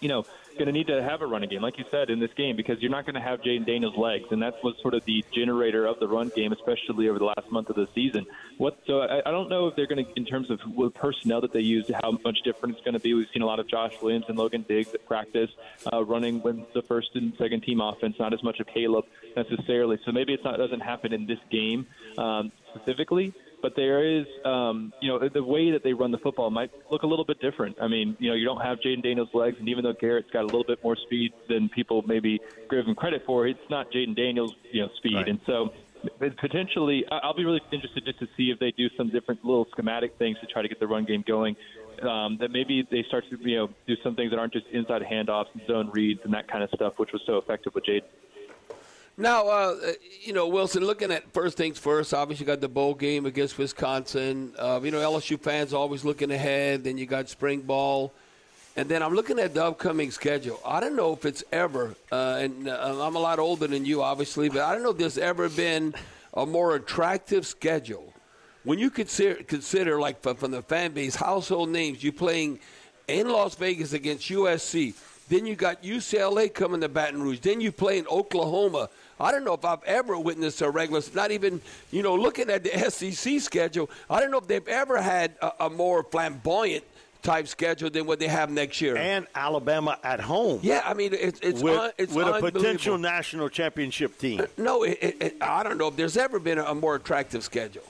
you 0.00 0.08
know, 0.08 0.26
going 0.54 0.66
to 0.66 0.72
need 0.72 0.86
to 0.86 1.02
have 1.02 1.22
a 1.22 1.26
running 1.26 1.48
game, 1.48 1.62
like 1.62 1.78
you 1.78 1.84
said, 1.90 2.10
in 2.10 2.20
this 2.20 2.30
game 2.36 2.56
because 2.56 2.80
you're 2.80 2.90
not 2.90 3.04
going 3.06 3.14
to 3.14 3.20
have 3.20 3.40
Jayden 3.40 3.66
Daniels' 3.66 3.96
legs, 3.96 4.24
and 4.30 4.42
that's 4.42 4.56
what's 4.62 4.80
sort 4.82 4.94
of 4.94 5.04
the 5.04 5.24
generator 5.34 5.86
of 5.86 5.98
the 6.00 6.08
run 6.08 6.30
game, 6.34 6.52
especially 6.52 7.08
over 7.08 7.18
the 7.18 7.24
last 7.24 7.50
month 7.50 7.68
of 7.70 7.76
the 7.76 7.86
season. 7.94 8.26
What? 8.58 8.78
So 8.86 9.00
I, 9.00 9.20
I 9.26 9.30
don't 9.30 9.48
know 9.48 9.68
if 9.68 9.76
they're 9.76 9.86
going 9.86 10.04
to, 10.04 10.10
in 10.16 10.24
terms 10.24 10.50
of 10.50 10.60
what 10.74 10.94
personnel 10.94 11.40
that 11.42 11.52
they 11.52 11.60
use, 11.60 11.90
how 12.02 12.12
much 12.24 12.38
different 12.44 12.76
it's 12.76 12.84
going 12.84 12.94
to 12.94 13.00
be. 13.00 13.14
We've 13.14 13.28
seen 13.32 13.42
a 13.42 13.46
lot 13.46 13.60
of 13.60 13.68
Josh 13.68 13.94
Williams 14.00 14.26
and 14.28 14.38
Logan 14.38 14.64
Diggs 14.68 14.94
at 14.94 15.06
practice 15.06 15.50
uh, 15.92 16.04
running 16.04 16.42
with 16.42 16.56
the 16.72 16.82
first 16.82 17.10
and 17.14 17.32
second 17.38 17.62
team 17.62 17.80
offense, 17.80 18.16
not 18.18 18.32
as 18.32 18.42
much 18.42 18.60
of 18.60 18.66
Kaleb 18.66 19.04
necessarily. 19.36 19.98
So 20.04 20.12
maybe 20.12 20.32
it's 20.32 20.44
not 20.44 20.56
doesn't 20.56 20.80
happen 20.80 21.12
in 21.12 21.26
this 21.26 21.40
game 21.50 21.86
um, 22.16 22.52
specifically 22.74 23.34
but 23.64 23.74
there 23.76 24.04
is, 24.04 24.26
um, 24.44 24.92
you 25.00 25.08
know, 25.08 25.26
the 25.26 25.42
way 25.42 25.70
that 25.70 25.82
they 25.82 25.94
run 25.94 26.10
the 26.10 26.18
football 26.18 26.50
might 26.50 26.70
look 26.90 27.02
a 27.02 27.06
little 27.06 27.24
bit 27.24 27.40
different. 27.40 27.74
I 27.80 27.88
mean, 27.88 28.14
you 28.20 28.28
know, 28.28 28.36
you 28.36 28.44
don't 28.44 28.60
have 28.60 28.76
Jayden 28.84 29.02
Daniels' 29.02 29.30
legs, 29.32 29.56
and 29.58 29.70
even 29.70 29.84
though 29.84 29.94
Garrett's 29.98 30.28
got 30.30 30.42
a 30.42 30.44
little 30.44 30.64
bit 30.64 30.84
more 30.84 30.96
speed 30.96 31.32
than 31.48 31.70
people 31.70 32.04
maybe 32.06 32.38
give 32.70 32.84
him 32.84 32.94
credit 32.94 33.22
for, 33.24 33.46
it's 33.46 33.58
not 33.70 33.90
Jayden 33.90 34.14
Daniels' 34.14 34.54
you 34.70 34.82
know 34.82 34.90
speed, 34.98 35.14
right. 35.14 35.28
and 35.28 35.40
so 35.46 35.72
potentially, 36.42 37.06
I'll 37.10 37.32
be 37.32 37.46
really 37.46 37.62
interested 37.72 38.04
just 38.04 38.18
to 38.18 38.26
see 38.36 38.50
if 38.50 38.58
they 38.58 38.70
do 38.70 38.90
some 38.98 39.08
different 39.08 39.42
little 39.42 39.66
schematic 39.72 40.18
things 40.18 40.36
to 40.42 40.46
try 40.46 40.60
to 40.60 40.68
get 40.68 40.78
the 40.78 40.86
run 40.86 41.06
game 41.06 41.24
going. 41.26 41.56
Um, 42.02 42.36
that 42.40 42.50
maybe 42.50 42.86
they 42.90 43.02
start 43.08 43.24
to 43.30 43.38
you 43.48 43.56
know 43.56 43.68
do 43.86 43.94
some 44.04 44.14
things 44.14 44.30
that 44.30 44.38
aren't 44.38 44.52
just 44.52 44.66
inside 44.74 45.00
handoffs 45.00 45.46
and 45.54 45.62
zone 45.66 45.88
reads 45.90 46.20
and 46.24 46.34
that 46.34 46.48
kind 46.48 46.62
of 46.62 46.68
stuff, 46.74 46.92
which 46.98 47.12
was 47.14 47.22
so 47.24 47.38
effective 47.38 47.74
with 47.74 47.84
Jayden. 47.86 48.02
Now, 49.16 49.46
uh, 49.46 49.76
you 50.24 50.32
know, 50.32 50.48
Wilson, 50.48 50.84
looking 50.84 51.12
at 51.12 51.32
first 51.32 51.56
things 51.56 51.78
first, 51.78 52.12
obviously 52.12 52.44
you 52.44 52.46
got 52.48 52.60
the 52.60 52.68
bowl 52.68 52.94
game 52.94 53.26
against 53.26 53.56
Wisconsin. 53.56 54.52
Uh, 54.58 54.80
you 54.82 54.90
know, 54.90 54.98
LSU 54.98 55.40
fans 55.40 55.72
always 55.72 56.04
looking 56.04 56.32
ahead. 56.32 56.82
Then 56.82 56.98
you 56.98 57.06
got 57.06 57.28
spring 57.28 57.60
ball. 57.60 58.12
And 58.76 58.88
then 58.88 59.04
I'm 59.04 59.14
looking 59.14 59.38
at 59.38 59.54
the 59.54 59.64
upcoming 59.64 60.10
schedule. 60.10 60.60
I 60.66 60.80
don't 60.80 60.96
know 60.96 61.12
if 61.12 61.24
it's 61.24 61.44
ever, 61.52 61.94
uh, 62.10 62.40
and 62.40 62.68
uh, 62.68 63.06
I'm 63.06 63.14
a 63.14 63.20
lot 63.20 63.38
older 63.38 63.68
than 63.68 63.84
you, 63.84 64.02
obviously, 64.02 64.48
but 64.48 64.62
I 64.62 64.74
don't 64.74 64.82
know 64.82 64.90
if 64.90 64.98
there's 64.98 65.16
ever 65.16 65.48
been 65.48 65.94
a 66.32 66.44
more 66.44 66.74
attractive 66.74 67.46
schedule. 67.46 68.12
When 68.64 68.80
you 68.80 68.90
consider, 68.90 69.44
consider 69.44 70.00
like 70.00 70.22
from 70.22 70.50
the 70.50 70.62
fan 70.62 70.90
base, 70.90 71.14
household 71.14 71.68
names, 71.68 72.02
you 72.02 72.10
playing 72.10 72.58
in 73.06 73.28
Las 73.28 73.54
Vegas 73.54 73.92
against 73.92 74.28
USC. 74.28 74.94
Then 75.28 75.46
you 75.46 75.54
got 75.54 75.82
UCLA 75.82 76.52
coming 76.52 76.80
to 76.80 76.88
Baton 76.88 77.22
Rouge. 77.22 77.40
Then 77.40 77.60
you 77.60 77.72
play 77.72 77.98
in 77.98 78.06
Oklahoma. 78.08 78.90
I 79.20 79.32
don't 79.32 79.44
know 79.44 79.54
if 79.54 79.64
I've 79.64 79.82
ever 79.84 80.18
witnessed 80.18 80.60
a 80.62 80.70
regular, 80.70 81.00
not 81.14 81.30
even, 81.30 81.60
you 81.90 82.02
know, 82.02 82.14
looking 82.14 82.50
at 82.50 82.64
the 82.64 82.90
SEC 82.90 83.40
schedule, 83.40 83.90
I 84.10 84.20
don't 84.20 84.30
know 84.30 84.38
if 84.38 84.46
they've 84.46 84.66
ever 84.68 85.00
had 85.00 85.34
a, 85.40 85.66
a 85.66 85.70
more 85.70 86.02
flamboyant 86.02 86.84
type 87.22 87.48
schedule 87.48 87.90
than 87.90 88.06
what 88.06 88.20
they 88.20 88.28
have 88.28 88.50
next 88.50 88.80
year. 88.80 88.96
And 88.96 89.26
Alabama 89.34 89.98
at 90.04 90.20
home. 90.20 90.60
Yeah, 90.62 90.82
I 90.84 90.94
mean, 90.94 91.12
it's, 91.14 91.40
it's, 91.40 91.62
with, 91.62 91.78
un, 91.78 91.90
it's 91.98 92.12
with 92.12 92.28
a 92.28 92.38
potential 92.38 92.98
national 92.98 93.48
championship 93.48 94.18
team. 94.18 94.42
No, 94.58 94.82
it, 94.84 94.98
it, 95.00 95.36
I 95.40 95.62
don't 95.62 95.78
know 95.78 95.88
if 95.88 95.96
there's 95.96 96.16
ever 96.16 96.38
been 96.38 96.58
a, 96.58 96.64
a 96.64 96.74
more 96.74 96.96
attractive 96.96 97.42
schedule. 97.42 97.82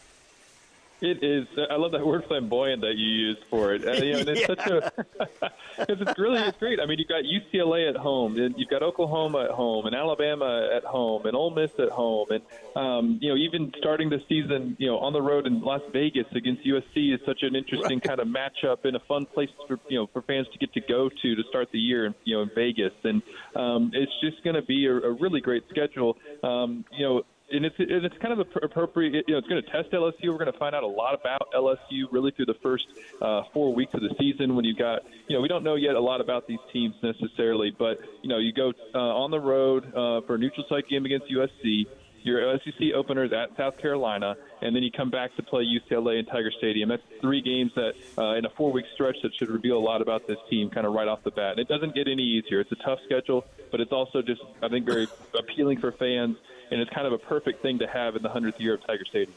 It 1.01 1.23
is. 1.23 1.47
I 1.71 1.75
love 1.75 1.93
that 1.93 2.07
word 2.07 2.25
flamboyant 2.27 2.81
that 2.83 2.97
you 2.97 3.07
used 3.07 3.45
for 3.51 3.75
it. 3.75 3.87
Uh, 3.87 3.93
you 3.93 4.13
know, 4.13 4.19
and 4.21 4.29
it's 4.29 4.41
yeah. 4.41 4.47
such 4.47 4.67
a 4.67 4.93
because 5.79 6.01
it's 6.01 6.19
really 6.19 6.41
it's 6.41 6.57
great. 6.59 6.79
I 6.81 6.87
mean, 6.87 6.99
you've 6.99 7.09
got 7.09 7.25
UCLA 7.25 7.89
at 7.91 7.97
home, 7.97 8.39
and 8.39 8.55
you've 8.57 8.69
got 8.69 8.83
Oklahoma 8.83 9.45
at 9.45 9.51
home, 9.51 9.87
and 9.87 9.95
Alabama 9.95 10.71
at 10.75 10.85
home, 10.85 11.27
and 11.27 11.35
Ole 11.35 11.51
Miss 11.51 11.73
at 11.79 11.91
home, 11.91 12.29
and 12.31 12.43
um, 12.77 13.19
you 13.21 13.29
know, 13.29 13.37
even 13.37 13.73
starting 13.77 14.09
the 14.09 14.23
season, 14.29 14.77
you 14.79 14.87
know, 14.87 14.99
on 14.99 15.13
the 15.13 15.21
road 15.21 15.47
in 15.47 15.61
Las 15.63 15.83
Vegas 15.93 16.27
against 16.33 16.65
USC 16.65 17.13
is 17.13 17.21
such 17.27 17.43
an 17.43 17.57
interesting 17.57 17.99
right. 17.99 18.09
kind 18.09 18.21
of 18.21 18.29
matchup 18.29 18.85
and 18.85 18.97
a 18.97 19.01
fun 19.01 19.27
place 19.27 19.51
for 19.67 19.79
you 19.89 19.99
know 19.99 20.07
for 20.13 20.23
fans 20.23 20.47
to 20.53 20.59
get 20.59 20.73
to 20.75 20.81
go 20.81 21.09
to 21.09 21.35
to 21.35 21.43
start 21.49 21.71
the 21.73 21.79
year, 21.79 22.15
you 22.25 22.37
know, 22.37 22.43
in 22.43 22.51
Vegas, 22.55 22.95
and 23.03 23.21
um, 23.57 23.91
it's 23.95 24.13
just 24.23 24.43
going 24.45 24.57
to 24.57 24.63
be 24.63 24.87
a, 24.87 24.95
a 24.95 25.13
really 25.13 25.41
great 25.41 25.65
schedule. 25.71 26.17
Um, 26.43 26.85
you 26.93 27.05
know, 27.05 27.23
and 27.51 27.65
it's 27.65 27.79
and 27.79 28.05
it's 28.05 28.17
kind 28.19 28.39
of 28.39 28.47
appropriate. 28.63 29.25
You 29.29 29.35
know, 29.35 29.39
it's 29.39 29.49
going 29.49 29.63
to 29.63 29.71
test 29.71 29.91
LSU. 29.91 30.31
We're 30.31 30.39
going 30.39 30.53
to 30.53 30.59
find 30.59 30.75
out 30.75 30.83
a 30.83 30.89
lot 30.89 31.15
about 31.15 31.53
LSU 31.55 32.05
really 32.11 32.31
through 32.31 32.47
the 32.47 32.57
first 32.63 32.87
uh, 33.21 33.43
four 33.53 33.75
weeks 33.75 33.93
of 33.95 34.01
the 34.01 34.15
season. 34.19 34.57
When 34.57 34.65
you 34.65 34.75
got, 34.75 35.03
you 35.29 35.37
know, 35.37 35.43
we 35.43 35.49
don't 35.49 35.65
know 35.65 35.75
yet 35.75 35.95
a 35.95 36.01
lot 36.01 36.21
about 36.21 36.47
these 36.47 36.59
teams 36.73 36.95
necessarily, 37.03 37.71
but 37.71 37.99
you 38.23 38.29
know, 38.29 38.39
you 38.39 38.53
go 38.53 38.73
uh, 38.95 38.99
on 38.99 39.31
the 39.31 39.41
road 39.41 39.87
uh, 39.95 40.23
for 40.27 40.37
a 40.37 40.39
neutral 40.39 40.65
site 40.69 40.89
game 40.89 41.05
against 41.05 41.27
USC. 41.31 41.87
Your 42.23 42.59
SEC 42.61 42.95
openers 42.95 43.35
at 43.35 43.55
South 43.55 43.77
Carolina, 43.77 44.35
and 44.63 44.75
then 44.75 44.83
you 44.83 44.91
come 44.91 45.11
back 45.11 45.37
to 45.37 45.43
play 45.43 45.63
UCLA 45.63 46.19
in 46.19 46.25
Tiger 46.25 46.51
Stadium. 46.57 46.89
That's 46.89 47.03
three 47.21 47.43
games 47.43 47.71
that 47.77 47.93
uh, 48.17 48.37
in 48.37 48.47
a 48.47 48.49
four-week 48.57 48.87
stretch 48.95 49.17
that 49.23 49.35
should 49.39 49.51
reveal 49.51 49.77
a 49.77 49.85
lot 49.85 50.01
about 50.01 50.27
this 50.27 50.39
team, 50.49 50.71
kind 50.71 50.87
of 50.87 50.95
right 50.95 51.07
off 51.07 51.23
the 51.23 51.31
bat. 51.31 51.51
And 51.51 51.59
it 51.59 51.69
doesn't 51.69 51.95
get 51.95 52.09
any 52.09 52.23
easier. 52.23 52.61
It's 52.61 52.73
a 52.73 52.77
tough 52.77 53.01
schedule, 53.05 53.45
but 53.71 53.83
it's 53.83 53.93
also 53.93 54.23
just, 54.23 54.41
I 54.63 54.69
think, 54.69 54.87
very 54.87 55.07
appealing 55.39 55.81
for 55.81 55.93
fans 55.93 56.39
and 56.75 56.83
it's 56.83 56.91
kind 56.91 57.07
of 57.07 57.13
a 57.13 57.19
perfect 57.19 57.63
thing 57.63 57.79
to 57.79 57.87
have 57.87 58.17
in 58.17 58.23
the 58.25 58.29
100th 58.29 58.59
year 58.59 58.75
of 58.75 58.85
Tiger 58.85 59.05
Stadium. 59.05 59.33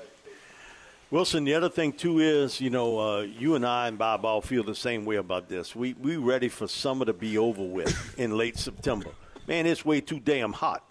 Wilson, 1.11 1.43
the 1.43 1.53
other 1.53 1.69
thing 1.69 1.93
too 1.93 2.17
is, 2.17 2.59
you 2.59 2.71
know, 2.71 2.97
uh, 2.97 3.21
you 3.21 3.53
and 3.53 3.63
I 3.63 3.87
and 3.87 3.97
Bob 3.97 4.25
all 4.25 4.41
feel 4.41 4.63
the 4.63 4.73
same 4.73 5.05
way 5.05 5.17
about 5.17 5.47
this. 5.47 5.75
We 5.75 5.93
we 5.93 6.17
ready 6.17 6.49
for 6.49 6.67
summer 6.67 7.05
to 7.05 7.13
be 7.13 7.37
over 7.37 7.63
with 7.63 8.17
in 8.17 8.35
late 8.35 8.57
September. 8.57 9.11
Man, 9.47 9.67
it's 9.67 9.85
way 9.85 10.01
too 10.01 10.19
damn 10.19 10.51
hot. 10.51 10.83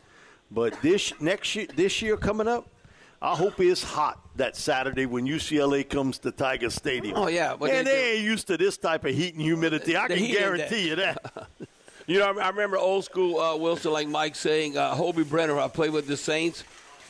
But 0.51 0.81
this 0.81 1.13
next 1.21 1.55
year, 1.57 1.67
this 1.75 2.01
year 2.01 2.17
coming 2.17 2.47
up, 2.47 2.69
I 3.21 3.35
hope 3.35 3.59
it's 3.59 3.83
hot 3.83 4.21
that 4.37 4.57
Saturday 4.57 5.05
when 5.05 5.27
UCLA 5.27 5.87
comes 5.87 6.19
to 6.21 6.31
Tiger 6.31 6.71
Stadium. 6.71 7.17
Oh 7.17 7.27
yeah, 7.27 7.57
but 7.59 7.71
and 7.71 7.87
they, 7.87 7.93
they 7.93 8.13
ain't 8.13 8.25
used 8.25 8.47
to 8.47 8.57
this 8.57 8.79
type 8.79 9.05
of 9.05 9.15
heat 9.15 9.35
and 9.35 9.43
humidity. 9.43 9.97
I 9.97 10.07
can 10.07 10.31
guarantee 10.31 10.89
you 10.89 10.97
that. 10.97 11.19
You 12.07 12.21
know, 12.21 12.39
I 12.39 12.49
remember 12.49 12.77
old 12.77 13.05
school 13.05 13.41
uh, 13.41 13.57
Wilson, 13.57 13.93
like 13.93 14.07
Mike 14.07 14.37
saying, 14.37 14.79
uh, 14.79 14.95
Hoby 14.95 15.29
Brenner, 15.29 15.59
I 15.59 15.69
played 15.69 15.91
with 15.91 16.07
the 16.07 16.17
Saints. 16.17 16.63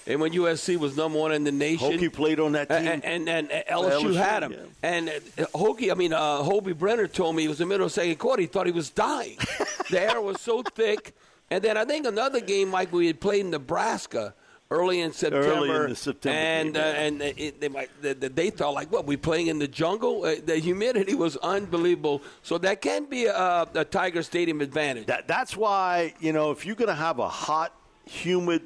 And 0.06 0.20
when 0.20 0.32
USC 0.32 0.76
was 0.78 0.96
number 0.96 1.18
one 1.18 1.32
in 1.32 1.42
the 1.42 1.52
nation, 1.52 1.98
Hoby 1.98 2.12
played 2.12 2.38
on 2.38 2.52
that 2.52 2.68
team, 2.68 2.86
and, 2.86 3.04
and, 3.04 3.28
and, 3.28 3.50
and 3.50 3.64
LSU, 3.66 4.02
LSU, 4.02 4.14
had 4.14 4.44
him. 4.44 4.52
Yeah. 4.52 4.58
And 4.82 5.08
uh, 5.08 5.46
Hoby, 5.52 5.90
I 5.90 5.94
mean, 5.94 6.12
uh, 6.12 6.38
Hoby 6.38 6.78
Brenner 6.78 7.08
told 7.08 7.34
me 7.34 7.44
it 7.44 7.48
was 7.48 7.60
in 7.60 7.68
the 7.68 7.74
middle 7.74 7.86
of 7.86 7.92
the 7.92 8.00
second 8.00 8.16
quarter. 8.16 8.40
He 8.40 8.46
thought 8.46 8.66
he 8.66 8.72
was 8.72 8.88
dying. 8.88 9.36
the 9.90 10.00
air 10.00 10.20
was 10.20 10.40
so 10.40 10.62
thick. 10.62 11.12
And 11.50 11.62
then 11.62 11.76
I 11.76 11.84
think 11.84 12.06
another 12.06 12.40
game, 12.40 12.70
Mike, 12.70 12.92
we 12.92 13.08
had 13.08 13.20
played 13.20 13.40
in 13.40 13.50
Nebraska 13.50 14.34
early 14.70 15.00
in 15.00 15.12
September. 15.12 15.46
Early 15.46 15.90
in 15.90 15.96
September 15.96 16.38
and 16.38 16.76
uh, 16.76 16.80
and 16.80 17.22
it, 17.22 17.60
they 17.60 17.68
might 17.68 17.90
they, 18.00 18.14
they, 18.14 18.50
thought 18.50 18.74
like, 18.74 18.90
what 18.90 19.06
we 19.06 19.16
playing 19.16 19.48
in 19.48 19.58
the 19.58 19.68
jungle? 19.68 20.24
Uh, 20.24 20.36
the 20.44 20.56
humidity 20.56 21.14
was 21.14 21.36
unbelievable. 21.38 22.22
So 22.42 22.58
that 22.58 22.80
can 22.80 23.06
be 23.06 23.26
a, 23.26 23.68
a 23.74 23.84
Tiger 23.84 24.22
Stadium 24.22 24.60
advantage. 24.60 25.06
That, 25.06 25.28
that's 25.28 25.56
why 25.56 26.14
you 26.20 26.32
know 26.32 26.50
if 26.50 26.66
you're 26.66 26.76
going 26.76 26.88
to 26.88 26.94
have 26.94 27.18
a 27.18 27.28
hot, 27.28 27.72
humid 28.04 28.62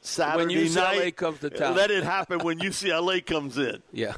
Saturday 0.00 0.56
when 0.56 0.66
UCLA 0.66 0.98
night, 0.98 1.16
comes 1.16 1.40
to 1.40 1.50
town, 1.50 1.76
let 1.76 1.90
it 1.90 2.04
happen 2.04 2.40
when 2.40 2.58
UCLA 2.58 3.24
comes 3.24 3.58
in. 3.58 3.82
Yeah. 3.92 4.14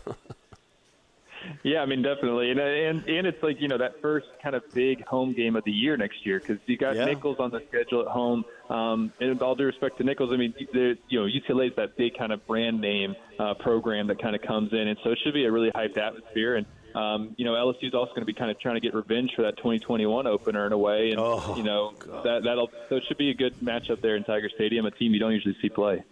Yeah, 1.63 1.81
I 1.81 1.87
mean 1.87 2.03
definitely, 2.03 2.51
and 2.51 2.61
and 2.61 3.09
and 3.09 3.27
it's 3.27 3.43
like 3.43 3.61
you 3.61 3.69
know 3.69 3.79
that 3.79 4.01
first 4.01 4.27
kind 4.43 4.55
of 4.55 4.69
big 4.73 5.05
home 5.05 5.33
game 5.33 5.57
of 5.57 5.65
the 5.65 5.71
year 5.71 5.97
next 5.97 6.27
year 6.27 6.41
because 6.41 6.59
you 6.67 6.77
got 6.77 6.97
yeah. 6.97 7.05
Nicholls 7.05 7.37
on 7.39 7.51
the 7.51 7.63
schedule 7.69 8.03
at 8.03 8.09
home. 8.09 8.45
Um, 8.69 9.13
and 9.21 9.31
with 9.31 9.43
all 9.43 9.55
due 9.55 9.65
respect 9.65 9.99
to 9.99 10.05
Nicholls, 10.05 10.31
I 10.33 10.37
mean 10.37 10.55
you 10.59 10.97
know 11.13 11.27
UCLA 11.27 11.71
is 11.71 11.77
that 11.77 11.97
big 11.97 12.17
kind 12.17 12.33
of 12.33 12.47
brand 12.47 12.81
name 12.81 13.15
uh, 13.39 13.55
program 13.55 14.09
that 14.09 14.21
kind 14.21 14.35
of 14.35 14.43
comes 14.43 14.73
in, 14.73 14.89
and 14.89 14.99
so 15.05 15.11
it 15.11 15.19
should 15.23 15.35
be 15.35 15.45
a 15.45 15.53
really 15.53 15.71
hyped 15.71 15.99
atmosphere. 15.99 16.57
And 16.57 16.67
um, 16.95 17.35
you 17.37 17.45
know 17.45 17.53
LSU 17.53 17.89
is 17.89 17.95
also 17.95 18.11
going 18.11 18.23
to 18.23 18.27
be 18.27 18.35
kind 18.35 18.51
of 18.51 18.59
trying 18.59 18.75
to 18.75 18.81
get 18.81 18.95
revenge 18.95 19.33
for 19.35 19.43
that 19.43 19.57
2021 19.57 20.27
opener 20.27 20.67
in 20.67 20.73
a 20.73 20.79
way, 20.79 21.11
and 21.11 21.21
oh, 21.21 21.55
you 21.57 21.63
know 21.63 21.93
God. 21.99 22.25
that 22.25 22.45
that'll 22.45 22.71
so 22.89 22.97
it 22.97 23.05
should 23.07 23.19
be 23.19 23.31
a 23.31 23.35
good 23.35 23.55
matchup 23.61 24.01
there 24.01 24.17
in 24.17 24.25
Tiger 24.25 24.51
Stadium, 24.55 24.87
a 24.87 24.91
team 24.91 25.15
you 25.15 25.21
don't 25.21 25.33
usually 25.33 25.57
see 25.63 25.69
play. 25.69 26.03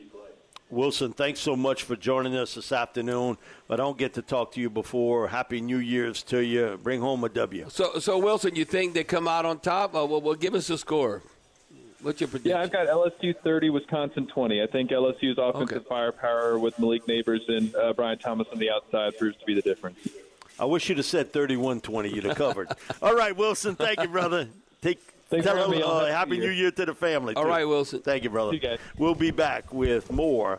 Wilson, 0.71 1.13
thanks 1.13 1.41
so 1.41 1.57
much 1.57 1.83
for 1.83 1.97
joining 1.97 2.37
us 2.37 2.55
this 2.55 2.71
afternoon. 2.71 3.37
I 3.69 3.77
don't 3.77 3.99
get 3.99 4.15
to 4.15 4.23
talk 4.23 4.53
to 4.53 4.61
you 4.61 4.71
before. 4.71 5.29
Happy 5.29 5.61
New 5.61 5.79
Year's 5.79 6.23
to 6.25 6.45
you. 6.45 6.79
Bring 6.83 7.01
home 7.01 7.25
a 7.25 7.29
W. 7.29 7.67
So, 7.69 7.99
so 7.99 8.19
Wilson, 8.19 8.55
you 8.55 8.65
think 8.65 8.95
they 8.95 9.05
come 9.05 9.27
out 9.27 9.45
on 9.45 9.59
top? 9.59 9.95
Uh, 9.95 10.07
well, 10.07 10.21
well, 10.21 10.35
give 10.35 10.55
us 10.55 10.71
a 10.71 10.79
score. 10.79 11.23
What's 12.03 12.21
your 12.21 12.29
prediction? 12.29 12.57
Yeah, 12.57 12.63
I've 12.63 12.73
got 12.73 12.87
LSU 12.87 13.37
30, 13.37 13.71
Wisconsin 13.71 14.27
20. 14.27 14.63
I 14.63 14.67
think 14.67 14.91
LSU's 14.91 15.39
offensive 15.39 15.79
okay. 15.79 15.87
firepower 15.89 16.59
with 16.59 16.79
Malik 16.79 17.05
Nabers 17.07 17.49
and 17.49 17.75
uh, 17.75 17.93
Brian 17.93 18.19
Thomas 18.19 18.47
on 18.53 18.59
the 18.59 18.71
outside 18.71 19.19
proves 19.19 19.37
to 19.39 19.45
be 19.45 19.55
the 19.55 19.63
difference. 19.63 19.99
I 20.59 20.65
wish 20.67 20.89
you'd 20.89 20.99
have 20.99 21.07
said 21.07 21.33
31 21.33 21.81
20. 21.81 22.09
You'd 22.11 22.25
have 22.25 22.37
covered. 22.37 22.69
All 23.03 23.15
right, 23.15 23.37
Wilson. 23.37 23.77
Thank 23.77 24.01
you, 24.01 24.09
brother. 24.09 24.49
Take 24.83 24.99
Thanks 25.31 25.47
Tell 25.47 25.71
them, 25.71 25.81
uh, 25.85 26.07
happy 26.07 26.39
New 26.39 26.51
Year 26.51 26.73
to 26.73 26.87
the 26.87 26.95
family. 26.95 27.35
All 27.37 27.45
too. 27.45 27.49
right, 27.49 27.65
Wilson. 27.65 28.01
Thank 28.01 28.25
you, 28.25 28.31
brother. 28.31 28.53
You 28.53 28.79
we'll 28.99 29.15
be 29.15 29.31
back 29.31 29.73
with 29.73 30.11
more 30.11 30.59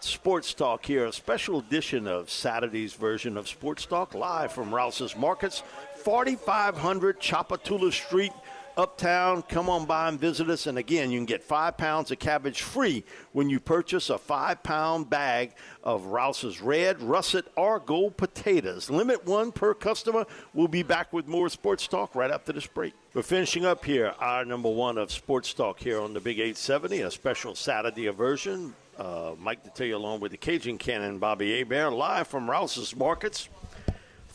Sports 0.00 0.54
Talk 0.54 0.86
here, 0.86 1.04
a 1.04 1.12
special 1.12 1.58
edition 1.58 2.06
of 2.06 2.30
Saturday's 2.30 2.94
version 2.94 3.36
of 3.36 3.46
Sports 3.46 3.84
Talk, 3.84 4.14
live 4.14 4.52
from 4.52 4.74
Rouse's 4.74 5.14
Markets, 5.16 5.62
4500 5.96 7.20
Tchoupitoulas 7.20 7.92
Street, 7.92 8.32
uptown. 8.76 9.42
Come 9.42 9.68
on 9.68 9.86
by 9.86 10.08
and 10.08 10.20
visit 10.20 10.48
us. 10.50 10.66
And 10.66 10.78
again, 10.78 11.10
you 11.10 11.18
can 11.18 11.26
get 11.26 11.42
five 11.42 11.76
pounds 11.76 12.10
of 12.10 12.18
cabbage 12.18 12.62
free 12.62 13.04
when 13.32 13.48
you 13.48 13.60
purchase 13.60 14.10
a 14.10 14.18
five 14.18 14.62
pound 14.62 15.08
bag 15.08 15.52
of 15.82 16.06
Rouse's 16.06 16.60
red, 16.60 17.00
russet, 17.02 17.46
or 17.56 17.78
gold 17.80 18.16
potatoes. 18.16 18.90
Limit 18.90 19.24
one 19.24 19.52
per 19.52 19.74
customer. 19.74 20.26
We'll 20.54 20.68
be 20.68 20.82
back 20.82 21.12
with 21.12 21.26
more 21.26 21.48
sports 21.48 21.86
talk 21.86 22.14
right 22.14 22.30
after 22.30 22.52
this 22.52 22.66
break. 22.66 22.94
We're 23.14 23.22
finishing 23.22 23.64
up 23.64 23.84
here, 23.84 24.14
our 24.18 24.44
number 24.44 24.68
one 24.68 24.98
of 24.98 25.10
sports 25.10 25.54
talk 25.54 25.80
here 25.80 26.00
on 26.00 26.12
the 26.12 26.20
Big 26.20 26.38
870, 26.38 27.00
a 27.00 27.10
special 27.10 27.54
Saturday 27.54 28.08
version. 28.08 28.74
Uh, 28.98 29.34
Mike 29.38 29.62
Detillier 29.62 29.94
along 29.94 30.20
with 30.20 30.32
the 30.32 30.38
Cajun 30.38 30.78
Cannon, 30.78 31.18
Bobby 31.18 31.58
Hebert, 31.58 31.92
live 31.92 32.28
from 32.28 32.48
Rouse's 32.48 32.96
Markets. 32.96 33.48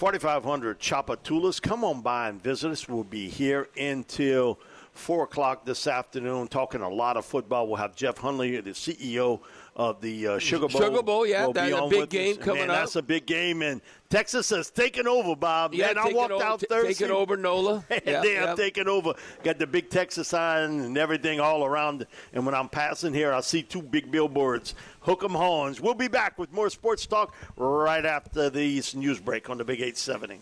4500 0.02 0.80
Tchoupitoulas. 0.80 1.62
Come 1.62 1.84
on 1.84 2.02
by 2.02 2.28
and 2.30 2.42
visit 2.42 2.72
us. 2.72 2.90
We'll 2.90 3.04
be 3.04 3.30
here 3.30 3.68
until 3.78 4.58
4 4.94 5.26
o'clock 5.26 5.64
this 5.64 5.86
afternoon 5.86 6.48
talking 6.48 6.82
a 6.82 6.90
lot 6.90 7.18
of 7.18 7.24
football. 7.24 7.68
We'll 7.68 7.76
have 7.76 7.96
Jeff 7.96 8.18
Hundley, 8.18 8.60
the 8.62 8.72
CEO 8.72 9.42
of 9.82 10.00
the 10.00 10.28
uh, 10.28 10.38
Sugar 10.40 10.68
Bowl. 10.68 10.80
Sugar 10.82 11.02
Bowl, 11.02 11.26
yeah, 11.26 11.48
that's 11.52 11.74
a 11.74 11.88
big 11.90 12.10
game 12.10 12.38
us. 12.38 12.44
coming 12.44 12.62
Man, 12.62 12.70
up. 12.70 12.76
That's 12.78 12.96
a 12.98 13.02
big 13.02 13.26
game, 13.26 13.64
and 13.64 13.82
Texas 14.10 14.50
has 14.52 14.70
taken 14.70 15.08
over, 15.08 15.36
Bob. 15.36 15.74
Yeah, 15.74 15.94
I 15.98 16.12
walked 16.14 16.32
over- 16.32 16.44
out 16.44 16.60
t- 16.60 16.68
Thursday. 16.70 16.94
taking 16.94 17.10
over 17.16 17.36
NOLA. 17.36 17.84
and 17.90 18.02
Yeah, 18.06 18.22
then 18.22 18.32
yeah. 18.44 18.52
I'm 18.52 18.58
taking 18.58 18.88
over. 18.88 19.14
Got 19.44 19.58
the 19.58 19.66
big 19.66 19.90
Texas 19.90 20.28
sign 20.28 20.82
and 20.82 20.98
everything 21.00 21.40
all 21.40 21.66
around. 21.66 22.06
And 22.34 22.46
when 22.46 22.54
I'm 22.54 22.70
passing 22.70 23.14
here, 23.14 23.34
I 23.34 23.42
see 23.42 23.64
two 23.64 23.82
big 23.82 24.12
billboards. 24.12 24.76
Hook 25.00 25.24
'em 25.24 25.32
horns. 25.32 25.82
We'll 25.82 25.96
be 25.96 26.08
back 26.08 26.38
with 26.38 26.54
more 26.54 26.70
sports 26.70 27.08
talk 27.08 27.34
right 27.58 28.06
after 28.06 28.52
this 28.52 28.94
news 28.94 29.20
break 29.20 29.50
on 29.50 29.58
the 29.58 29.64
Big 29.66 29.80
870. 29.82 30.42